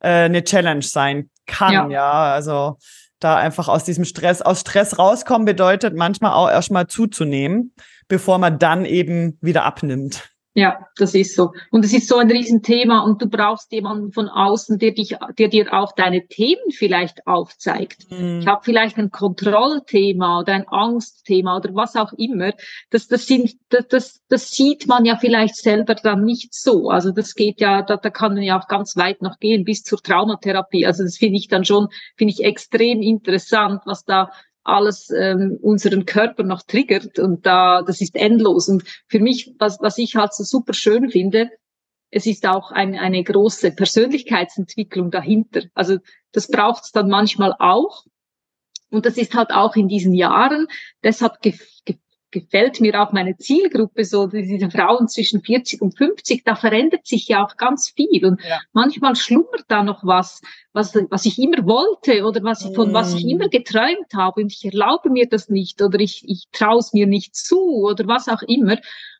äh, 0.00 0.24
eine 0.24 0.42
Challenge 0.42 0.82
sein 0.82 1.28
kann. 1.46 1.72
Ja. 1.72 1.88
ja, 1.88 2.32
also 2.32 2.78
da 3.18 3.36
einfach 3.36 3.68
aus 3.68 3.84
diesem 3.84 4.06
Stress, 4.06 4.40
aus 4.40 4.60
Stress 4.60 4.98
rauskommen 4.98 5.44
bedeutet 5.44 5.94
manchmal 5.94 6.32
auch 6.32 6.48
erstmal 6.48 6.86
zuzunehmen, 6.86 7.74
bevor 8.08 8.38
man 8.38 8.58
dann 8.58 8.86
eben 8.86 9.36
wieder 9.42 9.64
abnimmt. 9.64 10.30
Ja, 10.54 10.88
das 10.96 11.14
ist 11.14 11.36
so. 11.36 11.52
Und 11.70 11.84
es 11.84 11.92
ist 11.92 12.08
so 12.08 12.16
ein 12.16 12.28
Riesenthema 12.28 13.04
und 13.04 13.22
du 13.22 13.28
brauchst 13.28 13.70
jemanden 13.70 14.10
von 14.10 14.28
außen, 14.28 14.78
der 14.78 14.90
dich, 14.90 15.16
der 15.38 15.46
dir 15.46 15.72
auch 15.72 15.92
deine 15.92 16.26
Themen 16.26 16.72
vielleicht 16.72 17.24
aufzeigt. 17.28 18.10
Mhm. 18.10 18.40
Ich 18.40 18.46
habe 18.48 18.62
vielleicht 18.64 18.98
ein 18.98 19.12
Kontrollthema 19.12 20.40
oder 20.40 20.54
ein 20.54 20.66
Angstthema 20.66 21.56
oder 21.56 21.72
was 21.76 21.94
auch 21.94 22.12
immer. 22.14 22.52
Das, 22.90 23.06
das 23.06 23.28
sind, 23.28 23.52
das, 23.68 23.86
das, 23.86 24.22
das 24.28 24.50
sieht 24.50 24.88
man 24.88 25.04
ja 25.04 25.16
vielleicht 25.16 25.54
selber 25.54 25.94
dann 25.94 26.24
nicht 26.24 26.52
so. 26.52 26.90
Also 26.90 27.12
das 27.12 27.36
geht 27.36 27.60
ja, 27.60 27.82
da, 27.82 27.96
da 27.96 28.10
kann 28.10 28.34
man 28.34 28.42
ja 28.42 28.60
auch 28.60 28.66
ganz 28.66 28.96
weit 28.96 29.22
noch 29.22 29.38
gehen 29.38 29.64
bis 29.64 29.84
zur 29.84 30.02
Traumatherapie. 30.02 30.84
Also 30.84 31.04
das 31.04 31.16
finde 31.16 31.38
ich 31.38 31.46
dann 31.46 31.64
schon, 31.64 31.88
finde 32.16 32.34
ich 32.34 32.42
extrem 32.42 33.02
interessant, 33.02 33.82
was 33.84 34.04
da 34.04 34.30
alles 34.64 35.10
ähm, 35.10 35.58
unseren 35.62 36.04
Körper 36.06 36.42
noch 36.42 36.62
triggert 36.62 37.18
und 37.18 37.46
da 37.46 37.82
das 37.82 38.00
ist 38.00 38.14
endlos. 38.16 38.68
Und 38.68 38.84
für 39.08 39.20
mich 39.20 39.54
was 39.58 39.78
was 39.80 39.98
ich 39.98 40.16
halt 40.16 40.34
so 40.34 40.44
super 40.44 40.74
schön 40.74 41.10
finde 41.10 41.50
es 42.10 42.26
ist 42.26 42.46
auch 42.46 42.72
ein, 42.72 42.96
eine 42.96 43.22
große 43.22 43.72
Persönlichkeitsentwicklung 43.72 45.10
dahinter. 45.10 45.62
Also 45.74 45.98
das 46.32 46.48
braucht 46.48 46.84
es 46.84 46.92
dann 46.92 47.08
manchmal 47.08 47.54
auch. 47.58 48.04
Und 48.90 49.06
das 49.06 49.16
ist 49.16 49.34
halt 49.34 49.50
auch 49.50 49.76
in 49.76 49.88
diesen 49.88 50.12
Jahren 50.12 50.66
deshalb 51.04 51.40
ge 51.40 51.56
ge 51.84 51.96
gefällt 52.30 52.80
mir 52.80 53.02
auch 53.02 53.12
meine 53.12 53.36
Zielgruppe 53.36 54.04
so, 54.04 54.26
diese 54.26 54.70
Frauen 54.70 55.08
zwischen 55.08 55.42
40 55.42 55.82
und 55.82 55.96
50, 55.96 56.44
da 56.44 56.54
verändert 56.54 57.06
sich 57.06 57.28
ja 57.28 57.44
auch 57.44 57.56
ganz 57.56 57.90
viel 57.90 58.24
und 58.24 58.40
ja. 58.44 58.60
manchmal 58.72 59.16
schlummert 59.16 59.64
da 59.68 59.82
noch 59.82 60.04
was, 60.04 60.40
was, 60.72 60.94
was 61.10 61.26
ich 61.26 61.38
immer 61.38 61.66
wollte 61.66 62.24
oder 62.24 62.42
was 62.42 62.64
ich, 62.64 62.74
von 62.74 62.92
was 62.92 63.14
ich 63.14 63.26
immer 63.26 63.46
mm. 63.46 63.50
geträumt 63.50 64.14
habe 64.14 64.42
und 64.42 64.52
ich 64.52 64.64
erlaube 64.64 65.10
mir 65.10 65.28
das 65.28 65.48
nicht 65.48 65.82
oder 65.82 65.98
ich, 65.98 66.22
ich 66.28 66.46
traue 66.52 66.78
es 66.78 66.92
mir 66.92 67.06
nicht 67.06 67.34
zu 67.34 67.58
oder 67.84 68.06
was 68.06 68.28
auch 68.28 68.42
immer. 68.42 68.76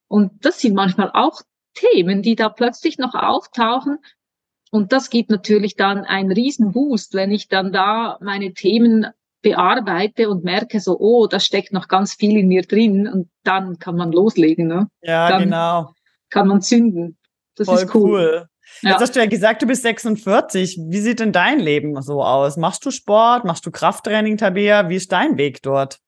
Und 0.08 0.44
das 0.44 0.60
sind 0.60 0.74
manchmal 0.74 1.10
auch 1.12 1.42
Themen, 1.74 2.22
die 2.22 2.36
da 2.36 2.48
plötzlich 2.48 2.98
noch 2.98 3.14
auftauchen, 3.14 3.98
Und 4.70 4.92
das 4.92 5.10
gibt 5.10 5.30
natürlich 5.30 5.74
dann 5.76 6.04
einen 6.04 6.30
riesen 6.30 6.72
Boost, 6.72 7.14
wenn 7.14 7.32
ich 7.32 7.48
dann 7.48 7.72
da 7.72 8.18
meine 8.20 8.54
Themen 8.54 9.06
bearbeite 9.42 10.28
und 10.28 10.44
merke 10.44 10.80
so, 10.80 10.98
oh, 10.98 11.26
da 11.26 11.40
steckt 11.40 11.72
noch 11.72 11.88
ganz 11.88 12.14
viel 12.14 12.38
in 12.38 12.48
mir 12.48 12.62
drin 12.62 13.08
und 13.08 13.30
dann 13.44 13.78
kann 13.78 13.96
man 13.96 14.12
loslegen. 14.12 14.66
Ne? 14.66 14.88
Ja, 15.02 15.28
dann 15.28 15.44
genau. 15.44 15.92
Kann 16.30 16.48
man 16.48 16.60
zünden. 16.60 17.18
Das 17.56 17.66
Voll 17.66 17.76
ist 17.76 17.94
cool. 17.94 18.10
cool. 18.10 18.46
Ja. 18.82 18.90
Jetzt 18.90 19.00
hast 19.00 19.16
du 19.16 19.20
ja 19.20 19.26
gesagt, 19.26 19.62
du 19.62 19.66
bist 19.66 19.82
46. 19.82 20.78
Wie 20.88 21.00
sieht 21.00 21.20
denn 21.20 21.32
dein 21.32 21.58
Leben 21.58 22.00
so 22.02 22.22
aus? 22.22 22.56
Machst 22.56 22.84
du 22.86 22.90
Sport? 22.90 23.44
Machst 23.44 23.66
du 23.66 23.70
Krafttraining, 23.70 24.36
Tabea? 24.36 24.88
Wie 24.88 24.96
ist 24.96 25.10
dein 25.12 25.36
Weg 25.38 25.62
dort? 25.62 25.98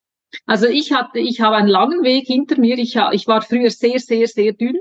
Also 0.45 0.67
ich 0.67 0.91
hatte, 0.91 1.19
ich 1.19 1.41
habe 1.41 1.57
einen 1.57 1.67
langen 1.67 2.03
Weg 2.03 2.25
hinter 2.25 2.59
mir. 2.59 2.77
Ich, 2.77 2.95
ich 3.11 3.27
war 3.27 3.41
früher 3.41 3.69
sehr, 3.69 3.99
sehr, 3.99 4.27
sehr 4.27 4.53
dünn. 4.53 4.77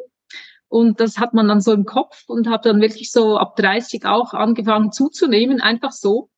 Und 0.68 1.00
das 1.00 1.18
hat 1.18 1.34
man 1.34 1.48
dann 1.48 1.60
so 1.60 1.72
im 1.72 1.84
Kopf 1.84 2.24
und 2.28 2.48
habe 2.48 2.66
dann 2.66 2.80
wirklich 2.80 3.10
so 3.10 3.36
ab 3.36 3.56
30 3.56 4.06
auch 4.06 4.32
angefangen 4.32 4.90
zuzunehmen, 4.90 5.60
einfach 5.60 5.92
so. 5.92 6.30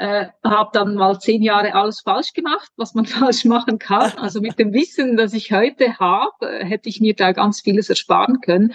Äh, 0.00 0.28
habe 0.42 0.70
dann 0.72 0.94
mal 0.94 1.20
zehn 1.20 1.42
Jahre 1.42 1.74
alles 1.74 2.00
falsch 2.00 2.32
gemacht, 2.32 2.72
was 2.78 2.94
man 2.94 3.04
falsch 3.20 3.44
machen 3.44 3.78
kann. 3.78 4.10
Also 4.16 4.40
mit 4.40 4.58
dem 4.58 4.72
Wissen, 4.72 5.18
das 5.18 5.34
ich 5.34 5.52
heute 5.52 5.98
habe, 5.98 6.64
hätte 6.64 6.88
ich 6.88 7.02
mir 7.02 7.14
da 7.14 7.32
ganz 7.32 7.60
vieles 7.60 7.90
ersparen 7.90 8.40
können. 8.40 8.72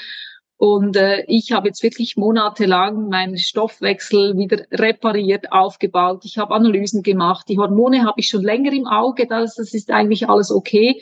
Und 0.58 0.96
äh, 0.96 1.24
ich 1.28 1.52
habe 1.52 1.68
jetzt 1.68 1.82
wirklich 1.82 2.16
monatelang 2.16 3.10
meinen 3.10 3.40
Stoffwechsel 3.40 4.38
wieder 4.38 4.66
repariert, 4.72 5.52
aufgebaut. 5.52 6.22
Ich 6.26 6.38
habe 6.38 6.54
Analysen 6.54 7.02
gemacht. 7.02 7.50
Die 7.50 7.58
Hormone 7.58 8.04
habe 8.04 8.20
ich 8.20 8.28
schon 8.28 8.44
länger 8.44 8.72
im 8.72 8.86
Auge. 8.86 9.26
Das, 9.26 9.56
das 9.56 9.74
ist 9.74 9.90
eigentlich 9.90 10.30
alles 10.30 10.52
okay. 10.52 11.02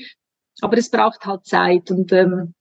Aber 0.61 0.77
es 0.77 0.89
braucht 0.89 1.25
halt 1.25 1.43
Zeit. 1.45 1.91
Und 1.91 2.13
ähm, 2.13 2.53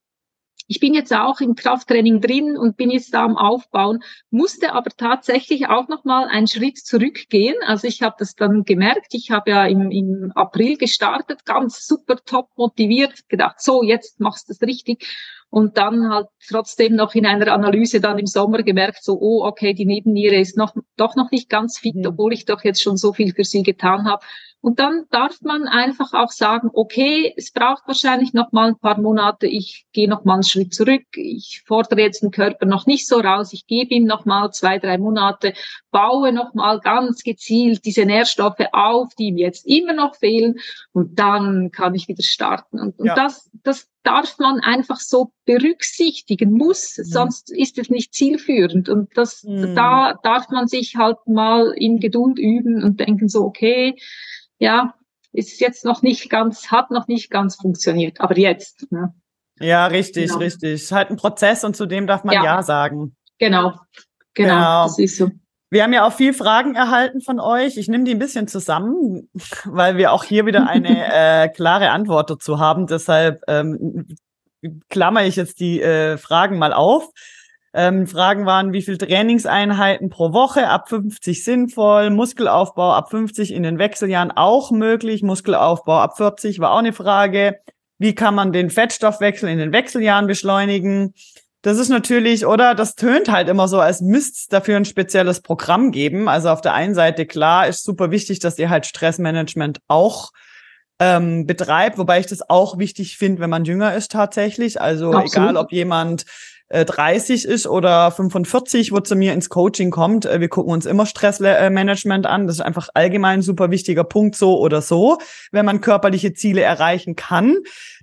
ich 0.69 0.81
bin 0.81 0.95
jetzt 0.95 1.15
auch 1.15 1.41
im 1.41 1.55
Krafttraining 1.55 2.21
drin 2.21 2.57
und 2.57 2.77
bin 2.77 2.91
jetzt 2.91 3.15
da 3.15 3.25
am 3.25 3.37
Aufbauen, 3.37 4.03
musste 4.31 4.73
aber 4.73 4.91
tatsächlich 4.91 5.69
auch 5.69 5.89
noch 5.89 6.05
mal 6.05 6.29
einen 6.29 6.47
Schritt 6.47 6.79
zurückgehen. 6.79 7.57
Also 7.67 7.87
ich 7.87 8.03
habe 8.03 8.17
das 8.19 8.35
dann 8.35 8.65
gemerkt. 8.65 9.13
Ich 9.13 9.31
habe 9.31 9.51
ja 9.51 9.67
im, 9.67 9.91
im 9.91 10.33
April 10.35 10.77
gestartet, 10.77 11.45
ganz 11.45 11.87
super 11.87 12.17
top 12.25 12.49
motiviert, 12.57 13.29
gedacht, 13.29 13.61
so 13.61 13.83
jetzt 13.83 14.21
machst 14.21 14.49
du 14.49 14.53
es 14.53 14.63
richtig 14.63 15.07
und 15.53 15.77
dann 15.77 16.09
halt 16.09 16.29
trotzdem 16.49 16.97
noch 16.97 17.15
in 17.15 17.27
einer 17.27 17.53
Analyse 17.53 18.01
dann 18.01 18.19
im 18.19 18.27
Sommer 18.27 18.63
gemerkt, 18.63 19.05
so, 19.05 19.19
oh, 19.21 19.45
okay, 19.45 19.75
die 19.75 19.85
Nebenniere 19.85 20.37
ist 20.37 20.57
noch, 20.57 20.75
doch 20.97 21.15
noch 21.15 21.31
nicht 21.31 21.51
ganz 21.51 21.79
fit, 21.79 21.95
mhm. 21.95 22.07
obwohl 22.07 22.33
ich 22.33 22.47
doch 22.47 22.65
jetzt 22.65 22.81
schon 22.83 22.97
so 22.97 23.13
viel 23.13 23.35
für 23.35 23.45
sie 23.45 23.63
getan 23.63 24.09
habe. 24.09 24.25
Und 24.63 24.79
dann 24.79 25.07
darf 25.11 25.41
man 25.43 25.67
einfach 25.67 26.13
auch 26.15 26.31
sagen, 26.31 26.71
okay, 26.73 27.35
es 27.37 27.51
braucht 27.51 27.83
wahrscheinlich 27.87 28.33
noch 28.33 28.53
mal 28.53 28.69
ein 28.69 28.79
paar 28.79 29.01
Monate, 29.01 29.49
ich 29.49 29.87
gehe 29.93 30.09
noch 30.09 30.25
mal 30.25 30.35
einen 30.35 30.45
Schritt 30.45 30.73
zurück, 30.73 31.03
ich 31.17 31.65
fordere 31.67 32.01
jetzt 32.01 32.23
den 32.23 32.31
Körper 32.31 32.65
noch 32.65 32.87
nicht 32.87 33.09
so 33.09 33.19
raus, 33.19 33.53
ich 33.53 33.67
gebe 33.67 33.93
ihm 33.93 34.05
noch 34.05 34.25
mal 34.25 34.53
zwei, 34.53 34.79
drei 34.79 34.99
Monate, 34.99 35.55
baue 35.91 36.33
noch 36.33 36.55
mal 36.55 36.79
ganz 36.79 37.25
gezielt 37.25 37.85
diese 37.85 38.07
Nährstoffe 38.07 38.65
auf, 38.71 39.09
die 39.19 39.27
ihm 39.27 39.37
jetzt 39.37 39.67
immer 39.67 39.95
noch 39.95 40.15
fehlen. 40.15 40.61
Und 40.93 41.19
dann 41.19 41.73
kann 41.73 41.97
ich 41.97 42.07
wieder 42.07 42.23
starten. 42.23 42.79
Und, 42.79 42.99
und 43.01 43.07
ja. 43.07 43.17
das, 43.17 43.51
das 43.65 43.92
darf 44.03 44.39
man 44.39 44.61
einfach 44.61 45.01
so 45.01 45.33
berücksichtigen 45.45 46.53
muss, 46.53 46.99
mhm. 46.99 47.05
sonst 47.05 47.51
ist 47.53 47.79
es 47.79 47.91
nicht 47.91 48.15
zielführend. 48.15 48.89
Und 48.89 49.17
das, 49.17 49.45
mhm. 49.45 49.75
da 49.75 50.19
darf 50.23 50.49
man 50.51 50.67
sich 50.67 50.97
halt 50.97 51.19
mal 51.27 51.73
in 51.77 51.99
Geduld 52.01 52.39
üben 52.39 52.83
und 52.83 53.01
denken 53.01 53.29
so, 53.29 53.45
okay, 53.45 53.97
ja, 54.59 54.95
ist 55.33 55.61
jetzt 55.61 55.85
noch 55.85 56.03
nicht 56.03 56.29
ganz, 56.31 56.71
hat 56.71 56.91
noch 56.91 57.09
nicht 57.09 57.31
ganz 57.31 57.57
funktioniert, 57.57 58.21
aber 58.21 58.37
jetzt. 58.37 58.91
Ne? 58.93 59.15
Ja, 59.59 59.87
richtig, 59.87 60.27
genau. 60.27 60.39
richtig. 60.39 60.73
Ist 60.75 60.93
halt 60.93 61.11
ein 61.11 61.17
Prozess 61.17 61.65
und 61.65 61.77
zu 61.77 61.87
dem 61.87 62.07
darf 62.07 62.25
man 62.25 62.35
ja, 62.35 62.45
ja 62.45 62.63
sagen. 62.63 63.17
Genau, 63.39 63.71
genau, 64.35 64.55
genau, 64.55 64.83
das 64.85 64.99
ist 64.99 65.17
so. 65.17 65.31
Wir 65.73 65.85
haben 65.85 65.95
ja 65.95 66.07
auch 66.07 66.13
viel 66.13 66.35
Fragen 66.35 66.75
erhalten 66.75 67.23
von 67.23 67.41
euch. 67.41 67.79
Ich 67.79 67.89
nehme 67.89 68.05
die 68.05 68.11
ein 68.11 68.19
bisschen 68.19 68.47
zusammen, 68.47 69.31
weil 69.65 69.97
wir 69.97 70.13
auch 70.13 70.23
hier 70.23 70.45
wieder 70.45 70.69
eine 70.69 71.11
äh, 71.15 71.49
klare 71.49 71.89
Antwort 71.89 72.29
dazu 72.29 72.59
haben. 72.59 72.87
Deshalb 72.87 73.41
ähm, 73.49 74.07
klammer 74.91 75.25
ich 75.25 75.37
jetzt 75.37 75.61
die 75.61 75.81
äh, 75.81 76.19
Fragen 76.19 76.59
mal 76.59 76.75
auf. 76.75 77.09
Ähm, 77.73 78.07
Fragen 78.07 78.45
waren, 78.45 78.75
wie 78.75 78.83
viel 78.83 78.99
Trainingseinheiten 78.99 80.11
pro 80.11 80.35
Woche, 80.35 80.69
ab 80.69 80.91
50 80.91 81.43
sinnvoll, 81.43 82.11
Muskelaufbau 82.11 82.93
ab 82.93 83.09
50 83.09 83.55
in 83.55 83.63
den 83.63 83.79
Wechseljahren 83.79 84.31
auch 84.31 84.73
möglich, 84.73 85.23
Muskelaufbau 85.23 86.01
ab 86.01 86.19
40 86.19 86.61
war 86.61 86.73
auch 86.73 86.81
eine 86.81 86.93
Frage. 86.93 87.61
Wie 87.97 88.15
kann 88.15 88.35
man 88.35 88.53
den 88.53 88.69
Fettstoffwechsel 88.69 89.49
in 89.49 89.57
den 89.57 89.73
Wechseljahren 89.73 90.27
beschleunigen? 90.27 91.15
Das 91.63 91.79
ist 91.79 91.89
natürlich, 91.89 92.45
oder 92.45 92.75
das 92.75 92.97
tönt 92.97 93.31
halt 93.31 93.49
immer 93.49 93.69
so, 93.69 93.79
als 93.79 94.01
müsste 94.01 94.37
es 94.37 94.47
dafür 94.49 94.77
ein 94.77 94.85
spezielles 94.85 95.41
Programm 95.41 95.93
geben. 95.93 96.29
Also 96.29 96.51
auf 96.51 96.61
der 96.61 96.75
einen 96.75 96.95
Seite, 96.95 97.25
klar, 97.25 97.69
ist 97.69 97.85
super 97.85 98.11
wichtig, 98.11 98.41
dass 98.41 98.59
ihr 98.59 98.69
halt 98.69 98.85
Stressmanagement 98.85 99.79
auch 99.87 100.33
ähm, 100.99 101.47
betreibt, 101.47 101.99
wobei 101.99 102.19
ich 102.19 102.27
das 102.27 102.49
auch 102.51 102.79
wichtig 102.79 103.17
finde, 103.17 103.41
wenn 103.41 103.51
man 103.51 103.65
jünger 103.65 103.95
ist 103.95 104.11
tatsächlich. 104.11 104.81
Also 104.81 105.13
Absolut. 105.13 105.33
egal, 105.33 105.57
ob 105.57 105.73
jemand 105.73 106.25
30 106.73 107.49
äh, 107.49 107.53
ist 107.53 107.67
oder 107.67 108.11
45, 108.11 108.93
wo 108.93 109.01
zu 109.01 109.15
mir 109.15 109.33
ins 109.33 109.49
Coaching 109.49 109.91
kommt. 109.91 110.25
Äh, 110.25 110.41
wir 110.41 110.49
gucken 110.49 110.73
uns 110.73 110.87
immer 110.87 111.07
Stressmanagement 111.07 112.27
an. 112.27 112.47
Das 112.47 112.57
ist 112.57 112.63
einfach 112.63 112.89
allgemein 112.95 113.41
ein 113.41 113.43
super 113.43 113.71
wichtiger 113.71 114.05
Punkt, 114.05 114.37
so 114.37 114.59
oder 114.59 114.83
so, 114.83 115.19
wenn 115.51 115.67
man 115.67 115.81
körperliche 115.81 116.33
Ziele 116.33 116.63
erreichen 116.63 117.17
kann. 117.17 117.57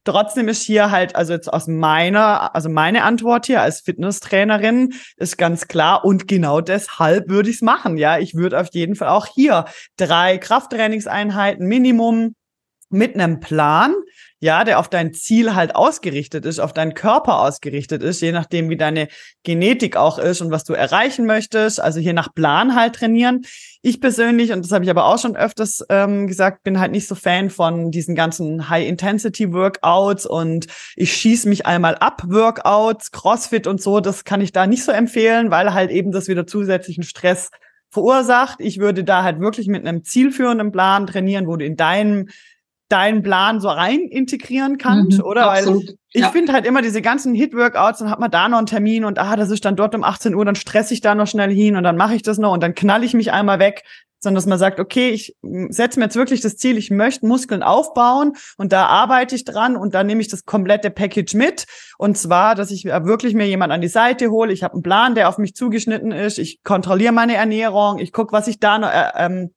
Trotzdem 0.03 0.47
ist 0.47 0.63
hier 0.63 0.91
halt, 0.91 1.15
also 1.15 1.33
jetzt 1.33 1.51
aus 1.51 1.67
meiner, 1.67 2.55
also 2.55 2.69
meine 2.69 3.03
Antwort 3.03 3.45
hier 3.45 3.61
als 3.61 3.81
Fitnesstrainerin 3.81 4.93
ist 5.17 5.37
ganz 5.37 5.67
klar 5.67 6.05
und 6.05 6.27
genau 6.27 6.61
deshalb 6.61 7.29
würde 7.29 7.49
ich 7.49 7.57
es 7.57 7.61
machen. 7.61 7.97
Ja, 7.97 8.17
ich 8.17 8.35
würde 8.35 8.59
auf 8.59 8.69
jeden 8.71 8.95
Fall 8.95 9.09
auch 9.09 9.27
hier 9.27 9.65
drei 9.97 10.37
Krafttrainingseinheiten 10.37 11.67
Minimum 11.67 12.35
mit 12.89 13.15
einem 13.15 13.39
Plan, 13.39 13.93
ja, 14.39 14.63
der 14.63 14.79
auf 14.79 14.87
dein 14.87 15.13
Ziel 15.13 15.53
halt 15.53 15.75
ausgerichtet 15.75 16.45
ist, 16.45 16.59
auf 16.59 16.73
deinen 16.73 16.93
Körper 16.93 17.39
ausgerichtet 17.39 18.01
ist, 18.01 18.21
je 18.21 18.31
nachdem, 18.31 18.69
wie 18.69 18.77
deine 18.77 19.09
Genetik 19.43 19.97
auch 19.97 20.17
ist 20.17 20.41
und 20.41 20.51
was 20.51 20.63
du 20.63 20.73
erreichen 20.73 21.25
möchtest. 21.25 21.81
Also 21.81 21.99
hier 21.99 22.13
nach 22.13 22.33
Plan 22.33 22.75
halt 22.75 22.95
trainieren. 22.95 23.41
Ich 23.81 23.99
persönlich, 23.99 24.53
und 24.53 24.63
das 24.63 24.71
habe 24.71 24.83
ich 24.85 24.89
aber 24.89 25.05
auch 25.05 25.19
schon 25.19 25.35
öfters 25.35 25.85
ähm, 25.89 26.27
gesagt, 26.27 26.63
bin 26.63 26.79
halt 26.79 26.91
nicht 26.91 27.07
so 27.07 27.15
Fan 27.15 27.49
von 27.49 27.91
diesen 27.91 28.15
ganzen 28.15 28.69
High-Intensity-Workouts 28.69 30.25
und 30.25 30.67
ich 30.95 31.13
schieße 31.13 31.49
mich 31.49 31.65
einmal 31.65 31.95
ab 31.95 32.23
Workouts, 32.25 33.11
CrossFit 33.11 33.67
und 33.67 33.81
so. 33.81 33.99
Das 33.99 34.23
kann 34.23 34.39
ich 34.39 34.53
da 34.53 34.67
nicht 34.67 34.83
so 34.83 34.93
empfehlen, 34.93 35.51
weil 35.51 35.73
halt 35.73 35.91
eben 35.91 36.11
das 36.11 36.29
wieder 36.29 36.47
zusätzlichen 36.47 37.03
Stress 37.03 37.49
verursacht. 37.89 38.59
Ich 38.59 38.79
würde 38.79 39.03
da 39.03 39.23
halt 39.23 39.39
wirklich 39.39 39.67
mit 39.67 39.85
einem 39.85 40.03
zielführenden 40.03 40.71
Plan 40.71 41.07
trainieren, 41.07 41.47
wo 41.47 41.55
du 41.55 41.65
in 41.65 41.75
deinem 41.75 42.29
deinen 42.89 43.21
Plan 43.21 43.61
so 43.61 43.69
rein 43.69 43.99
integrieren 44.01 44.77
kannst, 44.77 45.19
mhm, 45.19 45.23
oder? 45.23 45.51
Absolut. 45.51 45.87
Weil 45.87 45.95
ich 46.11 46.21
ja. 46.21 46.31
finde 46.31 46.53
halt 46.53 46.65
immer 46.65 46.81
diese 46.81 47.01
ganzen 47.01 47.35
Hit-Workouts, 47.35 47.99
dann 47.99 48.09
hat 48.09 48.19
man 48.19 48.31
da 48.31 48.49
noch 48.49 48.57
einen 48.57 48.67
Termin 48.67 49.05
und 49.05 49.19
ah, 49.19 49.35
das 49.35 49.51
ist 49.51 49.63
dann 49.63 49.75
dort 49.75 49.93
um 49.93 50.03
18 50.03 50.33
Uhr, 50.33 50.43
dann 50.43 50.55
stress 50.55 50.89
ich 50.91 51.01
da 51.01 51.13
noch 51.13 51.27
schnell 51.27 51.53
hin 51.53 51.75
und 51.75 51.83
dann 51.83 51.97
mache 51.97 52.15
ich 52.15 52.23
das 52.23 52.39
noch 52.39 52.51
und 52.51 52.63
dann 52.63 52.73
knall 52.73 53.03
ich 53.03 53.13
mich 53.13 53.31
einmal 53.31 53.59
weg, 53.59 53.83
sondern 54.19 54.35
dass 54.35 54.47
man 54.47 54.59
sagt, 54.59 54.79
okay, 54.79 55.09
ich 55.11 55.35
setze 55.69 55.99
mir 55.99 56.05
jetzt 56.05 56.15
wirklich 56.15 56.41
das 56.41 56.57
Ziel, 56.57 56.77
ich 56.77 56.91
möchte 56.91 57.25
Muskeln 57.25 57.63
aufbauen 57.63 58.33
und 58.57 58.73
da 58.73 58.87
arbeite 58.87 59.35
ich 59.35 59.45
dran 59.45 59.77
und 59.77 59.93
dann 59.93 60.07
nehme 60.07 60.21
ich 60.21 60.27
das 60.27 60.45
komplette 60.45 60.89
Package 60.89 61.35
mit 61.35 61.65
und 61.97 62.17
zwar, 62.17 62.55
dass 62.55 62.71
ich 62.71 62.85
wirklich 62.85 63.33
mir 63.33 63.47
jemand 63.47 63.71
an 63.71 63.81
die 63.81 63.87
Seite 63.87 64.29
hole, 64.31 64.51
ich 64.51 64.63
habe 64.63 64.73
einen 64.73 64.83
Plan, 64.83 65.15
der 65.15 65.29
auf 65.29 65.37
mich 65.37 65.55
zugeschnitten 65.55 66.11
ist, 66.11 66.37
ich 66.39 66.63
kontrolliere 66.63 67.13
meine 67.13 67.35
Ernährung, 67.35 67.99
ich 67.99 68.11
gucke, 68.11 68.33
was 68.33 68.47
ich 68.47 68.59
da 68.59 68.79
noch 68.79 68.91
äh, 68.91 69.11
ähm, 69.15 69.53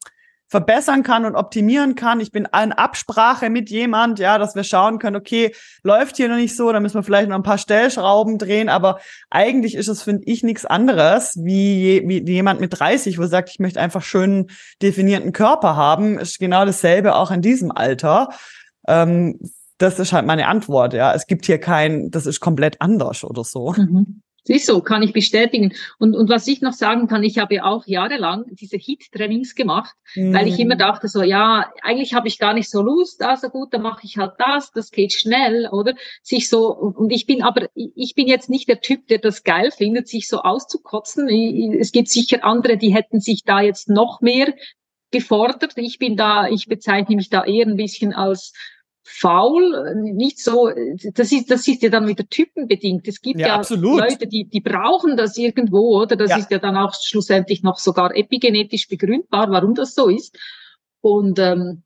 verbessern 0.53 1.03
kann 1.03 1.25
und 1.25 1.35
optimieren 1.35 1.95
kann. 1.95 2.21
Ich 2.21 2.31
bin 2.31 2.45
in 2.45 2.73
Absprache 2.73 3.49
mit 3.49 3.71
jemand, 3.71 4.19
ja, 4.19 4.37
dass 4.37 4.55
wir 4.55 4.65
schauen 4.65 4.99
können, 4.99 5.17
okay, 5.17 5.55
läuft 5.83 6.19
hier 6.19 6.29
noch 6.29 6.37
nicht 6.37 6.55
so, 6.55 6.71
da 6.71 6.79
müssen 6.79 6.97
wir 6.97 7.03
vielleicht 7.03 7.31
noch 7.31 7.37
ein 7.37 7.43
paar 7.43 7.57
Stellschrauben 7.57 8.37
drehen, 8.37 8.69
aber 8.69 9.01
eigentlich 9.31 9.75
ist 9.75 9.89
es, 9.89 10.03
finde 10.03 10.25
ich, 10.27 10.43
nichts 10.43 10.67
anderes 10.67 11.39
wie, 11.43 12.03
wie 12.07 12.31
jemand 12.31 12.61
mit 12.61 12.79
30, 12.79 13.19
wo 13.19 13.25
sagt, 13.25 13.49
ich 13.49 13.61
möchte 13.61 13.81
einfach 13.81 14.03
schön 14.03 14.49
definierten 14.83 15.33
Körper 15.33 15.75
haben, 15.75 16.19
ist 16.19 16.39
genau 16.39 16.67
dasselbe 16.67 17.15
auch 17.15 17.31
in 17.31 17.41
diesem 17.41 17.73
Alter. 17.73 18.29
Ähm, 18.87 19.41
das 19.79 19.99
ist 19.99 20.13
halt 20.13 20.27
meine 20.27 20.49
Antwort, 20.49 20.93
ja. 20.93 21.15
Es 21.15 21.27
gibt 21.27 21.47
hier 21.47 21.61
kein, 21.61 22.11
das 22.11 22.27
ist 22.27 22.41
komplett 22.41 22.79
anders 22.83 23.25
oder 23.25 23.43
so. 23.43 23.73
Mhm. 23.73 24.21
Siehst 24.45 24.69
du, 24.69 24.81
kann 24.81 25.03
ich 25.03 25.13
bestätigen. 25.13 25.73
Und, 25.99 26.17
und 26.17 26.29
was 26.29 26.49
ich 26.49 26.63
noch 26.63 26.73
sagen 26.73 27.07
kann, 27.07 27.23
ich 27.23 27.39
habe 27.39 27.55
ja 27.55 27.65
auch 27.65 27.87
jahrelang 27.87 28.45
diese 28.51 28.77
Hit-Trainings 28.77 29.55
gemacht, 29.55 29.95
mhm. 30.17 30.35
weil 30.35 30.49
ich 30.49 30.59
immer 30.59 30.75
mhm. 30.75 30.81
dachte 30.81 31.07
so, 31.07 31.23
ja, 31.23 31.71
eigentlich 31.83 32.15
habe 32.15 32.27
ich 32.27 32.39
gar 32.39 32.53
nicht 32.53 32.69
so 32.69 32.83
Lust, 32.83 33.23
also 33.23 33.49
gut, 33.51 33.73
dann 33.73 33.83
mache 33.83 34.05
ich 34.05 34.19
halt 34.19 34.33
das, 34.39 34.73
das 34.73 34.91
geht 34.91 35.13
schnell, 35.13 35.69
oder? 35.71 35.95
Sich 36.23 36.49
so, 36.49 36.75
und 36.75 37.11
ich 37.11 37.27
bin 37.27 37.43
aber, 37.43 37.69
ich 37.75 38.15
bin 38.17 38.27
jetzt 38.27 38.51
nicht 38.51 38.69
der 38.69 38.81
Typ, 38.81 39.07
der 39.07 39.19
das 39.19 39.45
geil 39.45 39.71
findet, 39.71 40.09
sich 40.09 40.27
so 40.27 40.41
auszukotzen. 40.41 41.29
Es 41.79 41.93
gibt 41.93 42.09
sicher 42.09 42.45
andere, 42.45 42.77
die 42.77 42.93
hätten 42.93 43.21
sich 43.21 43.45
da 43.45 43.61
jetzt 43.61 43.89
noch 43.89 44.21
mehr 44.21 44.55
gefordert. 45.13 45.75
Ich 45.77 45.99
bin 45.99 46.17
da, 46.17 46.49
ich 46.49 46.67
bezeichne 46.67 47.15
mich 47.15 47.31
da 47.31 47.45
eher 47.45 47.67
ein 47.67 47.77
bisschen 47.77 48.13
als 48.13 48.53
faul, 49.05 49.95
nicht 50.15 50.39
so, 50.39 50.71
das 51.15 51.33
ist, 51.33 51.51
das 51.51 51.67
ist 51.67 51.83
ja 51.83 51.89
dann 51.89 52.07
wieder 52.07 52.27
typenbedingt. 52.29 53.09
Es 53.09 53.21
gibt 53.21 53.41
ja, 53.41 53.61
ja 53.61 53.77
Leute, 53.77 54.27
die, 54.27 54.45
die 54.45 54.61
brauchen 54.61 55.17
das 55.17 55.37
irgendwo, 55.37 56.01
oder? 56.01 56.17
Das 56.17 56.31
ja. 56.31 56.37
ist 56.39 56.51
ja 56.51 56.59
dann 56.59 56.77
auch 56.77 56.95
schlussendlich 56.95 57.63
noch 57.63 57.79
sogar 57.79 58.15
epigenetisch 58.15 58.89
begründbar, 58.89 59.51
warum 59.51 59.75
das 59.75 59.95
so 59.95 60.09
ist. 60.09 60.39
Und 61.01 61.39
ähm, 61.39 61.83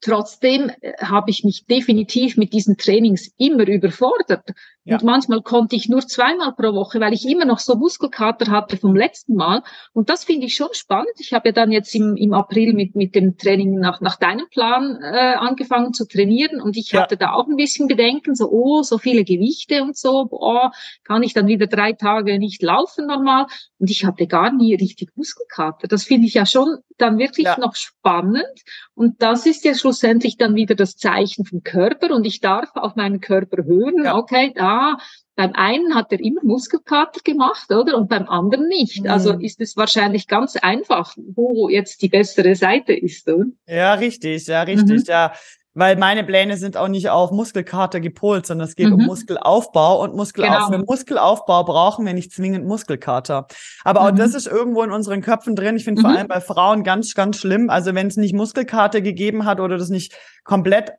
Trotzdem 0.00 0.70
äh, 0.80 0.92
habe 1.00 1.30
ich 1.30 1.42
mich 1.42 1.66
definitiv 1.66 2.36
mit 2.36 2.52
diesen 2.52 2.76
Trainings 2.76 3.32
immer 3.38 3.66
überfordert. 3.66 4.50
Ja. 4.86 4.94
Und 4.94 5.02
manchmal 5.02 5.42
konnte 5.42 5.74
ich 5.74 5.88
nur 5.88 6.06
zweimal 6.06 6.52
pro 6.52 6.72
Woche, 6.72 7.00
weil 7.00 7.12
ich 7.12 7.28
immer 7.28 7.44
noch 7.44 7.58
so 7.58 7.74
Muskelkater 7.74 8.52
hatte 8.52 8.76
vom 8.76 8.94
letzten 8.94 9.34
Mal. 9.34 9.64
Und 9.92 10.08
das 10.08 10.22
finde 10.22 10.46
ich 10.46 10.54
schon 10.54 10.68
spannend. 10.74 11.10
Ich 11.18 11.32
habe 11.32 11.48
ja 11.48 11.52
dann 11.52 11.72
jetzt 11.72 11.92
im, 11.96 12.16
im 12.16 12.32
April 12.32 12.72
mit, 12.72 12.94
mit 12.94 13.16
dem 13.16 13.36
Training 13.36 13.80
nach, 13.80 14.00
nach 14.00 14.14
deinem 14.14 14.48
Plan 14.48 14.96
äh, 15.02 15.34
angefangen 15.34 15.92
zu 15.92 16.06
trainieren. 16.06 16.60
Und 16.60 16.76
ich 16.76 16.92
ja. 16.92 17.02
hatte 17.02 17.16
da 17.16 17.32
auch 17.32 17.48
ein 17.48 17.56
bisschen 17.56 17.88
Bedenken, 17.88 18.36
so, 18.36 18.48
oh, 18.48 18.84
so 18.84 18.98
viele 18.98 19.24
Gewichte 19.24 19.82
und 19.82 19.96
so, 19.96 20.26
boah, 20.26 20.70
kann 21.02 21.24
ich 21.24 21.34
dann 21.34 21.48
wieder 21.48 21.66
drei 21.66 21.92
Tage 21.92 22.38
nicht 22.38 22.62
laufen 22.62 23.08
normal. 23.08 23.46
Und 23.80 23.90
ich 23.90 24.04
hatte 24.04 24.28
gar 24.28 24.52
nie 24.52 24.76
richtig 24.76 25.10
Muskelkater. 25.16 25.88
Das 25.88 26.04
finde 26.04 26.28
ich 26.28 26.34
ja 26.34 26.46
schon 26.46 26.78
dann 26.96 27.18
wirklich 27.18 27.46
ja. 27.46 27.58
noch 27.58 27.74
spannend. 27.74 28.62
Und 28.94 29.20
das 29.20 29.46
ist 29.46 29.64
ja 29.64 29.74
schlussendlich 29.74 30.38
dann 30.38 30.54
wieder 30.54 30.76
das 30.76 30.96
Zeichen 30.96 31.44
vom 31.44 31.64
Körper. 31.64 32.14
Und 32.14 32.24
ich 32.24 32.40
darf 32.40 32.70
auf 32.76 32.94
meinen 32.94 33.20
Körper 33.20 33.64
hören, 33.64 34.04
ja. 34.04 34.16
okay, 34.16 34.52
da 34.54 34.75
beim 35.36 35.52
einen 35.52 35.94
hat 35.94 36.12
er 36.12 36.20
immer 36.20 36.40
Muskelkater 36.42 37.20
gemacht, 37.22 37.70
oder? 37.70 37.96
Und 37.96 38.08
beim 38.08 38.28
anderen 38.28 38.68
nicht. 38.68 39.02
Mhm. 39.02 39.10
Also 39.10 39.32
ist 39.34 39.60
es 39.60 39.76
wahrscheinlich 39.76 40.26
ganz 40.28 40.56
einfach, 40.56 41.14
wo 41.34 41.68
jetzt 41.68 42.00
die 42.02 42.08
bessere 42.08 42.54
Seite 42.54 42.94
ist, 42.94 43.28
oder? 43.28 43.44
Ja, 43.66 43.94
richtig, 43.94 44.46
ja, 44.46 44.62
richtig, 44.62 45.00
mhm. 45.00 45.04
ja. 45.06 45.32
Weil 45.78 45.96
meine 45.96 46.24
Pläne 46.24 46.56
sind 46.56 46.78
auch 46.78 46.88
nicht 46.88 47.10
auf 47.10 47.32
Muskelkater 47.32 48.00
gepolt, 48.00 48.46
sondern 48.46 48.66
es 48.66 48.76
geht 48.76 48.86
mhm. 48.86 48.94
um 48.94 49.04
Muskelaufbau 49.04 50.02
und 50.02 50.14
Muskelaufbau. 50.14 50.70
Genau. 50.70 50.78
Für 50.78 50.84
Muskelaufbau 50.86 51.64
brauchen 51.64 52.06
wir 52.06 52.14
nicht 52.14 52.32
zwingend 52.32 52.64
Muskelkater. 52.64 53.46
Aber 53.84 54.00
auch 54.00 54.10
das 54.10 54.30
mhm. 54.30 54.36
ist 54.36 54.46
irgendwo 54.46 54.82
in 54.84 54.90
unseren 54.90 55.20
Köpfen 55.20 55.54
drin. 55.54 55.76
Ich 55.76 55.84
finde 55.84 56.00
vor 56.00 56.12
mhm. 56.12 56.16
allem 56.16 56.28
bei 56.28 56.40
Frauen 56.40 56.82
ganz, 56.82 57.12
ganz 57.12 57.36
schlimm. 57.36 57.68
Also 57.68 57.94
wenn 57.94 58.06
es 58.06 58.16
nicht 58.16 58.34
Muskelkater 58.34 59.02
gegeben 59.02 59.44
hat 59.44 59.60
oder 59.60 59.76
das 59.76 59.90
nicht 59.90 60.16
komplett 60.44 60.92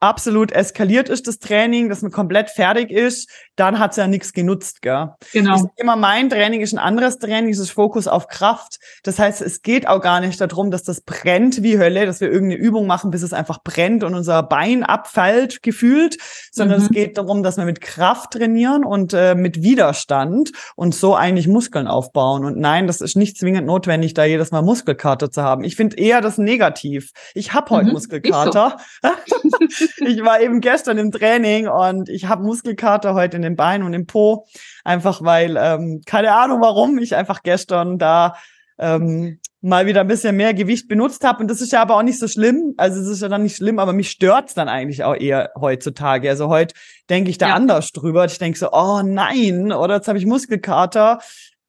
absolut 0.00 0.50
eskaliert 0.50 1.10
ist, 1.10 1.26
das 1.26 1.38
Training, 1.38 1.90
dass 1.90 2.00
man 2.00 2.10
komplett 2.10 2.48
fertig 2.48 2.90
ist, 2.90 3.30
dann 3.54 3.78
hat's 3.78 3.98
ja 3.98 4.06
nichts 4.06 4.32
genutzt, 4.32 4.80
gell? 4.80 5.10
Genau. 5.32 5.56
Ich 5.56 5.62
immer 5.76 5.96
mein 5.96 6.30
Training 6.30 6.62
ist 6.62 6.72
ein 6.72 6.78
anderes 6.78 7.18
Training, 7.18 7.52
es 7.52 7.58
ist 7.58 7.70
Fokus 7.70 8.08
auf 8.08 8.26
Kraft. 8.26 8.78
Das 9.02 9.18
heißt, 9.18 9.42
es 9.42 9.60
geht 9.60 9.86
auch 9.86 10.00
gar 10.00 10.20
nicht 10.20 10.40
darum, 10.40 10.70
dass 10.70 10.82
das 10.82 11.02
brennt 11.02 11.62
wie 11.62 11.78
Hölle, 11.78 12.06
dass 12.06 12.22
wir 12.22 12.30
irgendeine 12.30 12.60
Übung 12.62 12.86
machen, 12.86 13.10
bis 13.10 13.22
es 13.22 13.34
einfach 13.34 13.62
brennt 13.62 14.02
und 14.02 14.14
unser 14.14 14.42
Bein 14.42 14.82
abfällt, 14.82 15.62
gefühlt, 15.62 16.16
sondern 16.50 16.78
mhm. 16.80 16.86
es 16.86 16.90
geht 16.90 17.18
darum, 17.18 17.42
dass 17.42 17.58
wir 17.58 17.66
mit 17.66 17.82
Kraft 17.82 18.32
trainieren 18.32 18.84
und 18.84 19.12
äh, 19.12 19.34
mit 19.34 19.62
Widerstand 19.62 20.52
und 20.76 20.94
so 20.94 21.14
eigentlich 21.14 21.46
Muskeln 21.46 21.86
aufbauen. 21.86 22.46
Und 22.46 22.58
nein, 22.58 22.86
das 22.86 23.02
ist 23.02 23.16
nicht 23.16 23.36
zwingend 23.36 23.66
notwendig, 23.66 24.14
da 24.14 24.24
jedes 24.24 24.50
Mal 24.50 24.62
Muskelkater 24.62 25.30
zu 25.30 25.42
haben. 25.42 25.62
Ich 25.62 25.76
finde 25.76 25.98
eher 25.98 26.22
das 26.22 26.38
negativ. 26.38 27.10
Ich 27.34 27.52
habe 27.52 27.68
heute 27.70 27.88
mhm. 27.88 27.92
Muskelkater. 27.92 28.78
Ich 29.98 30.22
war 30.24 30.40
eben 30.40 30.60
gestern 30.60 30.98
im 30.98 31.10
Training 31.10 31.68
und 31.68 32.08
ich 32.08 32.26
habe 32.26 32.42
Muskelkater 32.42 33.14
heute 33.14 33.36
in 33.36 33.42
den 33.42 33.56
Beinen 33.56 33.86
und 33.86 33.94
im 33.94 34.06
Po. 34.06 34.46
Einfach 34.84 35.22
weil, 35.22 35.56
ähm, 35.58 36.02
keine 36.06 36.34
Ahnung 36.34 36.60
warum, 36.60 36.98
ich 36.98 37.16
einfach 37.16 37.42
gestern 37.42 37.98
da 37.98 38.34
ähm, 38.78 39.38
mal 39.60 39.86
wieder 39.86 40.00
ein 40.00 40.08
bisschen 40.08 40.36
mehr 40.36 40.54
Gewicht 40.54 40.88
benutzt 40.88 41.22
habe. 41.24 41.42
Und 41.42 41.50
das 41.50 41.60
ist 41.60 41.72
ja 41.72 41.82
aber 41.82 41.96
auch 41.96 42.02
nicht 42.02 42.18
so 42.18 42.28
schlimm. 42.28 42.74
Also 42.78 43.00
es 43.00 43.06
ist 43.06 43.22
ja 43.22 43.28
dann 43.28 43.42
nicht 43.42 43.56
schlimm, 43.56 43.78
aber 43.78 43.92
mich 43.92 44.10
stört's 44.10 44.54
dann 44.54 44.68
eigentlich 44.68 45.04
auch 45.04 45.14
eher 45.14 45.50
heutzutage. 45.58 46.30
Also 46.30 46.48
heute 46.48 46.74
denke 47.10 47.30
ich 47.30 47.38
da 47.38 47.48
ja. 47.48 47.54
anders 47.54 47.92
drüber. 47.92 48.24
Ich 48.24 48.38
denke 48.38 48.58
so, 48.58 48.72
oh 48.72 49.02
nein, 49.04 49.72
oder 49.72 49.96
jetzt 49.96 50.08
habe 50.08 50.18
ich 50.18 50.26
Muskelkater. 50.26 51.20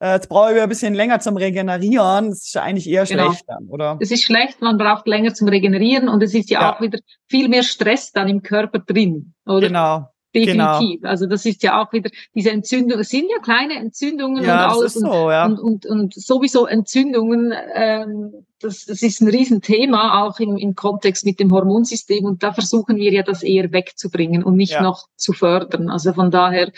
Äh, 0.02 0.14
jetzt 0.14 0.30
brauche 0.30 0.56
ich 0.56 0.62
ein 0.62 0.68
bisschen 0.68 0.96
länger 0.96 1.20
zum 1.20 1.38
Regenerieren. 1.38 2.30
Das 2.30 2.40
ist 2.40 2.56
ja 2.56 2.64
eigentlich 2.64 2.90
eher 2.90 3.06
genau. 3.06 3.28
schlecht 3.28 3.44
dann, 3.48 3.68
oder? 3.68 3.98
Es 4.00 4.10
ist 4.10 4.24
schlecht, 4.24 4.60
man 4.60 4.78
braucht 4.78 5.08
länger 5.08 5.34
zum 5.36 5.48
Regenerieren 5.48 6.10
und 6.10 6.24
es 6.24 6.34
ist 6.34 6.50
ja, 6.50 6.62
ja. 6.62 6.76
auch 6.76 6.82
wieder 6.82 7.00
viel 7.30 7.48
mehr 7.50 7.62
Stress 7.62 8.12
dann 8.12 8.28
im 8.28 8.42
Körper 8.42 8.80
drin, 8.80 9.34
oder? 9.46 9.68
Genau. 9.68 10.08
Definitiv. 10.34 11.02
Genau. 11.02 11.10
Also 11.10 11.26
das 11.28 11.46
ist 11.46 11.62
ja 11.62 11.82
auch 11.82 11.92
wieder 11.92 12.10
diese 12.34 12.52
Entzündungen, 12.52 13.02
es 13.02 13.10
sind 13.10 13.30
ja 13.30 13.42
kleine 13.44 13.76
Entzündungen 13.76 14.44
ja, 14.44 14.66
und 14.66 14.78
alles. 14.78 14.94
So, 14.94 15.30
ja. 15.30 15.46
und, 15.46 15.60
und, 15.60 15.86
und 15.86 16.14
sowieso 16.14 16.66
Entzündungen, 16.66 17.54
ähm, 17.76 18.46
das, 18.60 18.86
das 18.86 19.02
ist 19.02 19.22
ein 19.22 19.28
Riesenthema, 19.28 20.24
auch 20.24 20.40
im, 20.40 20.58
im 20.58 20.74
Kontext 20.74 21.26
mit 21.26 21.40
dem 21.40 21.52
Hormonsystem. 21.52 22.24
Und 22.24 22.44
da 22.44 22.54
versuchen 22.54 22.96
wir 22.96 23.12
ja 23.12 23.24
das 23.24 23.44
eher 23.44 23.72
wegzubringen 23.74 24.42
und 24.44 24.56
nicht 24.56 24.74
ja. 24.74 24.82
noch 24.82 25.10
zu 25.18 25.34
fördern. 25.34 25.90
Also 25.90 26.14
von 26.14 26.32
daher, 26.32 26.72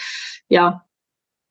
ja, 0.50 0.84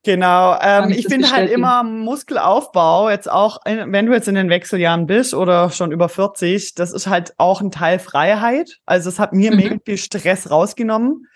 Genau, 0.04 0.58
ähm, 0.60 0.90
ich, 0.90 1.06
finde 1.06 1.30
halt 1.30 1.48
immer 1.48 1.84
Muskelaufbau, 1.84 3.08
jetzt 3.08 3.30
auch, 3.30 3.60
wenn 3.64 4.06
du 4.06 4.12
jetzt 4.12 4.26
in 4.26 4.34
den 4.34 4.50
Wechseljahren 4.50 5.06
bist 5.06 5.32
oder 5.32 5.70
schon 5.70 5.92
über 5.92 6.08
40, 6.08 6.74
das 6.74 6.92
ist 6.92 7.06
halt 7.06 7.34
auch 7.38 7.60
ein 7.60 7.70
Teil 7.70 8.00
Freiheit. 8.00 8.80
Also 8.84 9.08
es 9.08 9.20
hat 9.20 9.32
mir 9.32 9.52
mhm. 9.52 9.56
mega 9.58 9.76
viel 9.84 9.98
Stress 9.98 10.50
rausgenommen. 10.50 11.28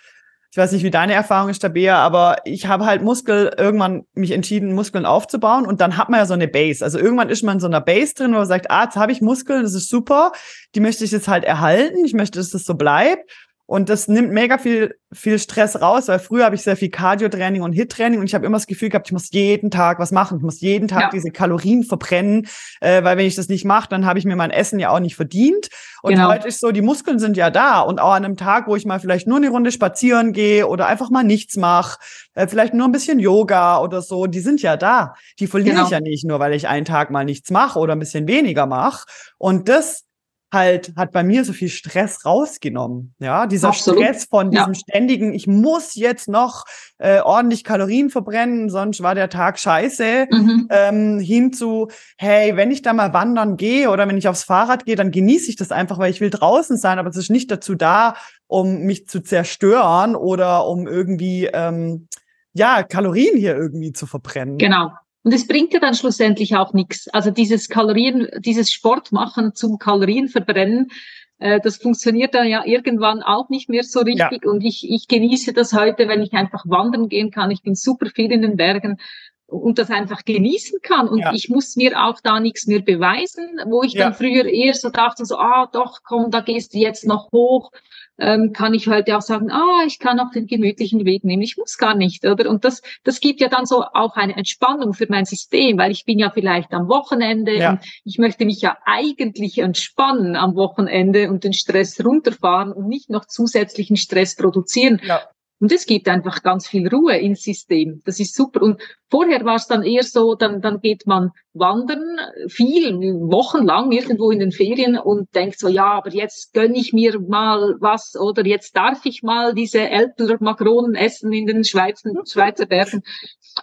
Ich 0.51 0.59
weiß 0.59 0.73
nicht, 0.73 0.83
wie 0.83 0.91
deine 0.91 1.13
Erfahrung 1.13 1.51
ist, 1.51 1.61
Tabea, 1.61 1.99
aber 1.99 2.39
ich 2.45 2.67
habe 2.67 2.87
halt 2.87 3.03
Muskel 3.03 3.55
irgendwann 3.57 4.05
mich 4.15 4.33
entschieden, 4.33 4.73
Muskeln 4.73 5.07
aufzubauen 5.07 5.67
und 5.67 5.81
dann 5.81 5.97
hat 5.97 6.09
man 6.09 6.19
ja 6.19 6.27
so 6.27 6.35
eine 6.35 6.49
Base. 6.49 6.83
Also 6.83 6.99
irgendwann 6.99 7.29
ist 7.29 7.45
man 7.45 7.57
in 7.57 7.61
so 7.61 7.67
einer 7.67 7.81
Base 7.81 8.15
drin, 8.15 8.33
wo 8.33 8.39
man 8.39 8.47
sagt, 8.47 8.71
ah, 8.71 8.85
jetzt 8.85 8.97
habe 8.97 9.13
ich 9.13 9.21
Muskeln, 9.21 9.63
das 9.63 9.75
ist 9.75 9.91
super, 9.91 10.33
die 10.75 10.81
möchte 10.81 11.05
ich 11.05 11.11
jetzt 11.11 11.29
halt 11.29 11.45
erhalten, 11.45 12.05
ich 12.05 12.15
möchte, 12.15 12.39
dass 12.39 12.51
das 12.51 12.65
so 12.65 12.75
bleibt. 12.75 13.31
Und 13.67 13.89
das 13.89 14.07
nimmt 14.07 14.31
mega 14.31 14.59
viel, 14.59 14.95
viel 15.13 15.41
Stress 15.41 15.81
raus, 15.81 16.07
weil 16.07 16.21
früher 16.21 16.45
habe 16.45 16.55
ich 16.55 16.63
sehr 16.63 16.77
viel 16.77 16.89
Cardio-Training 16.89 17.63
und 17.63 17.73
Hit-Training 17.73 18.21
und 18.21 18.27
ich 18.27 18.35
habe 18.35 18.47
immer 18.47 18.59
das 18.59 18.69
Gefühl 18.69 18.91
gehabt, 18.91 19.09
ich 19.09 19.13
muss 19.13 19.33
jeden 19.33 19.73
Tag 19.73 19.99
was 19.99 20.13
machen. 20.13 20.39
Ich 20.39 20.45
muss 20.45 20.61
jeden 20.61 20.87
Tag 20.87 21.01
ja. 21.01 21.11
diese 21.13 21.33
Kalorien 21.33 21.83
verbrennen, 21.83 22.47
äh, 22.81 23.03
weil 23.03 23.19
wenn 23.19 23.27
ich 23.27 23.35
das 23.35 23.49
nicht 23.49 23.65
mache, 23.65 23.89
dann 23.89 24.07
habe 24.07 24.21
ich 24.21 24.25
mir 24.25 24.37
mein 24.37 24.53
Essen 24.53 24.79
ja 24.79 24.91
auch 24.91 25.01
nicht 25.01 25.17
verdient. 25.17 25.69
Und 26.03 26.13
genau. 26.13 26.29
heute 26.29 26.47
ist 26.47 26.61
so, 26.61 26.71
die 26.71 26.83
Muskeln 26.83 27.19
sind 27.19 27.37
ja 27.37 27.51
da. 27.51 27.81
Und 27.81 28.01
auch 28.01 28.13
an 28.13 28.25
einem 28.25 28.37
Tag, 28.37 28.69
wo 28.69 28.77
ich 28.77 28.87
mal 28.87 29.01
vielleicht 29.01 29.27
nur 29.27 29.39
eine 29.39 29.49
Runde 29.49 29.73
spazieren 29.73 30.33
gehe 30.33 30.69
oder 30.69 30.87
einfach 30.87 31.11
mal 31.11 31.25
nichts 31.25 31.57
mache, 31.57 31.99
äh, 32.35 32.47
vielleicht 32.47 32.73
nur 32.73 32.87
ein 32.87 32.93
bisschen 32.93 33.19
Yoga 33.19 33.81
oder 33.81 34.01
so, 34.01 34.27
die 34.27 34.41
sind 34.41 34.63
ja 34.63 34.77
da. 34.77 35.15
Die 35.41 35.49
verliere 35.49 35.75
genau. 35.75 35.87
ich 35.87 35.91
ja 35.91 36.01
nicht, 36.01 36.25
nur 36.25 36.39
weil 36.39 36.55
ich 36.55 36.69
einen 36.69 36.85
Tag 36.85 37.11
mal 37.11 37.25
nichts 37.25 37.51
mache 37.51 37.81
oder 37.81 37.95
ein 37.95 37.99
bisschen 37.99 38.29
weniger 38.29 38.67
mache. 38.67 39.07
Und 39.39 39.69
das 39.69 40.06
halt 40.53 40.93
hat 40.97 41.13
bei 41.13 41.23
mir 41.23 41.45
so 41.45 41.53
viel 41.53 41.69
Stress 41.69 42.25
rausgenommen. 42.25 43.15
Ja, 43.19 43.47
dieser 43.47 43.69
Absolut. 43.69 44.03
Stress 44.03 44.25
von 44.25 44.51
diesem 44.51 44.73
ja. 44.73 44.79
ständigen, 44.79 45.35
ich 45.35 45.47
muss 45.47 45.95
jetzt 45.95 46.29
noch 46.29 46.65
äh, 46.99 47.21
ordentlich 47.21 47.65
Kalorien 47.65 48.11
verbrennen, 48.11 48.71
sonst 48.71 49.03
war 49.03 49.15
der 49.15 49.29
Tag 49.29 49.59
scheiße, 49.59 50.27
mhm. 50.31 50.69
ähm, 50.71 51.19
hin 51.19 51.53
zu, 51.53 51.89
hey, 52.17 52.57
wenn 52.57 52.71
ich 52.71 52.83
da 52.83 52.93
mal 52.93 53.13
wandern 53.13 53.57
gehe 53.57 53.91
oder 53.91 54.07
wenn 54.07 54.17
ich 54.17 54.29
aufs 54.29 54.45
Fahrrad 54.45 54.87
gehe, 54.87 54.97
dann 54.97 55.11
genieße 55.11 55.51
ich 55.51 55.57
das 55.57 55.73
einfach, 55.73 55.99
weil 55.99 56.11
ich 56.11 56.21
will 56.21 56.31
draußen 56.31 56.77
sein, 56.77 56.99
aber 56.99 57.09
es 57.09 57.17
ist 57.17 57.31
nicht 57.31 57.51
dazu 57.51 57.75
da, 57.75 58.15
um 58.47 58.83
mich 58.83 59.09
zu 59.09 59.21
zerstören 59.21 60.15
oder 60.15 60.67
um 60.67 60.87
irgendwie 60.87 61.47
ähm, 61.53 62.09
ja 62.53 62.83
Kalorien 62.83 63.37
hier 63.37 63.57
irgendwie 63.57 63.93
zu 63.93 64.07
verbrennen. 64.07 64.59
Genau. 64.59 64.93
Und 65.27 65.33
es 65.33 65.49
bringt 65.49 65.73
ja 65.73 65.81
dann 65.81 65.97
schlussendlich 65.97 66.55
auch 66.55 66.73
nichts. 66.73 67.09
Also 67.09 67.33
dieses 67.33 67.69
Kalorien, 67.69 68.29
dieses 68.39 68.71
Sportmachen 68.71 69.57
zum 69.57 69.77
Kalorienverbrennen, 69.77 70.93
äh, 71.41 71.59
das 71.59 71.79
funktioniert 71.79 72.33
dann 72.37 72.47
ja 72.47 72.65
irgendwann 72.65 73.25
auch 73.25 73.49
nicht 73.49 73.69
mehr 73.69 73.83
so 73.83 74.03
richtig. 74.03 74.45
Ja. 74.45 74.49
Und 74.49 74.63
ich, 74.63 74.89
ich 74.89 75.09
genieße 75.09 75.53
das 75.53 75.73
heute, 75.73 76.07
wenn 76.07 76.23
ich 76.23 76.33
einfach 76.35 76.63
wandern 76.69 77.09
gehen 77.09 77.33
kann. 77.33 77.51
Ich 77.51 77.63
bin 77.63 77.75
super 77.75 78.07
viel 78.07 78.31
in 78.31 78.41
den 78.41 78.57
Bergen 78.57 79.01
und 79.49 79.81
das 79.81 79.91
einfach 79.91 80.25
genießen 80.25 80.79
kann. 80.81 81.09
Und 81.09 81.19
ja. 81.19 81.33
ich 81.33 81.49
muss 81.49 81.75
mir 81.75 82.01
auch 82.05 82.21
da 82.23 82.39
nichts 82.39 82.69
mehr 82.69 82.83
beweisen, 82.83 83.59
wo 83.67 83.83
ich 83.83 83.95
ja. 83.95 84.05
dann 84.05 84.15
früher 84.15 84.45
eher 84.45 84.75
so 84.75 84.91
dachte, 84.91 85.25
so, 85.25 85.39
ah, 85.39 85.69
doch, 85.73 86.05
komm, 86.05 86.31
da 86.31 86.39
gehst 86.41 86.73
du 86.73 86.79
jetzt 86.79 87.05
noch 87.05 87.33
hoch 87.33 87.73
ähm, 88.19 88.53
kann 88.53 88.75
ich 88.75 88.89
heute 88.89 89.17
auch 89.17 89.23
sagen, 89.23 89.51
ah, 89.51 89.85
ich 89.87 89.99
kann 89.99 90.21
auch 90.21 90.31
den 90.31 90.47
gemütlichen 90.47 91.05
Weg 91.05 91.25
nehmen, 91.25 91.43
ich 91.43 91.57
muss 91.57 91.77
gar 91.77 91.95
nicht, 91.95 92.25
oder? 92.25 92.49
Und 92.49 92.65
das, 92.65 92.83
das 93.05 93.21
gibt 93.21 93.41
ja 93.41 93.49
dann 93.49 93.67
so 93.67 93.83
auch 93.83 94.17
eine 94.17 94.37
Entspannung 94.37 94.95
für 94.95 95.07
mein 95.09 95.25
System, 95.25 95.79
weil 95.79 95.91
ich 95.91 96.05
bin 96.05 96.19
ja 96.19 96.31
vielleicht 96.31 96.73
am 96.73 96.89
Wochenende 96.89 97.57
ja. 97.57 97.71
und 97.73 97.81
ich 98.05 98.19
möchte 98.19 98.45
mich 98.45 98.61
ja 98.61 98.77
eigentlich 98.85 99.59
entspannen 99.59 100.37
am 100.37 100.55
Wochenende 100.55 101.31
und 101.31 101.45
den 101.45 101.53
Stress 101.53 102.03
runterfahren 102.05 102.73
und 102.73 102.89
nicht 102.89 103.11
noch 103.11 103.27
zusätzlichen 103.27 103.97
Stress 103.97 104.37
produzieren. 104.37 105.01
Ja. 105.05 105.21
Und 105.59 105.73
es 105.73 105.87
gibt 105.87 106.07
einfach 106.09 106.43
ganz 106.43 106.69
viel 106.69 106.87
Ruhe 106.87 107.17
ins 107.17 107.43
System. 107.43 108.03
Das 108.05 108.21
ist 108.21 108.35
super. 108.35 108.61
Und 108.61 108.81
vorher 109.11 109.45
war 109.47 109.57
es 109.57 109.67
dann 109.67 109.83
eher 109.83 110.03
so, 110.03 110.35
dann, 110.35 110.61
dann 110.61 110.81
geht 110.81 111.07
man 111.07 111.31
wandern, 111.55 112.03
viel, 112.49 112.93
wochenlang 113.01 113.91
irgendwo 113.91 114.31
in 114.31 114.41
den 114.41 114.53
Ferien 114.53 114.99
und 114.99 115.35
denkt 115.35 115.59
so, 115.59 115.69
ja, 115.69 115.93
aber 115.93 116.11
jetzt 116.13 116.53
gönn 116.53 116.75
ich 116.75 116.93
mir 116.93 117.19
mal 117.21 117.77
was 117.81 118.17
oder 118.21 118.45
jetzt 118.45 118.77
darf 118.77 119.07
ich 119.07 119.23
mal 119.23 119.55
diese 119.55 119.81
ältere 119.81 120.37
Makronen 120.41 120.95
essen 120.95 121.33
in 121.33 121.47
den 121.47 121.65
Schweizer, 121.65 122.11
Schweizer 122.27 122.67
Bergen. 122.67 123.03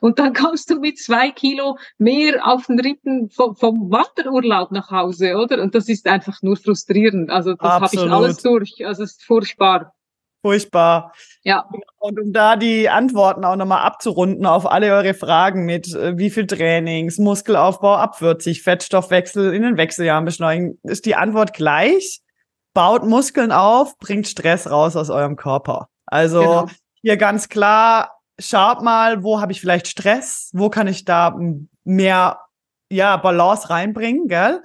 Und 0.01 0.17
dann 0.17 0.33
kommst 0.33 0.71
du 0.71 0.79
mit 0.79 0.97
zwei 0.97 1.29
Kilo 1.29 1.77
mehr 1.99 2.47
auf 2.47 2.65
den 2.65 2.79
Rippen 2.79 3.29
vom, 3.29 3.55
vom 3.55 3.91
Wanderurlaub 3.91 4.71
nach 4.71 4.89
Hause, 4.89 5.37
oder? 5.37 5.61
Und 5.61 5.75
das 5.75 5.87
ist 5.89 6.07
einfach 6.07 6.41
nur 6.41 6.57
frustrierend. 6.57 7.29
Also 7.29 7.53
das 7.53 7.69
habe 7.69 7.89
ich 7.91 7.99
alles 7.99 8.37
durch. 8.37 8.83
Also 8.83 9.03
es 9.03 9.11
ist 9.11 9.23
furchtbar. 9.23 9.93
Furchtbar. 10.43 11.13
Ja. 11.43 11.69
Und 11.99 12.19
um 12.19 12.33
da 12.33 12.57
die 12.57 12.89
Antworten 12.89 13.45
auch 13.45 13.55
nochmal 13.55 13.85
abzurunden 13.85 14.45
auf 14.45 14.69
alle 14.69 14.93
eure 14.93 15.13
Fragen 15.13 15.63
mit 15.63 15.95
äh, 15.95 16.17
wie 16.17 16.29
viel 16.29 16.47
Trainings, 16.47 17.17
Muskelaufbau 17.17 17.95
ab 17.95 18.17
40, 18.17 18.61
Fettstoffwechsel 18.61 19.53
in 19.53 19.61
den 19.61 19.77
Wechseljahren 19.77 20.25
beschleunigen, 20.25 20.79
ist 20.83 21.05
die 21.05 21.15
Antwort 21.15 21.53
gleich. 21.53 22.21
Baut 22.73 23.05
Muskeln 23.05 23.53
auf, 23.53 23.97
bringt 23.99 24.27
Stress 24.27 24.69
raus 24.69 24.97
aus 24.97 25.09
eurem 25.09 25.37
Körper. 25.37 25.87
Also 26.05 26.41
genau. 26.41 26.65
hier 27.01 27.15
ganz 27.15 27.47
klar, 27.47 28.19
schaut 28.37 28.81
mal, 28.81 29.23
wo 29.23 29.39
habe 29.39 29.53
ich 29.53 29.61
vielleicht 29.61 29.87
Stress, 29.87 30.49
wo 30.53 30.69
kann 30.69 30.87
ich 30.87 31.05
da 31.05 31.37
mehr 31.85 32.39
ja, 32.89 33.15
Balance 33.15 33.69
reinbringen, 33.69 34.27
gell? 34.27 34.61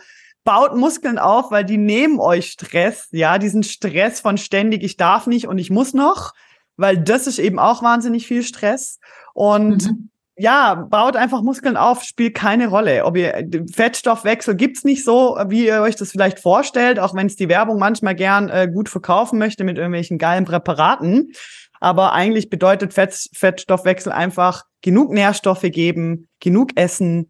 Baut 0.49 0.75
Muskeln 0.75 1.19
auf, 1.19 1.51
weil 1.51 1.67
die 1.67 1.77
nehmen 1.77 2.19
euch 2.19 2.53
Stress, 2.53 3.09
ja, 3.11 3.37
diesen 3.37 3.63
Stress 3.63 4.21
von 4.21 4.39
ständig, 4.39 4.83
ich 4.83 4.97
darf 4.97 5.27
nicht 5.27 5.47
und 5.47 5.59
ich 5.59 5.69
muss 5.69 5.93
noch, 5.93 6.33
weil 6.79 6.97
das 6.97 7.27
ist 7.27 7.39
eben 7.39 7.59
auch 7.59 7.83
wahnsinnig 7.83 8.27
viel 8.27 8.43
Stress. 8.43 8.99
Und 9.35 9.87
mhm. 9.89 10.09
ja, 10.39 10.75
baut 10.75 11.17
einfach 11.17 11.43
Muskeln 11.43 11.77
auf, 11.77 12.03
spielt 12.03 12.35
keine 12.35 12.69
Rolle. 12.69 13.05
Ob 13.05 13.19
ihr 13.19 13.47
Fettstoffwechsel 13.71 14.55
gibt's 14.55 14.85
nicht 14.85 15.05
so, 15.05 15.39
wie 15.49 15.67
ihr 15.67 15.83
euch 15.83 15.97
das 15.97 16.13
vielleicht 16.13 16.41
vorstellt, 16.41 16.99
auch 16.99 17.15
wenn 17.15 17.27
es 17.27 17.37
die 17.37 17.51
Werbung 17.51 17.79
manchmal 17.79 18.15
gern 18.15 18.49
äh, 18.49 18.71
gut 18.73 18.89
verkaufen 18.89 19.39
möchte 19.39 19.65
mit 19.65 19.77
irgendwelchen 19.77 20.17
geilen 20.17 20.47
Präparaten. 20.47 21.31
Aber 21.79 22.15
eigentlich 22.15 22.49
bedeutet 22.49 22.95
Fett, 22.95 23.29
Fettstoffwechsel 23.35 24.13
einfach 24.13 24.65
genug 24.81 25.13
Nährstoffe 25.13 25.61
geben, 25.61 26.27
genug 26.41 26.71
essen, 26.75 27.29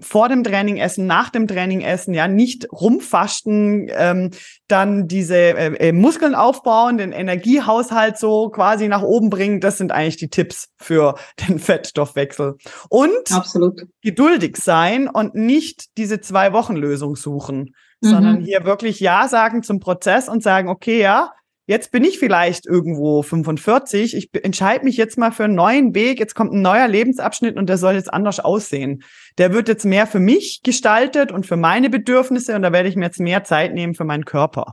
vor 0.00 0.28
dem 0.28 0.44
Training 0.44 0.78
essen, 0.78 1.06
nach 1.06 1.30
dem 1.30 1.46
Training 1.46 1.82
essen, 1.82 2.14
ja, 2.14 2.26
nicht 2.26 2.72
rumfasten, 2.72 3.88
ähm, 3.90 4.30
dann 4.66 5.08
diese 5.08 5.36
äh, 5.36 5.88
äh, 5.88 5.92
Muskeln 5.92 6.34
aufbauen, 6.34 6.98
den 6.98 7.12
Energiehaushalt 7.12 8.18
so 8.18 8.48
quasi 8.48 8.88
nach 8.88 9.02
oben 9.02 9.30
bringen. 9.30 9.60
Das 9.60 9.78
sind 9.78 9.92
eigentlich 9.92 10.16
die 10.16 10.30
Tipps 10.30 10.70
für 10.78 11.16
den 11.48 11.58
Fettstoffwechsel. 11.58 12.56
Und 12.88 13.30
Absolut. 13.30 13.82
geduldig 14.00 14.56
sein 14.56 15.08
und 15.08 15.34
nicht 15.34 15.96
diese 15.98 16.20
zwei 16.20 16.52
Wochen 16.52 16.76
Lösung 16.76 17.14
suchen, 17.14 17.74
mhm. 18.00 18.08
sondern 18.08 18.40
hier 18.40 18.64
wirklich 18.64 19.00
Ja 19.00 19.28
sagen 19.28 19.62
zum 19.62 19.80
Prozess 19.80 20.28
und 20.28 20.42
sagen, 20.42 20.68
okay, 20.68 21.00
ja, 21.00 21.32
jetzt 21.66 21.92
bin 21.92 22.04
ich 22.04 22.18
vielleicht 22.18 22.66
irgendwo 22.66 23.22
45, 23.22 24.16
ich 24.16 24.30
entscheide 24.42 24.84
mich 24.84 24.96
jetzt 24.96 25.16
mal 25.16 25.30
für 25.30 25.44
einen 25.44 25.54
neuen 25.54 25.94
Weg, 25.94 26.18
jetzt 26.18 26.34
kommt 26.34 26.52
ein 26.52 26.62
neuer 26.62 26.88
Lebensabschnitt 26.88 27.56
und 27.56 27.68
der 27.68 27.78
soll 27.78 27.94
jetzt 27.94 28.12
anders 28.12 28.40
aussehen. 28.40 29.04
Der 29.38 29.52
wird 29.52 29.68
jetzt 29.68 29.84
mehr 29.84 30.06
für 30.06 30.20
mich 30.20 30.62
gestaltet 30.62 31.32
und 31.32 31.46
für 31.46 31.56
meine 31.56 31.90
Bedürfnisse 31.90 32.54
und 32.54 32.62
da 32.62 32.72
werde 32.72 32.88
ich 32.88 32.96
mir 32.96 33.06
jetzt 33.06 33.20
mehr 33.20 33.44
Zeit 33.44 33.74
nehmen 33.74 33.94
für 33.94 34.04
meinen 34.04 34.24
Körper. 34.24 34.72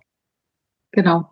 Genau. 0.91 1.31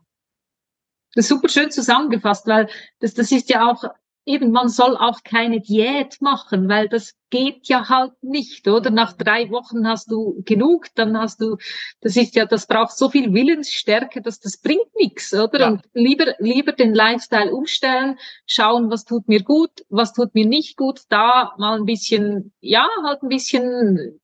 Das 1.14 1.26
ist 1.26 1.30
super 1.30 1.50
schön 1.50 1.72
zusammengefasst, 1.72 2.48
weil 2.48 2.70
das, 3.00 3.14
das 3.14 3.32
ist 3.32 3.50
ja 3.50 3.70
auch 3.70 3.84
eben, 4.28 4.52
man 4.52 4.70
soll 4.70 4.96
auch 4.98 5.24
keine 5.24 5.62
Diät 5.62 6.22
machen, 6.22 6.70
weil 6.70 6.90
das 6.90 7.16
geht 7.30 7.68
ja 7.68 7.90
halt 7.90 8.12
nicht, 8.22 8.68
oder? 8.68 8.90
Nach 8.90 9.14
drei 9.14 9.50
Wochen 9.50 9.88
hast 9.88 10.12
du 10.12 10.42
genug, 10.46 10.88
dann 10.96 11.18
hast 11.18 11.42
du, 11.42 11.58
das 12.02 12.16
ist 12.18 12.36
ja, 12.36 12.46
das 12.46 12.68
braucht 12.68 12.96
so 12.96 13.10
viel 13.10 13.34
Willensstärke, 13.34 14.22
dass 14.22 14.40
das 14.40 14.58
bringt 14.58 14.94
nichts, 14.96 15.34
oder? 15.34 15.60
Ja. 15.60 15.68
Und 15.70 15.82
lieber, 15.94 16.36
lieber 16.40 16.74
den 16.74 16.94
Lifestyle 16.94 17.54
umstellen, 17.54 18.20
schauen, 18.46 18.92
was 18.92 19.06
tut 19.06 19.28
mir 19.28 19.44
gut, 19.44 19.72
was 19.90 20.14
tut 20.14 20.36
mir 20.36 20.46
nicht 20.46 20.78
gut, 20.78 21.02
da 21.10 21.54
mal 21.58 21.80
ein 21.80 21.86
bisschen, 21.86 22.54
ja, 22.60 22.88
halt 23.04 23.24
ein 23.24 23.30
bisschen 23.30 24.20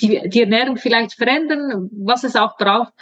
die, 0.00 0.28
die 0.28 0.40
Ernährung 0.40 0.76
vielleicht 0.76 1.14
verändern, 1.14 1.90
was 1.92 2.24
es 2.24 2.36
auch 2.36 2.56
braucht. 2.56 2.92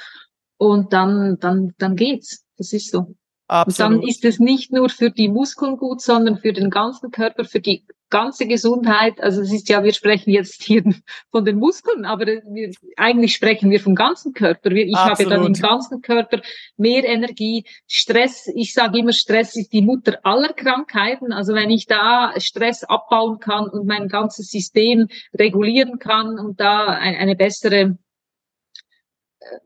Und 0.56 0.92
dann, 0.92 1.38
dann, 1.40 1.74
dann 1.78 1.96
geht's. 1.96 2.44
Das 2.56 2.72
ist 2.72 2.90
so. 2.90 3.14
Absolut. 3.46 3.92
Dann 3.92 4.08
ist 4.08 4.24
es 4.24 4.38
nicht 4.38 4.72
nur 4.72 4.88
für 4.88 5.10
die 5.10 5.28
Muskeln 5.28 5.76
gut, 5.76 6.00
sondern 6.00 6.38
für 6.38 6.52
den 6.52 6.70
ganzen 6.70 7.10
Körper, 7.10 7.44
für 7.44 7.60
die 7.60 7.84
ganze 8.08 8.46
Gesundheit. 8.46 9.20
Also 9.20 9.42
es 9.42 9.52
ist 9.52 9.68
ja, 9.68 9.82
wir 9.84 9.92
sprechen 9.92 10.30
jetzt 10.30 10.62
hier 10.62 10.82
von 11.30 11.44
den 11.44 11.58
Muskeln, 11.58 12.06
aber 12.06 12.26
wir, 12.26 12.72
eigentlich 12.96 13.34
sprechen 13.34 13.70
wir 13.70 13.80
vom 13.80 13.94
ganzen 13.94 14.32
Körper. 14.32 14.70
Ich 14.70 14.96
Absolut. 14.96 15.32
habe 15.32 15.42
dann 15.42 15.46
im 15.46 15.60
ganzen 15.60 16.00
Körper 16.00 16.40
mehr 16.76 17.04
Energie. 17.04 17.64
Stress, 17.86 18.50
ich 18.54 18.72
sage 18.72 19.00
immer, 19.00 19.12
Stress 19.12 19.56
ist 19.56 19.72
die 19.72 19.82
Mutter 19.82 20.18
aller 20.22 20.52
Krankheiten. 20.52 21.32
Also 21.32 21.54
wenn 21.54 21.70
ich 21.70 21.86
da 21.86 22.32
Stress 22.38 22.82
abbauen 22.84 23.40
kann 23.40 23.68
und 23.68 23.86
mein 23.86 24.08
ganzes 24.08 24.48
System 24.48 25.08
regulieren 25.38 25.98
kann 25.98 26.38
und 26.38 26.60
da 26.60 26.86
eine 26.86 27.36
bessere 27.36 27.98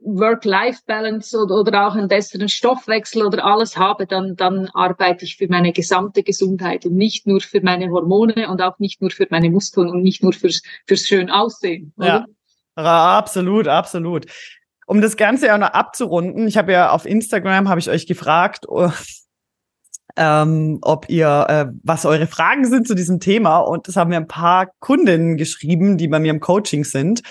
Work-Life-Balance 0.00 1.36
oder, 1.36 1.56
oder 1.56 1.88
auch 1.88 1.94
einen 1.94 2.08
besseren 2.08 2.48
Stoffwechsel 2.48 3.24
oder 3.24 3.44
alles 3.44 3.76
habe, 3.76 4.06
dann, 4.06 4.36
dann 4.36 4.68
arbeite 4.74 5.24
ich 5.24 5.36
für 5.36 5.48
meine 5.48 5.72
gesamte 5.72 6.22
Gesundheit 6.22 6.86
und 6.86 6.94
nicht 6.94 7.26
nur 7.26 7.40
für 7.40 7.60
meine 7.60 7.90
Hormone 7.90 8.48
und 8.48 8.62
auch 8.62 8.78
nicht 8.78 9.00
nur 9.00 9.10
für 9.10 9.26
meine 9.30 9.50
Muskeln 9.50 9.88
und 9.88 10.02
nicht 10.02 10.22
nur 10.22 10.32
fürs, 10.32 10.62
fürs 10.86 11.06
schön 11.06 11.30
Aussehen. 11.30 11.92
Oder? 11.96 12.26
Ja, 12.76 13.18
absolut, 13.18 13.68
absolut. 13.68 14.26
Um 14.86 15.00
das 15.00 15.16
Ganze 15.16 15.52
auch 15.52 15.58
noch 15.58 15.70
abzurunden, 15.70 16.48
ich 16.48 16.56
habe 16.56 16.72
ja 16.72 16.90
auf 16.90 17.04
Instagram, 17.04 17.68
habe 17.68 17.80
ich 17.80 17.90
euch 17.90 18.06
gefragt, 18.06 18.66
oh, 18.68 18.90
ähm, 20.16 20.78
ob 20.82 21.08
ihr, 21.08 21.46
äh, 21.48 21.66
was 21.84 22.04
eure 22.04 22.26
Fragen 22.26 22.64
sind 22.64 22.88
zu 22.88 22.94
diesem 22.94 23.20
Thema. 23.20 23.58
Und 23.58 23.86
das 23.86 23.96
haben 23.96 24.10
mir 24.10 24.16
ein 24.16 24.26
paar 24.26 24.68
Kundinnen 24.80 25.36
geschrieben, 25.36 25.98
die 25.98 26.08
bei 26.08 26.18
mir 26.18 26.30
im 26.30 26.40
Coaching 26.40 26.84
sind. 26.84 27.22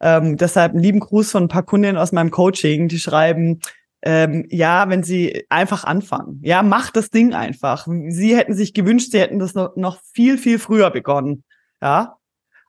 Ähm, 0.00 0.36
deshalb 0.36 0.72
einen 0.72 0.82
lieben 0.82 1.00
Gruß 1.00 1.30
von 1.30 1.44
ein 1.44 1.48
paar 1.48 1.64
Kundinnen 1.64 1.98
aus 1.98 2.12
meinem 2.12 2.30
Coaching, 2.30 2.88
die 2.88 2.98
schreiben, 2.98 3.60
ähm, 4.02 4.46
ja, 4.48 4.88
wenn 4.88 5.02
sie 5.02 5.44
einfach 5.50 5.84
anfangen. 5.84 6.40
Ja, 6.42 6.62
macht 6.62 6.96
das 6.96 7.10
Ding 7.10 7.34
einfach. 7.34 7.86
Sie 8.08 8.36
hätten 8.36 8.54
sich 8.54 8.72
gewünscht, 8.72 9.10
sie 9.12 9.20
hätten 9.20 9.38
das 9.38 9.54
noch, 9.54 9.76
noch 9.76 10.00
viel, 10.14 10.38
viel 10.38 10.58
früher 10.58 10.90
begonnen. 10.90 11.44
Ja. 11.82 12.16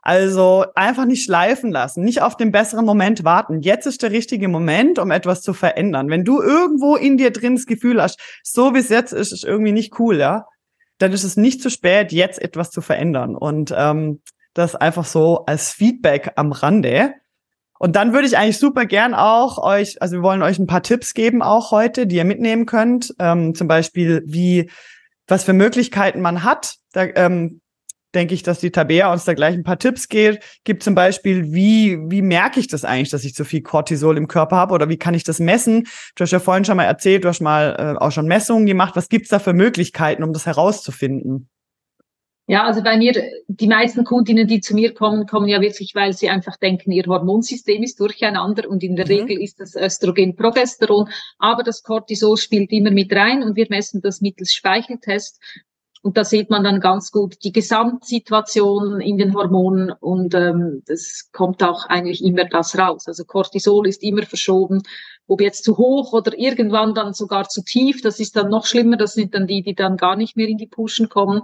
Also 0.04 0.66
einfach 0.74 1.06
nicht 1.06 1.24
schleifen 1.24 1.72
lassen, 1.72 2.04
nicht 2.04 2.24
auf 2.24 2.36
den 2.36 2.52
besseren 2.52 2.86
Moment 2.86 3.24
warten. 3.24 3.62
Jetzt 3.62 3.86
ist 3.86 4.02
der 4.02 4.12
richtige 4.12 4.48
Moment, 4.48 4.98
um 4.98 5.12
etwas 5.12 5.44
zu 5.44 5.54
verändern. 5.54 6.10
Wenn 6.10 6.26
du 6.26 6.42
irgendwo 6.42 6.96
in 6.96 7.18
dir 7.18 7.32
drin 7.32 7.56
das 7.56 7.68
Gefühl 7.68 8.02
hast, 8.02 8.20
so 8.44 8.74
wie 8.74 8.80
es 8.80 8.90
jetzt 8.90 9.14
ist, 9.14 9.32
ist 9.32 9.46
irgendwie 9.46 9.72
nicht 9.72 10.00
cool, 10.00 10.18
ja, 10.18 10.48
dann 10.98 11.14
ist 11.14 11.24
es 11.24 11.38
nicht 11.38 11.62
zu 11.62 11.70
spät, 11.70 12.12
jetzt 12.12 12.42
etwas 12.42 12.72
zu 12.72 12.82
verändern. 12.82 13.36
Und 13.36 13.72
ähm, 13.78 14.22
das 14.54 14.76
einfach 14.76 15.06
so 15.06 15.46
als 15.46 15.70
Feedback 15.72 16.34
am 16.36 16.52
Rande. 16.52 17.14
Und 17.82 17.96
dann 17.96 18.14
würde 18.14 18.28
ich 18.28 18.38
eigentlich 18.38 18.60
super 18.60 18.86
gern 18.86 19.16
auch 19.16 19.58
euch, 19.58 20.00
also 20.04 20.18
wir 20.18 20.22
wollen 20.22 20.44
euch 20.44 20.60
ein 20.60 20.68
paar 20.68 20.84
Tipps 20.84 21.16
geben 21.16 21.42
auch 21.42 21.72
heute, 21.72 22.06
die 22.06 22.18
ihr 22.18 22.26
mitnehmen 22.26 22.68
könnt. 22.68 23.16
Ähm, 23.18 23.56
zum 23.56 23.68
Beispiel, 23.68 24.22
wie, 24.24 24.70
was 25.26 25.46
für 25.46 25.54
Möglichkeiten 25.54 26.22
man 26.22 26.44
hat. 26.44 26.76
Da 26.94 27.06
ähm, 27.16 27.60
denke 28.14 28.36
ich, 28.36 28.44
dass 28.44 28.60
die 28.60 28.70
Tabea 28.70 29.12
uns 29.12 29.26
da 29.26 29.34
gleich 29.34 29.56
ein 29.56 29.64
paar 29.64 29.80
Tipps 29.80 30.10
geht. 30.10 30.44
Gibt 30.64 30.84
zum 30.84 30.94
Beispiel, 30.94 31.54
wie, 31.54 31.98
wie 32.08 32.22
merke 32.22 32.60
ich 32.60 32.68
das 32.68 32.86
eigentlich, 32.86 33.10
dass 33.10 33.24
ich 33.24 33.34
zu 33.34 33.46
viel 33.46 33.64
Cortisol 33.64 34.16
im 34.16 34.28
Körper 34.28 34.58
habe 34.58 34.76
oder 34.76 34.88
wie 34.88 34.98
kann 34.98 35.16
ich 35.16 35.24
das 35.24 35.40
messen? 35.40 35.88
Du 36.14 36.22
hast 36.22 36.30
ja 36.30 36.40
vorhin 36.40 36.66
schon 36.66 36.78
mal 36.78 36.84
erzählt, 36.84 37.24
du 37.24 37.30
hast 37.30 37.42
mal 37.42 37.76
äh, 37.80 38.00
auch 38.00 38.12
schon 38.12 38.28
Messungen 38.28 38.68
gemacht. 38.68 38.96
Was 38.96 39.10
gibt's 39.10 39.30
da 39.30 39.40
für 39.40 39.54
Möglichkeiten, 39.54 40.22
um 40.22 40.34
das 40.34 40.46
herauszufinden? 40.46 41.50
Ja, 42.52 42.66
also 42.66 42.84
bei 42.84 42.98
mir, 42.98 43.14
die 43.48 43.68
meisten 43.68 44.04
Kundinnen, 44.04 44.46
die 44.46 44.60
zu 44.60 44.76
mir 44.76 44.94
kommen, 44.94 45.26
kommen 45.26 45.48
ja 45.48 45.62
wirklich, 45.62 45.96
weil 45.96 46.12
sie 46.12 46.28
einfach 46.28 46.58
denken, 46.58 46.92
ihr 46.92 47.06
Hormonsystem 47.06 47.82
ist 47.82 47.98
durcheinander 48.02 48.70
und 48.70 48.84
in 48.84 48.98
der 48.98 49.06
mhm. 49.06 49.12
Regel 49.12 49.42
ist 49.42 49.62
das 49.62 49.74
Östrogen 49.74 50.36
Progesteron, 50.36 51.08
aber 51.40 51.64
das 51.64 51.82
Cortisol 51.82 52.36
spielt 52.36 52.74
immer 52.74 52.92
mit 52.92 53.14
rein 53.14 53.42
und 53.42 53.56
wir 53.56 53.68
messen 53.70 54.02
das 54.02 54.20
mittels 54.20 54.52
Speicheltest 54.52 55.40
und 56.02 56.18
da 56.18 56.26
sieht 56.26 56.50
man 56.50 56.66
dann 56.66 56.82
ganz 56.82 57.12
gut 57.12 57.38
die 57.46 57.54
Gesamtsituation 57.54 59.00
in 59.00 59.18
den 59.18 59.34
Hormonen 59.34 59.94
und 60.02 60.36
ähm, 60.36 60.82
das 60.88 61.30
kommt 61.32 61.64
auch 61.64 61.86
eigentlich 61.86 62.22
immer 62.22 62.44
das 62.44 62.78
raus. 62.78 63.08
Also 63.08 63.24
Cortisol 63.24 63.88
ist 63.88 64.04
immer 64.04 64.24
verschoben, 64.24 64.82
ob 65.26 65.40
jetzt 65.40 65.64
zu 65.64 65.78
hoch 65.78 66.12
oder 66.12 66.38
irgendwann 66.38 66.96
dann 66.96 67.14
sogar 67.14 67.48
zu 67.48 67.64
tief, 67.64 68.02
das 68.02 68.20
ist 68.20 68.36
dann 68.36 68.50
noch 68.50 68.66
schlimmer, 68.66 68.98
das 68.98 69.14
sind 69.14 69.36
dann 69.36 69.48
die, 69.48 69.62
die 69.62 69.74
dann 69.76 69.96
gar 69.96 70.18
nicht 70.18 70.36
mehr 70.36 70.50
in 70.50 70.58
die 70.58 70.68
Puschen 70.68 71.08
kommen. 71.08 71.44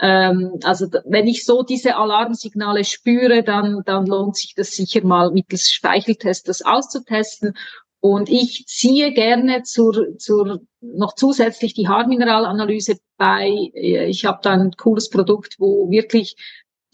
Ähm, 0.00 0.60
also 0.62 0.86
wenn 1.04 1.26
ich 1.26 1.44
so 1.44 1.62
diese 1.62 1.96
Alarmsignale 1.96 2.84
spüre, 2.84 3.42
dann, 3.42 3.82
dann 3.84 4.06
lohnt 4.06 4.36
sich 4.36 4.54
das 4.54 4.70
sicher 4.70 5.04
mal 5.04 5.30
mittels 5.32 5.70
Speicheltest 5.70 6.48
das 6.48 6.62
auszutesten. 6.62 7.54
Und 8.00 8.28
ich 8.28 8.66
ziehe 8.66 9.12
gerne 9.12 9.64
zur, 9.64 10.16
zur 10.18 10.60
noch 10.80 11.14
zusätzlich 11.14 11.74
die 11.74 11.88
Haarmineralanalyse 11.88 12.98
bei. 13.16 13.50
Ich 13.74 14.24
habe 14.24 14.38
da 14.42 14.52
ein 14.52 14.70
cooles 14.76 15.10
Produkt, 15.10 15.56
wo 15.58 15.90
wirklich 15.90 16.36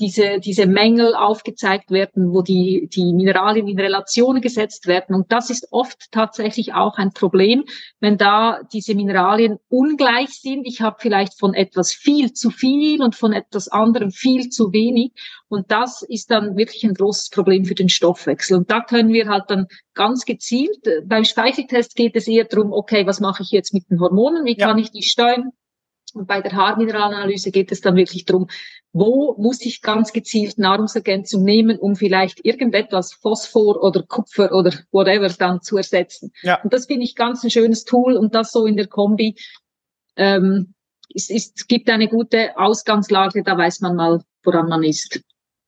diese, 0.00 0.40
diese 0.40 0.66
Mängel 0.66 1.14
aufgezeigt 1.14 1.90
werden, 1.90 2.32
wo 2.32 2.42
die, 2.42 2.88
die 2.92 3.12
Mineralien 3.12 3.68
in 3.68 3.78
Relation 3.78 4.40
gesetzt 4.40 4.86
werden. 4.86 5.14
Und 5.14 5.30
das 5.30 5.50
ist 5.50 5.68
oft 5.70 6.10
tatsächlich 6.10 6.74
auch 6.74 6.96
ein 6.98 7.12
Problem, 7.12 7.64
wenn 8.00 8.18
da 8.18 8.60
diese 8.72 8.94
Mineralien 8.94 9.58
ungleich 9.68 10.30
sind. 10.30 10.66
Ich 10.66 10.80
habe 10.80 10.96
vielleicht 10.98 11.38
von 11.38 11.54
etwas 11.54 11.92
viel 11.92 12.32
zu 12.32 12.50
viel 12.50 13.02
und 13.02 13.14
von 13.14 13.32
etwas 13.32 13.68
anderem 13.68 14.10
viel 14.10 14.48
zu 14.48 14.72
wenig. 14.72 15.12
Und 15.48 15.70
das 15.70 16.02
ist 16.02 16.30
dann 16.30 16.56
wirklich 16.56 16.82
ein 16.84 16.94
großes 16.94 17.30
Problem 17.30 17.64
für 17.64 17.76
den 17.76 17.88
Stoffwechsel. 17.88 18.58
Und 18.58 18.70
da 18.70 18.80
können 18.80 19.12
wir 19.12 19.28
halt 19.28 19.44
dann 19.48 19.66
ganz 19.94 20.24
gezielt, 20.24 20.80
beim 21.06 21.24
Speicheltest 21.24 21.94
geht 21.94 22.16
es 22.16 22.26
eher 22.26 22.44
darum, 22.44 22.72
okay, 22.72 23.06
was 23.06 23.20
mache 23.20 23.44
ich 23.44 23.50
jetzt 23.52 23.72
mit 23.72 23.88
den 23.88 24.00
Hormonen? 24.00 24.44
Wie 24.44 24.56
ja. 24.58 24.66
kann 24.66 24.78
ich 24.78 24.90
die 24.90 25.02
steuern? 25.02 25.52
Und 26.14 26.26
bei 26.28 26.40
der 26.40 26.52
Haarmineralanalyse 26.52 27.50
geht 27.50 27.72
es 27.72 27.80
dann 27.80 27.96
wirklich 27.96 28.24
darum, 28.24 28.46
wo 28.92 29.34
muss 29.36 29.60
ich 29.62 29.82
ganz 29.82 30.12
gezielt 30.12 30.56
Nahrungsergänzung 30.56 31.42
nehmen, 31.42 31.78
um 31.78 31.96
vielleicht 31.96 32.44
irgendetwas 32.44 33.12
Phosphor 33.12 33.82
oder 33.82 34.04
Kupfer 34.04 34.52
oder 34.52 34.72
whatever 34.92 35.28
dann 35.28 35.60
zu 35.60 35.76
ersetzen. 35.76 36.32
Ja. 36.42 36.60
Und 36.62 36.72
das 36.72 36.86
finde 36.86 37.04
ich 37.04 37.16
ganz 37.16 37.42
ein 37.42 37.50
schönes 37.50 37.84
Tool 37.84 38.16
und 38.16 38.34
das 38.34 38.52
so 38.52 38.66
in 38.66 38.76
der 38.76 38.86
Kombi. 38.86 39.34
Ähm, 40.16 40.74
es, 41.12 41.28
es 41.28 41.66
gibt 41.66 41.90
eine 41.90 42.08
gute 42.08 42.56
Ausgangslage, 42.56 43.42
da 43.42 43.58
weiß 43.58 43.80
man 43.80 43.96
mal, 43.96 44.20
woran 44.44 44.68
man 44.68 44.84
ist. 44.84 45.20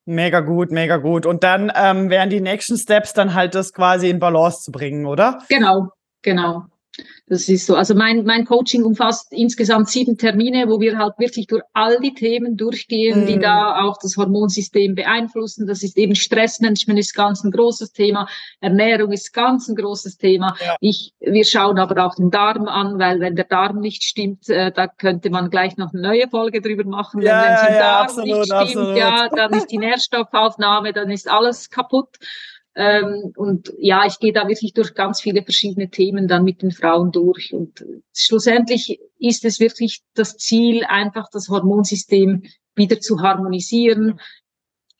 Mega 0.04 0.38
gut, 0.38 0.70
mega 0.70 0.98
gut. 0.98 1.26
Und 1.26 1.42
dann 1.42 1.72
ähm, 1.74 2.10
wären 2.10 2.30
die 2.30 2.40
nächsten 2.40 2.78
Steps 2.78 3.12
dann 3.12 3.34
halt 3.34 3.56
das 3.56 3.72
quasi 3.72 4.08
in 4.08 4.20
Balance 4.20 4.62
zu 4.62 4.70
bringen, 4.70 5.04
oder? 5.04 5.42
Genau, 5.48 5.88
genau. 6.22 6.66
Das 7.28 7.48
ist 7.48 7.66
so. 7.66 7.74
Also 7.74 7.94
mein, 7.94 8.24
mein 8.24 8.44
Coaching 8.44 8.84
umfasst 8.84 9.32
insgesamt 9.32 9.88
sieben 9.88 10.16
Termine, 10.16 10.68
wo 10.68 10.80
wir 10.80 10.96
halt 10.96 11.14
wirklich 11.18 11.46
durch 11.46 11.62
all 11.72 11.98
die 12.00 12.14
Themen 12.14 12.56
durchgehen, 12.56 13.24
mm. 13.24 13.26
die 13.26 13.38
da 13.38 13.82
auch 13.82 13.98
das 14.00 14.16
Hormonsystem 14.16 14.94
beeinflussen. 14.94 15.66
Das 15.66 15.82
ist 15.82 15.96
eben 15.98 16.14
Stressmanagement 16.14 16.98
ist 16.98 17.14
ganz 17.14 17.42
ein 17.42 17.50
großes 17.50 17.92
Thema. 17.92 18.28
Ernährung 18.60 19.12
ist 19.12 19.32
ganz 19.32 19.68
ein 19.68 19.74
großes 19.74 20.18
Thema. 20.18 20.56
Ja. 20.64 20.76
Ich, 20.80 21.14
wir 21.20 21.44
schauen 21.44 21.78
aber 21.78 22.06
auch 22.06 22.14
den 22.14 22.30
Darm 22.30 22.68
an, 22.68 22.98
weil 22.98 23.20
wenn 23.20 23.34
der 23.34 23.46
Darm 23.46 23.80
nicht 23.80 24.04
stimmt, 24.04 24.48
äh, 24.48 24.70
da 24.70 24.86
könnte 24.86 25.30
man 25.30 25.50
gleich 25.50 25.76
noch 25.76 25.92
eine 25.92 26.02
neue 26.02 26.28
Folge 26.28 26.60
drüber 26.60 26.84
machen. 26.84 27.22
Ja, 27.22 27.42
wenn 27.42 27.54
es 27.54 27.68
im 27.68 27.74
ja, 27.74 27.80
Darm 27.80 28.04
absolut, 28.04 28.26
nicht 28.26 28.44
stimmt, 28.44 28.60
absolut. 28.60 28.96
ja, 28.96 29.28
dann 29.28 29.52
ist 29.52 29.66
die 29.66 29.78
Nährstoffaufnahme, 29.86 30.92
dann 30.92 31.10
ist 31.10 31.28
alles 31.28 31.70
kaputt. 31.70 32.18
Ähm, 32.76 33.32
und 33.36 33.72
ja, 33.78 34.04
ich 34.06 34.18
gehe 34.18 34.34
da 34.34 34.48
wirklich 34.48 34.74
durch 34.74 34.94
ganz 34.94 35.22
viele 35.22 35.42
verschiedene 35.42 35.88
Themen 35.88 36.28
dann 36.28 36.44
mit 36.44 36.60
den 36.60 36.70
Frauen 36.70 37.10
durch. 37.10 37.54
Und 37.54 37.84
schlussendlich 38.14 39.00
ist 39.18 39.46
es 39.46 39.60
wirklich 39.60 40.02
das 40.14 40.36
Ziel, 40.36 40.84
einfach 40.84 41.28
das 41.32 41.48
Hormonsystem 41.48 42.42
wieder 42.74 43.00
zu 43.00 43.20
harmonisieren, 43.20 44.20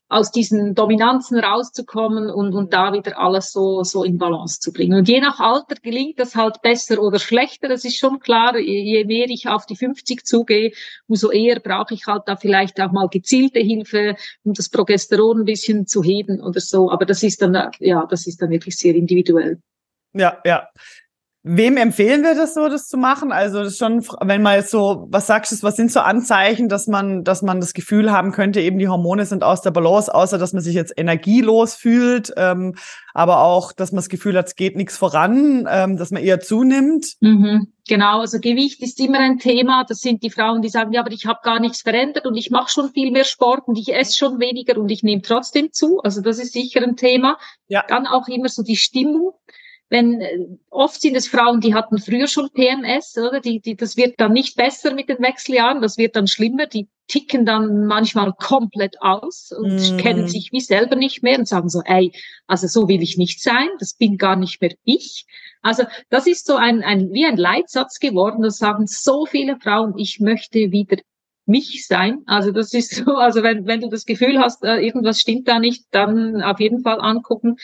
aus 0.09 0.30
diesen 0.30 0.74
Dominanzen 0.74 1.38
rauszukommen 1.38 2.30
und, 2.30 2.54
und 2.54 2.72
da 2.72 2.92
wieder 2.92 3.18
alles 3.18 3.50
so, 3.50 3.82
so 3.82 4.04
in 4.04 4.18
Balance 4.18 4.61
zu 4.61 4.72
bringen. 4.72 4.98
Und 4.98 5.09
je 5.09 5.20
nach 5.20 5.40
Alter 5.40 5.74
gelingt 5.82 6.20
das 6.20 6.36
halt 6.36 6.62
besser 6.62 7.02
oder 7.02 7.18
schlechter. 7.18 7.68
Das 7.68 7.84
ist 7.84 7.98
schon 7.98 8.20
klar. 8.20 8.57
Je 8.57 9.04
mehr 9.04 9.26
ich 9.28 9.48
auf 9.48 9.66
die 9.66 9.74
50 9.74 10.24
zugehe, 10.24 10.72
umso 11.09 11.30
eher 11.30 11.59
brauche 11.59 11.94
ich 11.94 12.07
halt 12.07 12.22
da 12.26 12.36
vielleicht 12.36 12.80
auch 12.80 12.92
mal 12.92 13.09
gezielte 13.09 13.59
Hilfe, 13.59 14.14
um 14.44 14.52
das 14.52 14.68
Progesteron 14.68 15.40
ein 15.40 15.44
bisschen 15.44 15.86
zu 15.86 16.04
heben 16.04 16.40
oder 16.40 16.61
so. 16.61 16.90
Aber 16.90 17.04
das 17.04 17.24
ist 17.24 17.42
dann, 17.42 17.70
ja, 17.80 18.07
das 18.09 18.28
ist 18.28 18.40
dann 18.40 18.50
wirklich 18.50 18.76
sehr 18.76 18.94
individuell. 18.94 19.61
Ja, 20.12 20.40
ja. 20.44 20.68
Wem 21.49 21.76
empfehlen 21.76 22.24
wir 22.24 22.34
das 22.34 22.55
so, 22.55 22.68
das 22.68 22.88
zu 22.88 22.97
machen? 22.97 23.30
Also 23.30 23.59
das 23.59 23.74
ist 23.74 23.78
schon, 23.78 24.05
wenn 24.20 24.42
man 24.42 24.57
jetzt 24.57 24.72
so, 24.72 25.07
was 25.11 25.28
sagst 25.28 25.53
du, 25.53 25.62
was 25.62 25.76
sind 25.76 25.92
so 25.92 26.01
Anzeichen, 26.01 26.68
dass 26.68 26.88
man, 26.88 27.22
dass 27.22 27.42
man 27.42 27.61
das 27.61 27.72
Gefühl 27.72 28.11
haben 28.11 28.32
könnte, 28.32 28.61
eben 28.61 28.80
die 28.80 28.88
Hormone 28.88 29.26
sind 29.26 29.44
aus 29.44 29.62
der 29.62 29.70
Balance, 29.70 30.12
außer 30.12 30.38
dass 30.38 30.53
man 30.53 30.61
sich 30.61 30.74
jetzt 30.74 30.92
energielos 30.97 31.76
fühlt, 31.76 32.32
ähm, 32.36 32.74
aber 33.14 33.42
auch, 33.42 33.70
dass 33.70 33.92
man 33.92 33.99
das 33.99 34.09
Gefühl 34.09 34.36
hat, 34.36 34.49
es 34.49 34.57
geht 34.57 34.74
nichts 34.74 34.97
voran, 34.97 35.68
ähm, 35.70 35.97
dass 35.97 36.11
man 36.11 36.24
eher 36.24 36.40
zunimmt. 36.40 37.14
Mhm, 37.20 37.68
genau, 37.88 38.22
also 38.22 38.40
Gewicht 38.40 38.82
ist 38.82 38.99
immer 38.99 39.20
ein 39.20 39.38
Thema. 39.38 39.84
Das 39.88 40.01
sind 40.01 40.24
die 40.24 40.30
Frauen, 40.30 40.62
die 40.62 40.68
sagen, 40.68 40.92
ja, 40.92 41.01
aber 41.01 41.12
ich 41.12 41.26
habe 41.26 41.38
gar 41.44 41.61
nichts 41.61 41.82
verändert 41.82 42.26
und 42.26 42.36
ich 42.36 42.51
mache 42.51 42.72
schon 42.72 42.90
viel 42.90 43.12
mehr 43.12 43.24
Sport 43.24 43.68
und 43.68 43.78
ich 43.78 43.94
esse 43.94 44.18
schon 44.18 44.40
weniger 44.40 44.76
und 44.78 44.90
ich 44.90 45.05
nehme 45.05 45.22
trotzdem 45.22 45.70
zu. 45.70 46.01
Also 46.01 46.22
das 46.22 46.40
ist 46.40 46.55
sicher 46.55 46.82
ein 46.82 46.97
Thema. 46.97 47.38
Ja. 47.68 47.84
Dann 47.86 48.09
auch 48.09 48.26
immer 48.26 48.49
so 48.49 48.64
die 48.64 48.76
Stimmung 48.76 49.34
wenn 49.89 50.20
äh, 50.20 50.39
oft 50.70 51.01
sind 51.01 51.16
es 51.16 51.28
Frauen, 51.28 51.61
die 51.61 51.74
hatten 51.74 51.99
früher 51.99 52.26
schon 52.26 52.51
PMS, 52.51 53.16
oder? 53.18 53.41
Die, 53.41 53.61
die, 53.61 53.76
das 53.76 53.97
wird 53.97 54.14
dann 54.18 54.32
nicht 54.32 54.57
besser 54.57 54.95
mit 54.95 55.09
den 55.09 55.20
Wechseljahren, 55.20 55.80
das 55.80 55.97
wird 55.97 56.16
dann 56.16 56.26
schlimmer. 56.26 56.66
Die 56.66 56.89
ticken 57.09 57.47
dann 57.47 57.87
manchmal 57.87 58.32
komplett 58.32 59.01
aus 59.01 59.53
und 59.57 59.76
mm. 59.76 59.97
kennen 59.99 60.26
sich 60.26 60.51
wie 60.53 60.61
selber 60.61 60.97
nicht 60.97 61.22
mehr 61.22 61.39
und 61.39 61.47
sagen 61.47 61.68
so, 61.68 61.82
ey, 61.84 62.12
also 62.49 62.66
so 62.66 62.89
will 62.89 63.01
ich 63.01 63.16
nicht 63.16 63.41
sein, 63.43 63.68
das 63.78 63.95
bin 63.95 64.18
gar 64.18 64.34
nicht 64.34 64.61
mehr 64.61 64.74
ich. 64.84 65.24
Also 65.62 65.84
das 66.11 66.26
ist 66.26 66.47
so 66.47 66.57
ein, 66.57 66.82
ein 66.82 67.12
wie 67.12 67.26
ein 67.26 67.37
Leitsatz 67.37 68.01
geworden, 68.01 68.43
das 68.43 68.59
sagen 68.59 68.87
so 68.89 69.24
viele 69.24 69.57
Frauen, 69.61 69.97
ich 69.99 70.18
möchte 70.18 70.72
wieder 70.72 70.97
mich 71.47 71.87
sein. 71.87 72.22
Also 72.26 72.51
das 72.51 72.74
ist 72.74 72.95
so, 72.95 73.14
also 73.16 73.43
wenn, 73.43 73.66
wenn 73.66 73.80
du 73.80 73.89
das 73.89 74.05
Gefühl 74.05 74.39
hast, 74.39 74.64
äh, 74.64 74.78
irgendwas 74.78 75.20
stimmt 75.20 75.47
da 75.47 75.61
nicht, 75.61 75.84
dann 75.93 76.43
auf 76.43 76.59
jeden 76.59 76.82
Fall 76.82 77.01
angucken. 77.01 77.57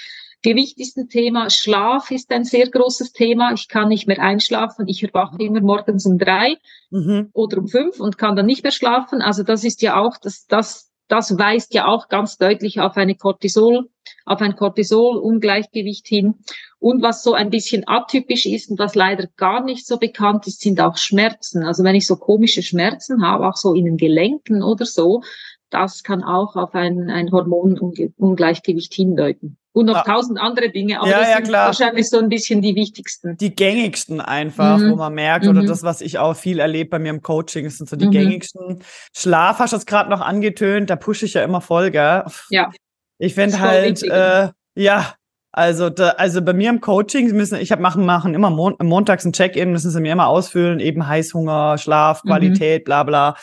Gewicht 0.42 0.80
ist 0.80 0.96
ein 0.96 1.08
Thema, 1.08 1.50
Schlaf 1.50 2.10
ist 2.10 2.32
ein 2.32 2.44
sehr 2.44 2.68
großes 2.68 3.12
Thema. 3.12 3.52
Ich 3.52 3.68
kann 3.68 3.88
nicht 3.88 4.08
mehr 4.08 4.20
einschlafen. 4.20 4.88
Ich 4.88 5.02
erwache 5.02 5.36
immer 5.40 5.60
morgens 5.60 6.04
um 6.04 6.18
drei 6.18 6.56
mhm. 6.90 7.30
oder 7.32 7.58
um 7.58 7.68
fünf 7.68 8.00
und 8.00 8.18
kann 8.18 8.34
dann 8.34 8.46
nicht 8.46 8.64
mehr 8.64 8.72
schlafen. 8.72 9.22
Also 9.22 9.44
das 9.44 9.62
ist 9.62 9.82
ja 9.82 10.00
auch, 10.00 10.16
das, 10.18 10.46
das, 10.46 10.90
das 11.06 11.38
weist 11.38 11.74
ja 11.74 11.86
auch 11.86 12.08
ganz 12.08 12.38
deutlich 12.38 12.80
auf 12.80 12.96
eine 12.96 13.14
Cortisol, 13.14 13.88
auf 14.24 14.40
ein 14.40 14.56
Cortisol-Ungleichgewicht 14.56 16.08
hin. 16.08 16.34
Und 16.80 17.02
was 17.02 17.22
so 17.22 17.34
ein 17.34 17.50
bisschen 17.50 17.84
atypisch 17.86 18.46
ist 18.46 18.68
und 18.68 18.80
was 18.80 18.96
leider 18.96 19.28
gar 19.36 19.62
nicht 19.62 19.86
so 19.86 19.96
bekannt 19.96 20.48
ist, 20.48 20.60
sind 20.60 20.80
auch 20.80 20.96
Schmerzen. 20.96 21.62
Also 21.62 21.84
wenn 21.84 21.94
ich 21.94 22.08
so 22.08 22.16
komische 22.16 22.64
Schmerzen 22.64 23.24
habe, 23.24 23.46
auch 23.46 23.56
so 23.56 23.74
in 23.74 23.84
den 23.84 23.96
Gelenken 23.96 24.64
oder 24.64 24.86
so, 24.86 25.22
das 25.70 26.02
kann 26.02 26.24
auch 26.24 26.56
auf 26.56 26.74
ein, 26.74 27.10
ein 27.10 27.30
Hormonungleichgewicht 27.30 28.92
hindeuten. 28.92 29.56
Und 29.74 29.86
noch 29.86 29.94
ja. 29.94 30.02
tausend 30.02 30.38
andere 30.38 30.68
Dinge, 30.68 31.00
aber 31.00 31.08
ja, 31.08 31.20
das 31.20 31.36
sind 31.36 31.46
ja, 31.48 31.66
wahrscheinlich 31.66 32.10
so 32.10 32.18
ein 32.18 32.28
bisschen 32.28 32.60
die 32.60 32.74
wichtigsten. 32.74 33.38
Die 33.38 33.54
gängigsten 33.54 34.20
einfach, 34.20 34.76
mhm. 34.76 34.90
wo 34.90 34.96
man 34.96 35.14
merkt, 35.14 35.46
mhm. 35.46 35.52
oder 35.52 35.64
das, 35.64 35.82
was 35.82 36.02
ich 36.02 36.18
auch 36.18 36.34
viel 36.34 36.58
erlebe 36.58 36.90
bei 36.90 36.98
mir 36.98 37.08
im 37.08 37.22
Coaching, 37.22 37.70
sind 37.70 37.88
so 37.88 37.96
die 37.96 38.06
mhm. 38.06 38.10
gängigsten. 38.10 38.84
Schlaf 39.16 39.60
hast 39.60 39.72
du 39.72 39.78
es 39.78 39.86
gerade 39.86 40.10
noch 40.10 40.20
angetönt, 40.20 40.90
da 40.90 40.96
pushe 40.96 41.24
ich 41.24 41.32
ja 41.34 41.42
immer 41.42 41.62
voll, 41.62 41.90
gell? 41.90 42.24
Ja. 42.50 42.70
Ich 43.18 43.34
finde 43.34 43.60
halt, 43.60 44.02
äh, 44.02 44.50
ja, 44.74 45.14
also, 45.52 45.88
da, 45.88 46.10
also 46.10 46.42
bei 46.42 46.52
mir 46.52 46.68
im 46.68 46.82
Coaching 46.82 47.30
müssen, 47.34 47.58
ich 47.58 47.72
habe 47.72 47.80
machen, 47.80 48.04
machen 48.04 48.34
immer 48.34 48.50
mon 48.50 48.74
montags 48.82 49.24
ein 49.24 49.32
Check-in, 49.32 49.72
müssen 49.72 49.90
sie 49.90 50.00
mir 50.00 50.12
immer 50.12 50.26
ausfüllen, 50.26 50.80
eben 50.80 51.06
Heißhunger, 51.06 51.78
Schlaf, 51.78 52.24
mhm. 52.24 52.28
Qualität, 52.28 52.84
bla 52.84 53.04
bla 53.04 53.36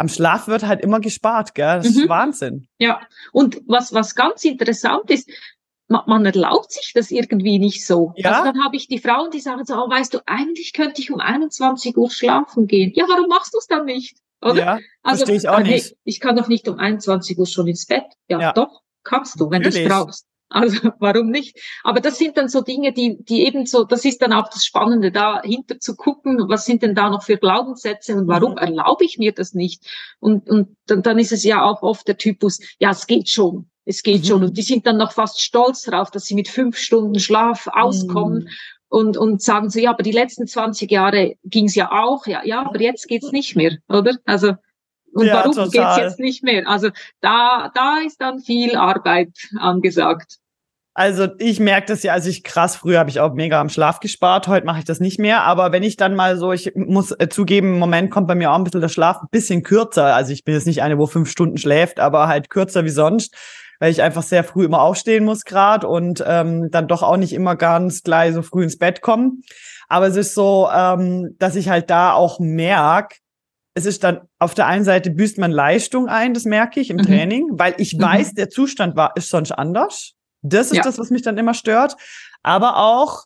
am 0.00 0.08
Schlaf 0.08 0.48
wird 0.48 0.66
halt 0.66 0.80
immer 0.80 0.98
gespart, 0.98 1.54
gell? 1.54 1.76
Das 1.76 1.90
mhm. 1.90 2.02
ist 2.02 2.08
Wahnsinn. 2.08 2.66
Ja, 2.78 3.00
und 3.32 3.60
was, 3.66 3.92
was 3.92 4.14
ganz 4.14 4.44
interessant 4.44 5.10
ist, 5.10 5.30
man, 5.90 6.02
man 6.06 6.24
erlaubt 6.24 6.72
sich 6.72 6.92
das 6.94 7.10
irgendwie 7.10 7.58
nicht 7.58 7.84
so. 7.84 8.12
Ja? 8.16 8.30
Also 8.30 8.44
dann 8.44 8.64
habe 8.64 8.76
ich 8.76 8.88
die 8.88 8.98
Frauen, 8.98 9.30
die 9.30 9.40
sagen 9.40 9.64
so, 9.64 9.74
oh, 9.74 9.90
weißt 9.90 10.14
du, 10.14 10.20
eigentlich 10.26 10.72
könnte 10.72 11.02
ich 11.02 11.10
um 11.10 11.20
21 11.20 11.96
Uhr 11.96 12.10
schlafen 12.10 12.66
gehen. 12.66 12.92
Ja, 12.94 13.06
warum 13.08 13.28
machst 13.28 13.54
du 13.54 13.58
es 13.58 13.66
dann 13.66 13.84
nicht? 13.84 14.16
Oder? 14.40 14.54
Ja, 14.54 14.78
also, 15.02 15.26
verstehe 15.26 15.36
ich 15.36 15.48
auch 15.48 15.58
nicht. 15.58 15.88
Hey, 15.88 15.96
ich 16.04 16.20
kann 16.20 16.36
doch 16.36 16.48
nicht 16.48 16.66
um 16.68 16.78
21 16.78 17.36
Uhr 17.38 17.46
schon 17.46 17.66
ins 17.66 17.86
Bett. 17.86 18.04
Ja, 18.28 18.40
ja. 18.40 18.52
doch, 18.52 18.80
kannst 19.02 19.38
du, 19.40 19.50
wenn 19.50 19.62
du 19.62 19.68
es 19.68 19.84
brauchst. 19.84 20.26
Also 20.48 20.90
warum 20.98 21.30
nicht? 21.30 21.58
Aber 21.84 22.00
das 22.00 22.18
sind 22.18 22.36
dann 22.36 22.48
so 22.48 22.60
Dinge, 22.60 22.92
die, 22.92 23.22
die 23.22 23.46
eben 23.46 23.66
so, 23.66 23.84
das 23.84 24.04
ist 24.04 24.20
dann 24.20 24.32
auch 24.32 24.48
das 24.48 24.64
Spannende, 24.64 25.12
da 25.12 25.40
hinter 25.42 25.78
zu 25.78 25.94
gucken, 25.94 26.48
was 26.48 26.64
sind 26.64 26.82
denn 26.82 26.94
da 26.94 27.08
noch 27.08 27.22
für 27.22 27.36
Glaubenssätze 27.36 28.16
und 28.16 28.26
warum 28.26 28.52
mhm. 28.52 28.58
erlaube 28.58 29.04
ich 29.04 29.18
mir 29.18 29.32
das 29.32 29.54
nicht? 29.54 29.84
Und, 30.18 30.48
und 30.48 30.76
dann, 30.86 31.02
dann 31.02 31.18
ist 31.18 31.32
es 31.32 31.44
ja 31.44 31.62
auch 31.62 31.82
oft 31.82 32.06
der 32.08 32.16
Typus, 32.16 32.60
ja, 32.78 32.90
es 32.90 33.06
geht 33.06 33.28
schon, 33.28 33.69
es 33.84 34.02
geht 34.02 34.22
mhm. 34.22 34.26
schon. 34.26 34.44
Und 34.44 34.56
die 34.56 34.62
sind 34.62 34.86
dann 34.86 34.96
noch 34.96 35.12
fast 35.12 35.40
stolz 35.40 35.82
drauf, 35.82 36.10
dass 36.10 36.26
sie 36.26 36.34
mit 36.34 36.48
fünf 36.48 36.76
Stunden 36.78 37.18
Schlaf 37.18 37.68
auskommen. 37.72 38.44
Mhm. 38.44 38.48
Und, 38.88 39.16
und 39.16 39.40
sagen 39.40 39.70
so, 39.70 39.78
ja, 39.78 39.90
aber 39.90 40.02
die 40.02 40.10
letzten 40.10 40.48
20 40.48 40.90
Jahre 40.90 41.36
ging's 41.44 41.76
ja 41.76 41.92
auch, 41.92 42.26
ja, 42.26 42.42
ja, 42.44 42.66
aber 42.66 42.80
jetzt 42.80 43.06
geht's 43.06 43.30
nicht 43.30 43.54
mehr, 43.54 43.76
oder? 43.88 44.16
Also, 44.24 44.54
und 45.12 45.26
ja, 45.26 45.34
warum 45.34 45.52
total. 45.52 45.70
geht's 45.70 45.96
jetzt 45.96 46.18
nicht 46.18 46.42
mehr? 46.42 46.68
Also 46.68 46.90
da, 47.20 47.70
da 47.72 47.98
ist 48.04 48.20
dann 48.20 48.40
viel 48.40 48.74
Arbeit 48.76 49.30
angesagt. 49.58 50.38
Also 50.92 51.28
ich 51.38 51.60
merke 51.60 51.86
das 51.86 52.02
ja, 52.02 52.12
also 52.12 52.28
ich 52.28 52.42
krass, 52.42 52.76
früher 52.76 52.98
habe 52.98 53.10
ich 53.10 53.20
auch 53.20 53.32
mega 53.32 53.60
am 53.60 53.68
Schlaf 53.68 54.00
gespart, 54.00 54.48
heute 54.48 54.66
mache 54.66 54.80
ich 54.80 54.84
das 54.84 54.98
nicht 54.98 55.20
mehr, 55.20 55.42
aber 55.44 55.70
wenn 55.70 55.84
ich 55.84 55.96
dann 55.96 56.16
mal 56.16 56.36
so, 56.36 56.52
ich 56.52 56.72
muss 56.74 57.12
äh, 57.12 57.28
zugeben, 57.28 57.74
im 57.74 57.78
Moment 57.78 58.10
kommt 58.10 58.26
bei 58.26 58.34
mir 58.34 58.50
auch 58.50 58.56
ein 58.56 58.64
bisschen 58.64 58.80
der 58.80 58.88
Schlaf 58.88 59.22
ein 59.22 59.28
bisschen 59.30 59.62
kürzer, 59.62 60.14
also 60.16 60.32
ich 60.32 60.44
bin 60.44 60.54
jetzt 60.54 60.66
nicht 60.66 60.82
eine, 60.82 60.98
wo 60.98 61.06
fünf 61.06 61.30
Stunden 61.30 61.58
schläft, 61.58 62.00
aber 62.00 62.26
halt 62.26 62.50
kürzer 62.50 62.84
wie 62.84 62.90
sonst, 62.90 63.36
weil 63.80 63.90
ich 63.90 64.02
einfach 64.02 64.22
sehr 64.22 64.44
früh 64.44 64.66
immer 64.66 64.82
aufstehen 64.82 65.24
muss 65.24 65.44
gerade 65.44 65.88
und 65.88 66.22
ähm, 66.24 66.70
dann 66.70 66.86
doch 66.86 67.02
auch 67.02 67.16
nicht 67.16 67.32
immer 67.32 67.56
ganz 67.56 68.02
gleich 68.02 68.34
so 68.34 68.42
früh 68.42 68.62
ins 68.62 68.78
Bett 68.78 69.00
komme. 69.00 69.32
Aber 69.88 70.06
es 70.06 70.16
ist 70.16 70.34
so, 70.34 70.68
ähm, 70.72 71.34
dass 71.38 71.56
ich 71.56 71.68
halt 71.68 71.90
da 71.90 72.12
auch 72.12 72.38
merk, 72.38 73.16
es 73.74 73.86
ist 73.86 74.04
dann 74.04 74.20
auf 74.38 74.54
der 74.54 74.66
einen 74.66 74.84
Seite 74.84 75.10
büßt 75.10 75.38
man 75.38 75.50
Leistung 75.50 76.08
ein, 76.08 76.34
das 76.34 76.44
merke 76.44 76.78
ich 76.78 76.90
im 76.90 76.98
mhm. 76.98 77.02
Training, 77.02 77.48
weil 77.52 77.74
ich 77.78 77.96
mhm. 77.96 78.02
weiß, 78.02 78.34
der 78.34 78.50
Zustand 78.50 78.96
war, 78.96 79.16
ist 79.16 79.30
sonst 79.30 79.52
anders. 79.52 80.12
Das 80.42 80.66
ist 80.66 80.76
ja. 80.76 80.82
das, 80.82 80.98
was 80.98 81.10
mich 81.10 81.22
dann 81.22 81.38
immer 81.38 81.54
stört. 81.54 81.96
Aber 82.42 82.76
auch, 82.76 83.24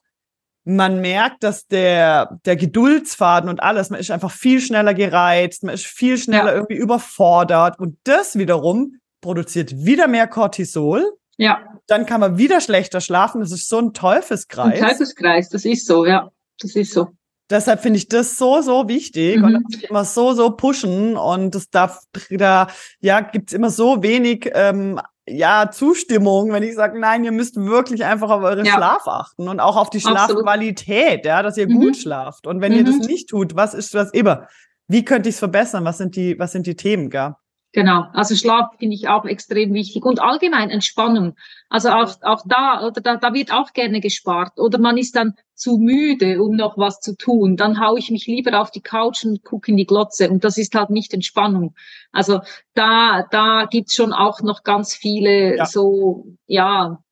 man 0.65 1.01
merkt, 1.01 1.43
dass 1.43 1.67
der, 1.67 2.39
der 2.47 2.57
Geduldsfaden 2.57 3.51
und 3.51 3.63
alles, 3.63 3.91
man 3.91 4.01
ist 4.01 4.11
einfach 4.11 4.31
viel 4.31 4.61
schneller 4.61 4.95
gereizt, 4.95 5.63
man 5.63 5.75
ist 5.75 5.85
viel 5.85 6.17
schneller 6.17 6.53
ja. 6.53 6.55
irgendwie 6.55 6.77
überfordert 6.77 7.79
und 7.79 7.99
das 8.05 8.39
wiederum 8.39 8.99
produziert 9.25 9.85
wieder 9.85 10.07
mehr 10.07 10.29
Cortisol. 10.29 11.16
Ja. 11.39 11.59
Dann 11.87 12.07
kann 12.07 12.20
man 12.20 12.39
wieder 12.39 12.61
schlechter 12.61 13.01
schlafen. 13.01 13.41
Das 13.41 13.51
ist 13.51 13.68
so 13.68 13.79
ein 13.79 13.95
Teufelskreis. 13.95 14.81
Ein 14.81 14.89
Teufelskreis, 14.89 15.49
das 15.49 15.64
ist 15.64 15.87
so, 15.87 16.05
ja. 16.05 16.31
Das 16.61 16.77
ist 16.77 16.93
so. 16.93 17.09
Deshalb 17.51 17.81
finde 17.81 17.99
ich 17.99 18.09
das 18.09 18.37
so, 18.37 18.61
so 18.61 18.89
wichtig 18.89 19.39
mhm. 19.39 19.45
und 19.45 19.75
das 19.75 19.83
immer 19.83 20.05
so, 20.05 20.33
so 20.35 20.51
pushen 20.51 21.16
und 21.16 21.55
das 21.55 21.68
darf, 21.70 22.01
da, 22.31 22.68
ja, 23.01 23.20
gibt's 23.20 23.53
immer 23.53 23.70
so 23.70 24.03
wenig, 24.03 24.51
ähm, 24.55 25.01
ja, 25.27 25.70
Zustimmung, 25.70 26.53
wenn 26.53 26.62
ich 26.62 26.75
sage, 26.75 26.99
nein, 26.99 27.25
ihr 27.25 27.33
müsst 27.33 27.57
wirklich 27.57 28.05
einfach 28.05 28.31
auf 28.31 28.43
eure 28.43 28.64
ja. 28.64 28.75
Schlaf 28.75 29.07
achten 29.07 29.49
und 29.49 29.59
auch 29.59 29.77
auf 29.77 29.91
die 29.91 30.01
Schlafqualität, 30.01 31.25
ja, 31.25 31.43
dass 31.43 31.57
ihr 31.57 31.68
mhm. 31.68 31.81
gut 31.81 31.97
schlaft. 31.97 32.47
Und 32.47 32.61
wenn 32.61 32.72
mhm. 32.72 32.79
ihr 32.79 32.85
das 32.85 32.97
mhm. 32.97 33.07
nicht 33.07 33.31
tut, 33.31 33.57
was 33.57 33.72
ist 33.72 33.95
das 33.95 34.11
immer? 34.12 34.49
Wie 34.87 35.05
könnte 35.05 35.31
ich 35.31 35.37
es 35.37 35.39
verbessern? 35.39 35.85
Was 35.85 35.99
sind 35.99 36.16
die, 36.16 36.39
was 36.39 36.53
sind 36.53 36.66
die 36.66 36.77
Themen, 36.77 37.09
gell? 37.09 37.35
Genau, 37.75 38.05
also 38.12 38.37
Schlaf 38.37 38.68
finde 38.79 38.95
ich 38.95 39.09
auch 39.09 39.25
extrem 39.25 39.75
wichtig 39.75 40.05
und 40.05 40.22
allgemein 40.22 40.70
Entspannung. 40.70 41.35
Also 41.68 41.89
auch, 41.89 42.14
auch 42.22 42.43
da, 42.47 42.87
oder 42.87 43.01
da, 43.01 43.16
da 43.16 43.35
wird 43.35 43.53
auch 43.53 43.72
gerne 43.72 44.01
gespart 44.01 44.53
oder 44.61 44.79
man 44.79 44.97
ist 44.97 45.16
dann 45.16 45.35
zu 45.55 45.79
müde, 45.79 46.41
um 46.41 46.55
noch 46.55 46.79
was 46.79 47.01
zu 47.01 47.16
tun. 47.16 47.57
Dann 47.57 47.81
hau 47.81 47.97
ich 47.97 48.12
mich 48.12 48.29
lieber 48.29 48.61
auf 48.61 48.70
die 48.70 48.81
Couch 48.81 49.25
und 49.25 49.43
gucke 49.43 49.72
in 49.72 49.77
die 49.77 49.87
Glotze 49.87 50.31
und 50.31 50.45
das 50.45 50.57
ist 50.57 50.72
halt 50.77 50.91
nicht 50.91 51.12
Entspannung. 51.12 51.75
Also 52.12 52.43
da, 52.75 53.27
da 53.33 53.66
gibt's 53.68 53.97
schon 53.97 54.12
auch 54.12 54.41
noch 54.41 54.62
ganz 54.62 54.95
viele 54.95 55.57
ja. 55.57 55.66
so, 55.66 56.29
ja, 56.47 57.03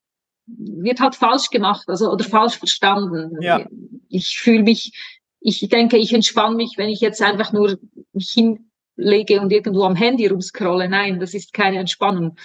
wird 0.46 1.00
halt 1.00 1.16
falsch 1.16 1.50
gemacht, 1.50 1.88
also 1.88 2.08
oder 2.08 2.24
falsch 2.24 2.58
verstanden. 2.58 3.36
Ja. 3.40 3.66
Ich 4.08 4.38
fühle 4.38 4.62
mich, 4.62 4.92
ich 5.40 5.68
denke, 5.68 5.96
ich 5.96 6.12
entspanne 6.12 6.54
mich, 6.54 6.74
wenn 6.76 6.88
ich 6.88 7.00
jetzt 7.00 7.20
einfach 7.20 7.52
nur 7.52 7.80
mich 8.12 8.30
hin 8.30 8.68
lege 8.96 9.40
und 9.40 9.52
irgendwo 9.52 9.84
am 9.84 9.96
Handy 9.96 10.26
rumscrolle. 10.26 10.88
Nein, 10.88 11.20
das 11.20 11.34
ist 11.34 11.52
keine 11.52 11.78
Entspannung. 11.78 12.36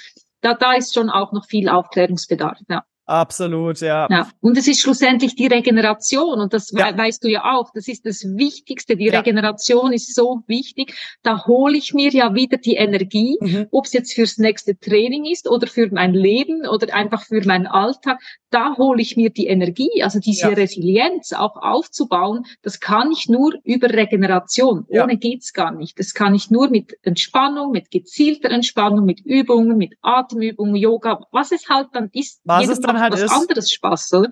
Da, 0.42 0.54
da 0.54 0.74
ist 0.74 0.94
schon 0.94 1.10
auch 1.10 1.32
noch 1.32 1.46
viel 1.46 1.70
Aufklärungsbedarf. 1.70 2.60
Ja. 2.70 2.84
Absolut, 3.08 3.80
ja. 3.80 4.06
ja. 4.10 4.28
Und 4.42 4.58
es 4.58 4.68
ist 4.68 4.82
schlussendlich 4.82 5.34
die 5.36 5.48
Regeneration 5.48 6.42
und 6.42 6.54
das 6.54 6.72
ja. 6.72 6.96
weißt 6.96 7.24
du 7.24 7.30
ja 7.30 7.56
auch. 7.56 7.72
Das 7.74 7.88
ist 7.88 8.06
das 8.06 8.26
Wichtigste. 8.36 8.98
Die 8.98 9.06
ja. 9.06 9.20
Regeneration 9.20 9.94
ist 9.94 10.14
so 10.14 10.44
wichtig. 10.48 10.94
Da 11.24 11.46
hole 11.46 11.78
ich 11.78 11.94
mir 11.94 12.12
ja 12.12 12.36
wieder 12.36 12.58
die 12.58 12.76
Energie, 12.76 13.38
mhm. 13.40 13.68
ob 13.72 13.86
es 13.86 13.94
jetzt 13.94 14.14
fürs 14.14 14.38
nächste 14.38 14.78
Training 14.78 15.24
ist 15.24 15.50
oder 15.50 15.68
für 15.68 15.88
mein 15.90 16.14
Leben 16.14 16.68
oder 16.68 16.94
einfach 16.94 17.24
für 17.24 17.42
meinen 17.46 17.66
Alltag. 17.66 18.20
Da 18.50 18.76
hole 18.78 19.02
ich 19.02 19.16
mir 19.16 19.30
die 19.30 19.48
Energie, 19.48 20.04
also 20.04 20.20
diese 20.20 20.50
ja. 20.50 20.54
Resilienz 20.54 21.32
auch 21.32 21.56
aufzubauen. 21.56 22.46
Das 22.62 22.82
kann 22.82 23.12
ich 23.12 23.30
nur 23.30 23.54
über 23.64 23.90
Regeneration. 23.90 24.86
Ohne 24.90 25.18
geht's 25.18 25.54
gar 25.54 25.72
nicht. 25.72 25.98
Das 25.98 26.14
kann 26.14 26.36
ich 26.36 26.52
nur 26.52 26.70
mit 26.70 26.98
Entspannung, 27.04 27.72
mit 27.72 27.90
gezielter 27.90 28.52
Entspannung, 28.52 29.06
mit 29.06 29.22
Übungen, 29.26 29.78
mit 29.78 29.96
Atemübungen, 30.02 30.76
Yoga, 30.76 31.22
was 31.32 31.54
es 31.54 31.70
halt 31.70 31.88
dann 31.94 32.10
ist. 32.12 32.42
Was 32.44 32.68
es 32.68 32.82
dann 32.82 32.97
halt 33.00 33.14
was 33.14 33.22
ist. 33.22 33.32
anderes 33.32 33.72
Spaß, 33.72 34.14
oder? 34.14 34.30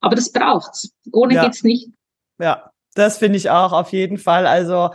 Aber 0.00 0.16
das 0.16 0.30
braucht's. 0.30 0.92
Ohne 1.12 1.34
ja. 1.34 1.44
geht's 1.44 1.62
nicht. 1.62 1.88
Ja, 2.38 2.70
das 2.94 3.18
finde 3.18 3.38
ich 3.38 3.50
auch 3.50 3.72
auf 3.72 3.92
jeden 3.92 4.18
Fall. 4.18 4.46
Also 4.46 4.90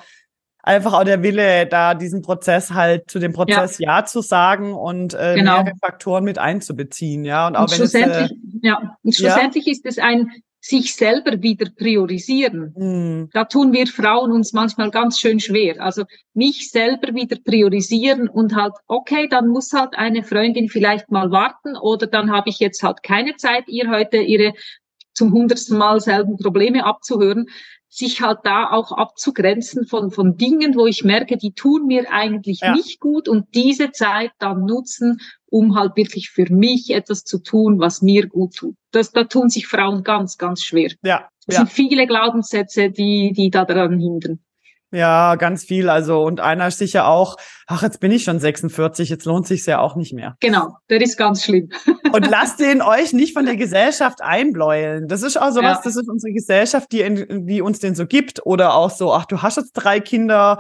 einfach 0.61 0.93
auch 0.93 1.03
der 1.03 1.23
Wille, 1.23 1.65
da 1.65 1.93
diesen 1.95 2.21
Prozess 2.21 2.71
halt 2.71 3.09
zu 3.09 3.19
dem 3.19 3.33
Prozess 3.33 3.79
ja, 3.79 3.99
ja 3.99 4.05
zu 4.05 4.21
sagen 4.21 4.73
und 4.73 5.13
äh, 5.13 5.35
genau. 5.35 5.63
mehrere 5.63 5.77
Faktoren 5.77 6.23
mit 6.23 6.37
einzubeziehen, 6.37 7.25
ja. 7.25 7.47
Und 7.47 7.55
auch 7.55 7.63
und 7.63 7.71
wenn 7.71 7.77
schlussendlich, 7.77 8.31
es, 8.31 8.63
äh, 8.63 8.67
ja, 8.67 8.97
und 9.03 9.15
schlussendlich 9.15 9.65
ja. 9.65 9.71
ist 9.71 9.85
es 9.85 9.97
ein 9.97 10.31
sich 10.61 10.95
selber 10.95 11.41
wieder 11.41 11.69
priorisieren. 11.69 12.73
Mhm. 12.75 13.29
Da 13.33 13.45
tun 13.45 13.71
wir 13.71 13.87
Frauen 13.87 14.31
uns 14.31 14.53
manchmal 14.53 14.91
ganz 14.91 15.19
schön 15.19 15.39
schwer. 15.39 15.81
Also 15.81 16.03
mich 16.33 16.69
selber 16.71 17.13
wieder 17.13 17.37
priorisieren 17.37 18.27
und 18.27 18.55
halt, 18.55 18.73
okay, 18.87 19.27
dann 19.29 19.47
muss 19.47 19.73
halt 19.73 19.95
eine 19.95 20.23
Freundin 20.23 20.67
vielleicht 20.67 21.11
mal 21.11 21.31
warten 21.31 21.77
oder 21.77 22.07
dann 22.07 22.31
habe 22.31 22.49
ich 22.49 22.59
jetzt 22.59 22.83
halt 22.83 23.03
keine 23.03 23.35
Zeit, 23.37 23.67
ihr 23.67 23.89
heute 23.89 24.17
ihre 24.17 24.53
zum 25.13 25.31
hundertsten 25.31 25.77
Mal 25.77 25.99
selben 25.99 26.37
Probleme 26.37 26.85
abzuhören 26.85 27.47
sich 27.89 28.21
halt 28.21 28.39
da 28.43 28.69
auch 28.69 28.91
abzugrenzen 28.91 29.87
von, 29.87 30.11
von 30.11 30.37
Dingen, 30.37 30.75
wo 30.75 30.85
ich 30.85 31.03
merke, 31.03 31.37
die 31.37 31.53
tun 31.53 31.87
mir 31.87 32.11
eigentlich 32.11 32.59
ja. 32.61 32.75
nicht 32.75 32.99
gut 32.99 33.27
und 33.27 33.47
diese 33.55 33.91
Zeit 33.91 34.31
dann 34.37 34.65
nutzen, 34.65 35.19
um 35.51 35.75
halt 35.75 35.95
wirklich 35.95 36.29
für 36.29 36.51
mich 36.51 36.91
etwas 36.91 37.23
zu 37.23 37.39
tun, 37.39 37.79
was 37.79 38.01
mir 38.01 38.27
gut 38.27 38.55
tut. 38.55 38.75
Das, 38.91 39.11
da 39.11 39.23
tun 39.23 39.49
sich 39.49 39.67
Frauen 39.67 40.03
ganz, 40.03 40.37
ganz 40.37 40.63
schwer. 40.63 40.91
Ja. 41.03 41.29
Es 41.47 41.55
ja. 41.55 41.61
sind 41.61 41.71
viele 41.71 42.05
Glaubenssätze, 42.07 42.91
die, 42.91 43.33
die 43.35 43.49
da 43.49 43.65
daran 43.65 43.99
hindern. 43.99 44.39
Ja, 44.91 45.35
ganz 45.35 45.63
viel. 45.63 45.87
Also, 45.87 46.23
und 46.23 46.39
einer 46.39 46.67
ist 46.67 46.79
sicher 46.79 47.07
auch, 47.07 47.37
ach, 47.67 47.83
jetzt 47.83 47.99
bin 47.99 48.11
ich 48.11 48.23
schon 48.23 48.39
46, 48.39 49.09
jetzt 49.09 49.25
lohnt 49.25 49.45
sich's 49.45 49.67
ja 49.67 49.79
auch 49.79 49.95
nicht 49.95 50.13
mehr. 50.13 50.35
Genau, 50.39 50.77
der 50.89 51.01
ist 51.01 51.15
ganz 51.15 51.43
schlimm. 51.43 51.69
und 52.11 52.27
lasst 52.27 52.59
den 52.59 52.81
euch 52.81 53.13
nicht 53.13 53.33
von 53.33 53.45
der 53.45 53.55
Gesellschaft 53.55 54.21
einbläulen. 54.21 55.07
Das 55.07 55.21
ist 55.21 55.37
auch 55.37 55.51
sowas, 55.51 55.77
ja. 55.77 55.81
das 55.83 55.95
ist 55.95 56.09
unsere 56.09 56.33
Gesellschaft, 56.33 56.91
die, 56.91 57.27
die 57.45 57.61
uns 57.61 57.79
den 57.79 57.93
so 57.93 58.07
gibt. 58.07 58.43
Oder 58.45 58.73
auch 58.73 58.89
so, 58.89 59.13
ach, 59.13 59.25
du 59.25 59.43
hast 59.43 59.57
jetzt 59.57 59.73
drei 59.73 59.99
Kinder, 59.99 60.59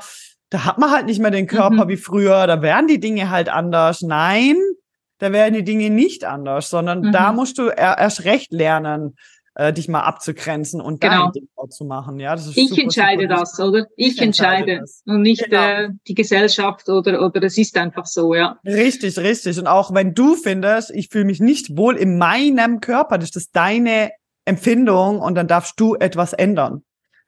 da 0.49 0.65
hat 0.65 0.77
man 0.77 0.91
halt 0.91 1.05
nicht 1.05 1.19
mehr 1.19 1.31
den 1.31 1.47
Körper 1.47 1.85
mhm. 1.85 1.89
wie 1.89 1.97
früher, 1.97 2.47
da 2.47 2.61
werden 2.61 2.87
die 2.87 2.99
Dinge 2.99 3.29
halt 3.29 3.49
anders. 3.49 4.01
Nein, 4.01 4.57
da 5.19 5.31
werden 5.31 5.53
die 5.53 5.63
Dinge 5.63 5.89
nicht 5.89 6.25
anders, 6.25 6.69
sondern 6.69 7.01
mhm. 7.01 7.11
da 7.11 7.33
musst 7.33 7.57
du 7.57 7.69
erst 7.69 8.23
recht 8.23 8.51
lernen, 8.51 9.15
äh, 9.55 9.73
dich 9.73 9.87
mal 9.87 10.01
abzugrenzen 10.01 10.81
und 10.81 11.01
genau. 11.01 11.25
dein 11.25 11.31
Ding 11.33 11.49
zu 11.69 11.85
machen. 11.85 12.19
Ja, 12.19 12.35
das 12.35 12.47
ist 12.47 12.57
ich 12.57 12.69
super, 12.69 12.83
entscheide 12.83 13.23
super 13.23 13.35
das, 13.35 13.59
oder? 13.59 13.85
Ich, 13.95 14.15
ich 14.15 14.21
entscheide, 14.21 14.71
entscheide 14.71 14.91
und 15.05 15.21
nicht 15.21 15.43
genau. 15.43 15.61
äh, 15.61 15.89
die 16.07 16.15
Gesellschaft 16.15 16.87
oder 16.89 17.21
oder 17.21 17.43
es 17.43 17.57
ist 17.57 17.77
einfach 17.77 18.05
so, 18.05 18.33
ja. 18.33 18.57
Richtig, 18.65 19.17
richtig. 19.19 19.59
Und 19.59 19.67
auch 19.67 19.93
wenn 19.93 20.13
du 20.13 20.35
findest, 20.35 20.91
ich 20.91 21.09
fühle 21.09 21.25
mich 21.25 21.41
nicht 21.41 21.75
wohl 21.77 21.95
in 21.95 22.17
meinem 22.17 22.79
Körper, 22.79 23.17
das 23.17 23.35
ist 23.35 23.55
deine 23.55 24.11
Empfindung 24.45 25.19
und 25.19 25.35
dann 25.35 25.47
darfst 25.47 25.79
du 25.79 25.95
etwas 25.95 26.33
ändern. 26.33 26.83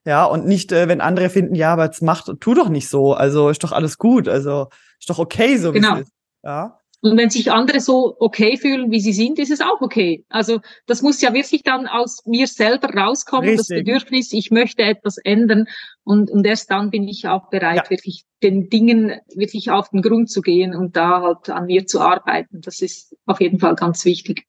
Ja, 0.06 0.26
und 0.26 0.46
nicht, 0.46 0.72
äh, 0.72 0.88
wenn 0.88 1.02
andere 1.02 1.30
finden, 1.30 1.56
ja, 1.56 1.74
aber 1.74 1.86
jetzt 1.86 2.02
mach, 2.02 2.28
tu 2.40 2.54
doch 2.54 2.70
nicht 2.70 2.90
so. 2.90 3.14
Also 3.14 3.50
ist 3.50 3.64
doch 3.64 3.72
alles 3.72 3.98
gut. 3.98 4.28
Also 4.28 4.68
ist 5.00 5.10
doch 5.10 5.20
okay, 5.20 5.58
so 5.58 5.74
wie 5.74 5.80
genau. 5.80 5.96
es 5.96 6.02
ist. 6.02 6.14
Ja. 6.44 6.82
Und 7.04 7.18
wenn 7.18 7.32
sich 7.32 7.52
andere 7.52 7.80
so 7.80 8.16
okay 8.20 8.58
fühlen, 8.58 8.92
wie 8.92 9.00
sie 9.00 9.14
sind, 9.14 9.40
ist 9.40 9.50
es 9.50 9.62
auch 9.62 9.82
okay. 9.82 10.24
Also 10.30 10.60
das 10.86 11.02
muss 11.02 11.20
ja 11.20 11.34
wirklich 11.34 11.64
dann 11.64 11.88
aus 11.88 12.24
mir 12.26 12.46
selber 12.46 12.90
rauskommen, 12.90 13.50
Richtig. 13.50 13.68
das 13.68 13.78
Bedürfnis, 13.80 14.34
ich 14.34 14.52
möchte 14.52 14.84
etwas 14.84 15.18
ändern. 15.18 15.66
Und, 16.04 16.30
und 16.30 16.46
erst 16.46 16.70
dann 16.70 16.92
bin 16.92 17.08
ich 17.08 17.28
auch 17.28 17.50
bereit, 17.50 17.86
ja. 17.86 17.90
wirklich 17.90 18.26
den 18.44 18.70
Dingen 18.70 19.20
wirklich 19.34 19.72
auf 19.72 19.90
den 19.90 20.04
Grund 20.04 20.30
zu 20.30 20.42
gehen 20.42 20.76
und 20.76 20.96
da 20.96 21.22
halt 21.22 21.50
an 21.50 21.66
mir 21.66 21.88
zu 21.88 22.02
arbeiten. 22.02 22.62
Das 22.62 22.82
ist 22.82 23.16
auf 23.26 23.42
jeden 23.42 23.60
Fall 23.60 23.76
ganz 23.76 24.06
wichtig. 24.06 24.46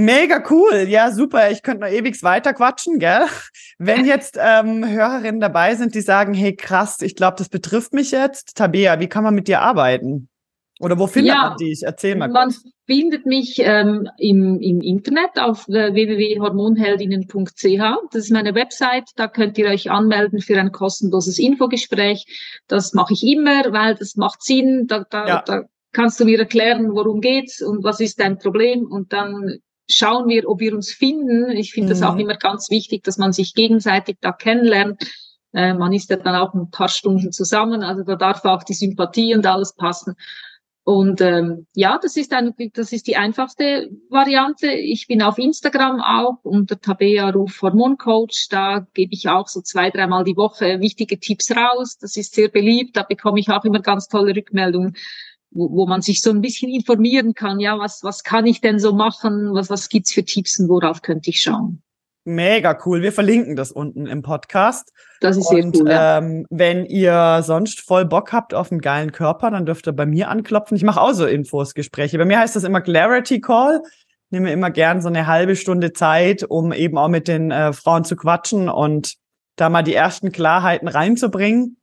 Mega 0.00 0.42
cool, 0.48 0.86
ja 0.88 1.10
super. 1.10 1.50
Ich 1.50 1.62
könnte 1.62 1.84
noch 1.84 1.92
ewig 1.92 2.22
weiter 2.22 2.54
quatschen, 2.54 2.98
gell? 2.98 3.26
Wenn 3.78 4.06
jetzt 4.06 4.38
ähm, 4.40 4.88
Hörerinnen 4.88 5.40
dabei 5.40 5.74
sind, 5.74 5.94
die 5.94 6.00
sagen, 6.00 6.32
hey 6.32 6.56
krass, 6.56 7.02
ich 7.02 7.16
glaube, 7.16 7.34
das 7.36 7.50
betrifft 7.50 7.92
mich 7.92 8.10
jetzt. 8.10 8.56
Tabea, 8.56 8.98
wie 8.98 9.08
kann 9.08 9.24
man 9.24 9.34
mit 9.34 9.46
dir 9.46 9.60
arbeiten? 9.60 10.30
Oder 10.80 10.98
wo 10.98 11.06
findet 11.06 11.34
ja, 11.34 11.50
man 11.50 11.58
dich? 11.58 11.82
Erzähl 11.82 12.16
mal. 12.16 12.30
Man 12.30 12.48
kurz. 12.48 12.64
findet 12.86 13.26
mich 13.26 13.58
ähm, 13.58 14.08
im, 14.16 14.58
im 14.60 14.80
Internet 14.80 15.38
auf 15.38 15.68
äh, 15.68 15.92
www.hormonheldinnen.ch. 15.92 18.08
Das 18.10 18.24
ist 18.24 18.30
meine 18.30 18.54
Website. 18.54 19.10
Da 19.16 19.28
könnt 19.28 19.58
ihr 19.58 19.66
euch 19.66 19.90
anmelden 19.90 20.40
für 20.40 20.58
ein 20.58 20.72
kostenloses 20.72 21.38
Infogespräch. 21.38 22.24
Das 22.68 22.94
mache 22.94 23.12
ich 23.12 23.26
immer, 23.26 23.70
weil 23.72 23.96
das 23.96 24.16
macht 24.16 24.42
Sinn. 24.42 24.86
Da, 24.86 25.04
da, 25.10 25.28
ja. 25.28 25.42
da 25.44 25.64
kannst 25.92 26.18
du 26.20 26.24
mir 26.24 26.38
erklären, 26.38 26.94
worum 26.94 27.20
geht's 27.20 27.60
und 27.60 27.84
was 27.84 28.00
ist 28.00 28.18
dein 28.18 28.38
Problem. 28.38 28.86
Und 28.86 29.12
dann 29.12 29.60
schauen 29.90 30.28
wir, 30.28 30.48
ob 30.48 30.60
wir 30.60 30.74
uns 30.74 30.92
finden. 30.92 31.50
Ich 31.50 31.72
finde 31.72 31.88
mhm. 31.88 31.90
das 31.90 32.02
auch 32.02 32.14
mhm. 32.14 32.20
immer 32.20 32.36
ganz 32.36 32.70
wichtig, 32.70 33.04
dass 33.04 33.18
man 33.18 33.32
sich 33.32 33.54
gegenseitig 33.54 34.18
da 34.20 34.32
kennenlernt. 34.32 35.02
Äh, 35.52 35.74
man 35.74 35.92
ist 35.92 36.10
ja 36.10 36.16
dann 36.16 36.36
auch 36.36 36.54
ein 36.54 36.70
paar 36.70 36.88
Stunden 36.88 37.32
zusammen, 37.32 37.82
also 37.82 38.04
da 38.04 38.16
darf 38.16 38.44
auch 38.44 38.62
die 38.62 38.74
Sympathie 38.74 39.34
und 39.34 39.46
alles 39.46 39.74
passen. 39.74 40.14
Und 40.84 41.20
ähm, 41.20 41.66
ja, 41.74 41.98
das 42.02 42.16
ist, 42.16 42.32
ein, 42.32 42.54
das 42.72 42.92
ist 42.92 43.06
die 43.06 43.16
einfachste 43.16 43.90
Variante. 44.08 44.72
Ich 44.72 45.06
bin 45.06 45.22
auf 45.22 45.38
Instagram 45.38 46.00
auch 46.00 46.38
unter 46.42 46.80
Tabea 46.80 47.30
Ruf 47.30 47.60
Hormoncoach. 47.62 48.48
Da 48.50 48.86
gebe 48.94 49.12
ich 49.12 49.28
auch 49.28 49.46
so 49.46 49.60
zwei, 49.60 49.90
dreimal 49.90 50.24
die 50.24 50.36
Woche 50.36 50.80
wichtige 50.80 51.20
Tipps 51.20 51.54
raus. 51.54 51.98
Das 51.98 52.16
ist 52.16 52.34
sehr 52.34 52.48
beliebt. 52.48 52.96
Da 52.96 53.02
bekomme 53.02 53.38
ich 53.40 53.50
auch 53.50 53.64
immer 53.64 53.80
ganz 53.80 54.08
tolle 54.08 54.34
Rückmeldungen, 54.34 54.96
wo, 55.50 55.70
wo 55.70 55.86
man 55.86 56.02
sich 56.02 56.22
so 56.22 56.30
ein 56.30 56.40
bisschen 56.40 56.70
informieren 56.70 57.34
kann. 57.34 57.60
Ja, 57.60 57.78
was, 57.78 58.00
was 58.02 58.22
kann 58.22 58.46
ich 58.46 58.60
denn 58.60 58.78
so 58.78 58.94
machen? 58.94 59.52
Was, 59.54 59.70
was 59.70 59.88
gibt's 59.88 60.12
für 60.12 60.24
Tipps 60.24 60.58
und 60.58 60.68
worauf 60.68 61.02
könnte 61.02 61.30
ich 61.30 61.42
schauen? 61.42 61.82
Mega 62.24 62.78
cool. 62.84 63.02
Wir 63.02 63.12
verlinken 63.12 63.56
das 63.56 63.72
unten 63.72 64.06
im 64.06 64.22
Podcast. 64.22 64.92
Das 65.20 65.36
ist 65.36 65.48
sehr 65.48 65.64
Und 65.64 65.76
cool. 65.80 65.88
Ja. 65.90 66.18
ähm, 66.18 66.46
wenn 66.50 66.84
ihr 66.84 67.42
sonst 67.42 67.80
voll 67.80 68.04
Bock 68.04 68.32
habt 68.32 68.52
auf 68.52 68.70
einen 68.70 68.82
geilen 68.82 69.10
Körper, 69.10 69.50
dann 69.50 69.64
dürft 69.64 69.86
ihr 69.86 69.92
bei 69.92 70.06
mir 70.06 70.28
anklopfen. 70.28 70.76
Ich 70.76 70.82
mache 70.82 71.00
auch 71.00 71.12
so 71.12 71.26
Infos, 71.26 71.74
Gespräche. 71.74 72.18
Bei 72.18 72.26
mir 72.26 72.38
heißt 72.38 72.54
das 72.54 72.64
immer 72.64 72.82
Clarity 72.82 73.40
Call. 73.40 73.80
Ich 73.84 74.32
nehme 74.32 74.52
immer 74.52 74.70
gern 74.70 75.00
so 75.00 75.08
eine 75.08 75.26
halbe 75.26 75.56
Stunde 75.56 75.92
Zeit, 75.92 76.44
um 76.44 76.72
eben 76.72 76.98
auch 76.98 77.08
mit 77.08 77.26
den 77.26 77.50
äh, 77.50 77.72
Frauen 77.72 78.04
zu 78.04 78.16
quatschen 78.16 78.68
und 78.68 79.14
da 79.56 79.70
mal 79.70 79.82
die 79.82 79.94
ersten 79.94 80.30
Klarheiten 80.30 80.88
reinzubringen. 80.88 81.78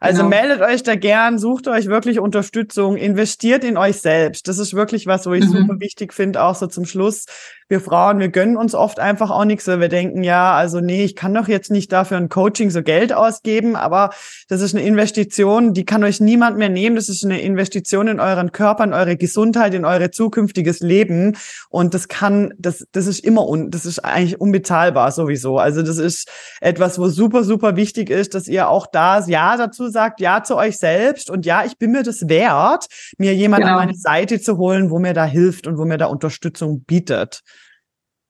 Also 0.00 0.18
Genau. 0.22 0.28
meldet 0.28 0.60
euch 0.60 0.82
da 0.82 0.94
gern, 0.94 1.38
sucht 1.38 1.68
euch 1.68 1.86
wirklich 1.86 2.20
Unterstützung, 2.20 2.96
investiert 2.96 3.64
in 3.64 3.76
euch 3.76 3.96
selbst. 4.00 4.46
Das 4.48 4.58
ist 4.58 4.74
wirklich 4.74 5.06
was, 5.06 5.26
wo 5.26 5.32
ich 5.32 5.44
Mhm. 5.44 5.50
super 5.50 5.80
wichtig 5.80 6.12
finde, 6.14 6.42
auch 6.42 6.54
so 6.54 6.66
zum 6.68 6.84
Schluss. 6.84 7.24
Wir 7.68 7.80
Frauen, 7.80 8.18
wir 8.18 8.30
gönnen 8.30 8.56
uns 8.56 8.74
oft 8.74 8.98
einfach 8.98 9.30
auch 9.30 9.44
nichts, 9.44 9.66
weil 9.66 9.80
wir 9.80 9.88
denken, 9.88 10.22
ja, 10.22 10.54
also 10.54 10.80
nee, 10.80 11.04
ich 11.04 11.14
kann 11.14 11.34
doch 11.34 11.48
jetzt 11.48 11.70
nicht 11.70 11.92
dafür 11.92 12.16
ein 12.16 12.30
Coaching 12.30 12.70
so 12.70 12.82
Geld 12.82 13.12
ausgeben, 13.12 13.76
aber 13.76 14.10
das 14.48 14.62
ist 14.62 14.74
eine 14.74 14.84
Investition, 14.84 15.74
die 15.74 15.84
kann 15.84 16.02
euch 16.02 16.20
niemand 16.20 16.56
mehr 16.56 16.70
nehmen. 16.70 16.96
Das 16.96 17.08
ist 17.10 17.24
eine 17.24 17.40
Investition 17.42 18.08
in 18.08 18.20
euren 18.20 18.52
Körper, 18.52 18.84
in 18.84 18.94
eure 18.94 19.16
Gesundheit, 19.16 19.74
in 19.74 19.84
eure 19.84 20.10
zukünftiges 20.10 20.80
Leben. 20.80 21.36
Und 21.68 21.92
das 21.92 22.08
kann, 22.08 22.54
das, 22.58 22.86
das 22.92 23.06
ist 23.06 23.20
immer 23.22 23.46
un, 23.46 23.70
das 23.70 23.84
ist 23.84 23.98
eigentlich 23.98 24.40
unbezahlbar 24.40 25.12
sowieso. 25.12 25.58
Also 25.58 25.82
das 25.82 25.98
ist 25.98 26.30
etwas, 26.60 26.98
wo 26.98 27.08
super, 27.08 27.44
super 27.44 27.76
wichtig 27.76 28.08
ist, 28.08 28.34
dass 28.34 28.48
ihr 28.48 28.68
auch 28.68 28.86
da 28.86 29.18
Ja 29.26 29.56
dazu 29.58 29.88
sagt, 29.88 30.20
Ja 30.20 30.42
zu 30.42 30.56
euch 30.56 30.78
selbst 30.78 31.28
und 31.28 31.44
ja, 31.44 31.64
ich 31.64 31.76
bin 31.78 31.90
mir 31.92 32.02
das 32.02 32.28
wert, 32.28 32.86
mir 33.18 33.34
jemand 33.34 33.62
Genau. 33.64 33.72
an 33.76 33.86
meine 33.86 33.98
Seite 33.98 34.40
zu 34.40 34.56
holen, 34.56 34.90
wo 34.90 34.98
mir 34.98 35.12
da 35.14 35.24
hilft 35.24 35.66
und 35.66 35.76
wo 35.78 35.84
mir 35.84 35.98
da 35.98 36.06
Unterstützung 36.06 36.84
bietet. 36.84 37.42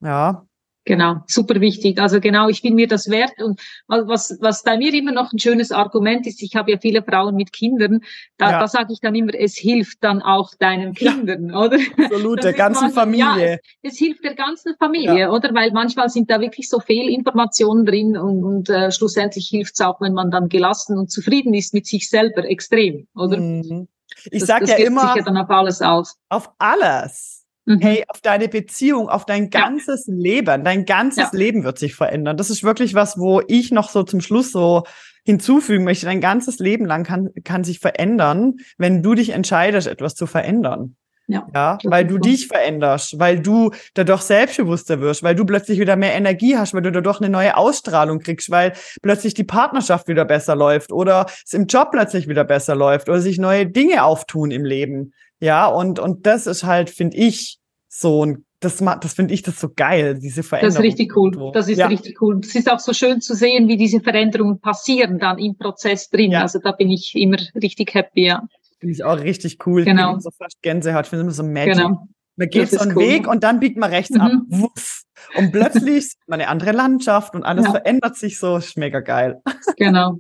Ja. 0.00 0.44
Genau, 0.84 1.16
super 1.26 1.60
wichtig. 1.60 2.00
Also 2.00 2.18
genau, 2.18 2.48
ich 2.48 2.62
bin 2.62 2.74
mir 2.74 2.88
das 2.88 3.10
wert. 3.10 3.42
Und 3.42 3.60
was, 3.88 4.38
was 4.40 4.62
bei 4.62 4.78
mir 4.78 4.94
immer 4.94 5.12
noch 5.12 5.34
ein 5.34 5.38
schönes 5.38 5.70
Argument 5.70 6.26
ist, 6.26 6.40
ich 6.42 6.56
habe 6.56 6.70
ja 6.70 6.78
viele 6.78 7.02
Frauen 7.02 7.36
mit 7.36 7.52
Kindern, 7.52 8.00
da, 8.38 8.52
Ja. 8.52 8.60
da 8.60 8.68
sage 8.68 8.94
ich 8.94 9.00
dann 9.00 9.14
immer, 9.14 9.34
es 9.34 9.54
hilft 9.54 10.02
dann 10.02 10.22
auch 10.22 10.54
deinen 10.58 10.94
Ja. 10.94 11.12
Kindern, 11.12 11.54
oder? 11.54 11.76
Absolut, 11.98 12.42
der 12.42 12.54
ganzen 12.54 12.90
quasi- 12.90 13.18
ja, 13.18 13.26
Familie. 13.26 13.60
Es 13.82 13.98
hilft 13.98 14.24
der 14.24 14.34
ganzen 14.34 14.76
Familie, 14.78 15.30
oder? 15.30 15.52
Weil 15.54 15.72
manchmal 15.72 16.08
sind 16.08 16.30
da 16.30 16.40
wirklich 16.40 16.70
so 16.70 16.80
Fehlinformationen 16.80 17.84
drin 17.84 18.16
und, 18.16 18.42
und 18.42 18.70
äh, 18.70 18.90
schlussendlich 18.90 19.46
hilft 19.48 19.74
es 19.74 19.82
auch, 19.82 20.00
wenn 20.00 20.14
man 20.14 20.30
dann 20.30 20.48
gelassen 20.48 20.96
und 20.96 21.10
zufrieden 21.10 21.52
ist 21.52 21.74
mit 21.74 21.84
sich 21.86 22.08
selber, 22.08 22.44
extrem, 22.48 23.06
oder? 23.14 23.36
Mhm. 23.36 23.88
Ich 24.30 24.40
das, 24.40 24.48
sag 24.48 24.60
das 24.60 24.70
ja 24.70 24.76
immer 24.76 25.08
sich 25.08 25.16
ja 25.16 25.22
dann 25.24 25.36
auf 25.36 25.50
alles 25.50 25.82
aus. 25.82 26.16
auf 26.30 26.50
alles. 26.56 27.37
Mhm. 27.68 27.80
Hey, 27.80 28.04
auf 28.08 28.20
deine 28.22 28.48
Beziehung, 28.48 29.08
auf 29.10 29.26
dein 29.26 29.50
ganzes 29.50 30.06
Leben. 30.06 30.64
Dein 30.64 30.86
ganzes 30.86 31.32
Ja. 31.32 31.38
Leben 31.38 31.64
wird 31.64 31.78
sich 31.78 31.94
verändern. 31.94 32.36
Das 32.38 32.48
ist 32.48 32.64
wirklich 32.64 32.94
was, 32.94 33.18
wo 33.18 33.42
ich 33.46 33.70
noch 33.70 33.90
so 33.90 34.02
zum 34.04 34.20
Schluss 34.22 34.52
so 34.52 34.84
hinzufügen 35.26 35.84
möchte. 35.84 36.06
Dein 36.06 36.22
ganzes 36.22 36.58
Leben 36.58 36.86
lang 36.86 37.04
kann, 37.04 37.28
kann 37.44 37.64
sich 37.64 37.78
verändern, 37.80 38.56
wenn 38.78 39.02
du 39.02 39.14
dich 39.14 39.30
entscheidest, 39.30 39.86
etwas 39.86 40.14
zu 40.14 40.26
verändern. 40.26 40.96
Ja, 41.30 41.46
Ja, 41.54 41.78
weil 41.84 42.06
du 42.06 42.16
dich 42.16 42.46
veränderst, 42.46 43.18
weil 43.18 43.38
du 43.38 43.70
dadurch 43.92 44.22
selbstbewusster 44.22 45.02
wirst, 45.02 45.22
weil 45.22 45.34
du 45.34 45.44
plötzlich 45.44 45.78
wieder 45.78 45.94
mehr 45.94 46.14
Energie 46.14 46.56
hast, 46.56 46.72
weil 46.72 46.80
du 46.80 46.90
dadurch 46.90 47.20
eine 47.20 47.28
neue 47.28 47.54
Ausstrahlung 47.54 48.20
kriegst, 48.20 48.50
weil 48.50 48.72
plötzlich 49.02 49.34
die 49.34 49.44
Partnerschaft 49.44 50.08
wieder 50.08 50.24
besser 50.24 50.56
läuft 50.56 50.90
oder 50.90 51.26
es 51.44 51.52
im 51.52 51.66
Job 51.66 51.90
plötzlich 51.92 52.28
wieder 52.28 52.44
besser 52.44 52.74
läuft 52.74 53.10
oder 53.10 53.20
sich 53.20 53.38
neue 53.38 53.66
Dinge 53.66 54.04
auftun 54.04 54.50
im 54.50 54.64
Leben. 54.64 55.12
Ja, 55.40 55.66
und, 55.66 55.98
und 55.98 56.26
das 56.26 56.46
ist 56.46 56.64
halt, 56.64 56.90
finde 56.90 57.16
ich, 57.16 57.58
so 57.88 58.24
ein, 58.24 58.44
das, 58.60 58.78
das 58.78 59.14
finde 59.14 59.34
ich 59.34 59.42
das 59.42 59.60
so 59.60 59.68
geil, 59.74 60.18
diese 60.18 60.40
Das 60.40 60.48
Veränderung. 60.48 60.76
ist 60.76 60.82
richtig 60.82 61.16
cool. 61.16 61.50
Das 61.52 61.68
ist 61.68 61.78
ja. 61.78 61.86
richtig 61.86 62.20
cool. 62.20 62.40
Es 62.42 62.54
ist 62.56 62.70
auch 62.70 62.80
so 62.80 62.92
schön 62.92 63.20
zu 63.20 63.34
sehen, 63.34 63.68
wie 63.68 63.76
diese 63.76 64.00
Veränderungen 64.00 64.58
passieren 64.60 65.18
dann 65.18 65.38
im 65.38 65.56
Prozess 65.56 66.10
drin. 66.10 66.32
Ja. 66.32 66.42
Also 66.42 66.58
da 66.58 66.72
bin 66.72 66.90
ich 66.90 67.12
immer 67.14 67.38
richtig 67.54 67.94
happy, 67.94 68.26
ja. 68.26 68.42
Finde 68.80 68.94
ich 68.94 69.04
auch 69.04 69.18
richtig 69.20 69.64
cool. 69.66 69.80
Ich 69.82 69.86
Genau. 69.86 70.14
krieg 70.14 70.22
So 70.22 70.30
fast 70.36 70.60
Gänsehaut, 70.62 71.04
ich 71.04 71.10
finde 71.10 71.22
immer 71.22 71.32
so 71.32 71.44
magic. 71.44 71.74
Genau. 71.74 72.08
Man 72.36 72.48
geht 72.48 72.62
Das 72.64 72.70
so 72.70 72.78
einen 72.80 72.96
cool. 72.96 73.02
Weg 73.04 73.26
und 73.28 73.42
dann 73.44 73.58
biegt 73.60 73.76
man 73.76 73.90
rechts 73.90 74.10
Mhm. 74.14 74.20
ab. 74.20 74.32
Wuff. 74.48 75.02
Und 75.36 75.52
plötzlich 75.52 76.08
sieht 76.10 76.18
man 76.28 76.40
eine 76.40 76.48
andere 76.48 76.72
Landschaft 76.72 77.34
und 77.34 77.44
alles 77.44 77.64
Ja. 77.66 77.70
verändert 77.72 78.16
sich 78.16 78.38
so. 78.38 78.56
Ist 78.56 78.76
mega 78.76 79.00
geil. 79.00 79.40
Genau. 79.76 80.18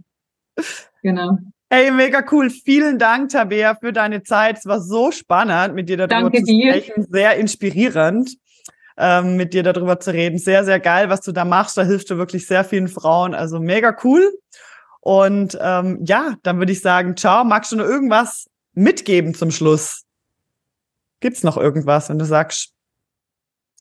Genau. 1.02 1.38
Hey, 1.70 1.90
mega 1.90 2.24
cool. 2.30 2.48
Vielen 2.48 2.98
Dank, 2.98 3.30
Tabea, 3.30 3.74
für 3.74 3.92
deine 3.92 4.22
Zeit. 4.22 4.56
Es 4.58 4.66
war 4.66 4.80
so 4.80 5.10
spannend, 5.10 5.74
mit 5.74 5.90
dir 5.90 5.98
darüber 5.98 6.30
Danke 6.30 6.38
zu 6.38 6.46
dir. 6.46 6.72
sprechen. 6.72 7.06
Sehr 7.10 7.36
inspirierend, 7.36 8.36
ähm, 8.96 9.36
mit 9.36 9.52
dir 9.52 9.62
darüber 9.62 10.00
zu 10.00 10.14
reden. 10.14 10.38
Sehr, 10.38 10.64
sehr 10.64 10.80
geil, 10.80 11.10
was 11.10 11.20
du 11.20 11.32
da 11.32 11.44
machst. 11.44 11.76
Da 11.76 11.82
hilfst 11.82 12.08
du 12.10 12.16
wirklich 12.16 12.46
sehr 12.46 12.64
vielen 12.64 12.88
Frauen. 12.88 13.34
Also 13.34 13.60
mega 13.60 13.94
cool. 14.02 14.32
Und 15.00 15.58
ähm, 15.60 16.00
ja, 16.06 16.36
dann 16.42 16.58
würde 16.58 16.72
ich 16.72 16.80
sagen, 16.80 17.16
ciao. 17.16 17.44
Magst 17.44 17.70
du 17.70 17.76
noch 17.76 17.84
irgendwas 17.84 18.46
mitgeben 18.72 19.34
zum 19.34 19.50
Schluss? 19.50 20.04
Gibt's 21.20 21.42
noch 21.42 21.58
irgendwas, 21.58 22.08
wenn 22.08 22.18
du 22.18 22.24
sagst, 22.24 22.72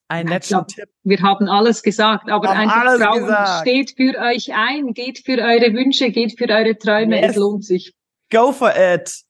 einen 0.09 0.27
Ich 0.29 0.33
letzten 0.33 0.53
glaub, 0.55 0.67
Tipp? 0.67 0.89
Wir 1.03 1.21
haben 1.21 1.47
alles 1.49 1.83
gesagt, 1.83 2.29
aber 2.29 2.49
Haben 2.49 2.69
einfach 2.69 2.97
Frauen, 2.97 3.19
gesagt. 3.21 3.61
steht 3.67 3.93
für 3.97 4.17
euch 4.19 4.53
ein, 4.53 4.93
geht 4.93 5.19
für 5.25 5.37
eure 5.39 5.73
Wünsche, 5.73 6.11
geht 6.11 6.37
für 6.37 6.49
eure 6.49 6.77
Träume, 6.77 7.19
Yes. 7.21 7.31
es 7.31 7.35
lohnt 7.37 7.65
sich. 7.65 7.93
Go 8.31 8.51
for 8.51 8.71
it. 8.75 9.23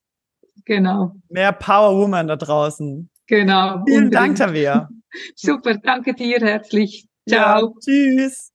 Genau. 0.66 1.14
Mehr 1.30 1.52
Power 1.54 1.98
Woman 1.98 2.28
da 2.28 2.36
draußen. 2.36 3.10
Genau. 3.28 3.84
Vielen 3.86 4.06
Unbedingt. 4.06 4.16
Dank, 4.16 4.38
Tabea. 4.38 4.90
Super, 5.36 5.76
danke 5.78 6.14
dir 6.14 6.40
herzlich. 6.40 7.08
Ciao. 7.28 7.62
Ja, 7.62 7.72
tschüss. 7.84 8.52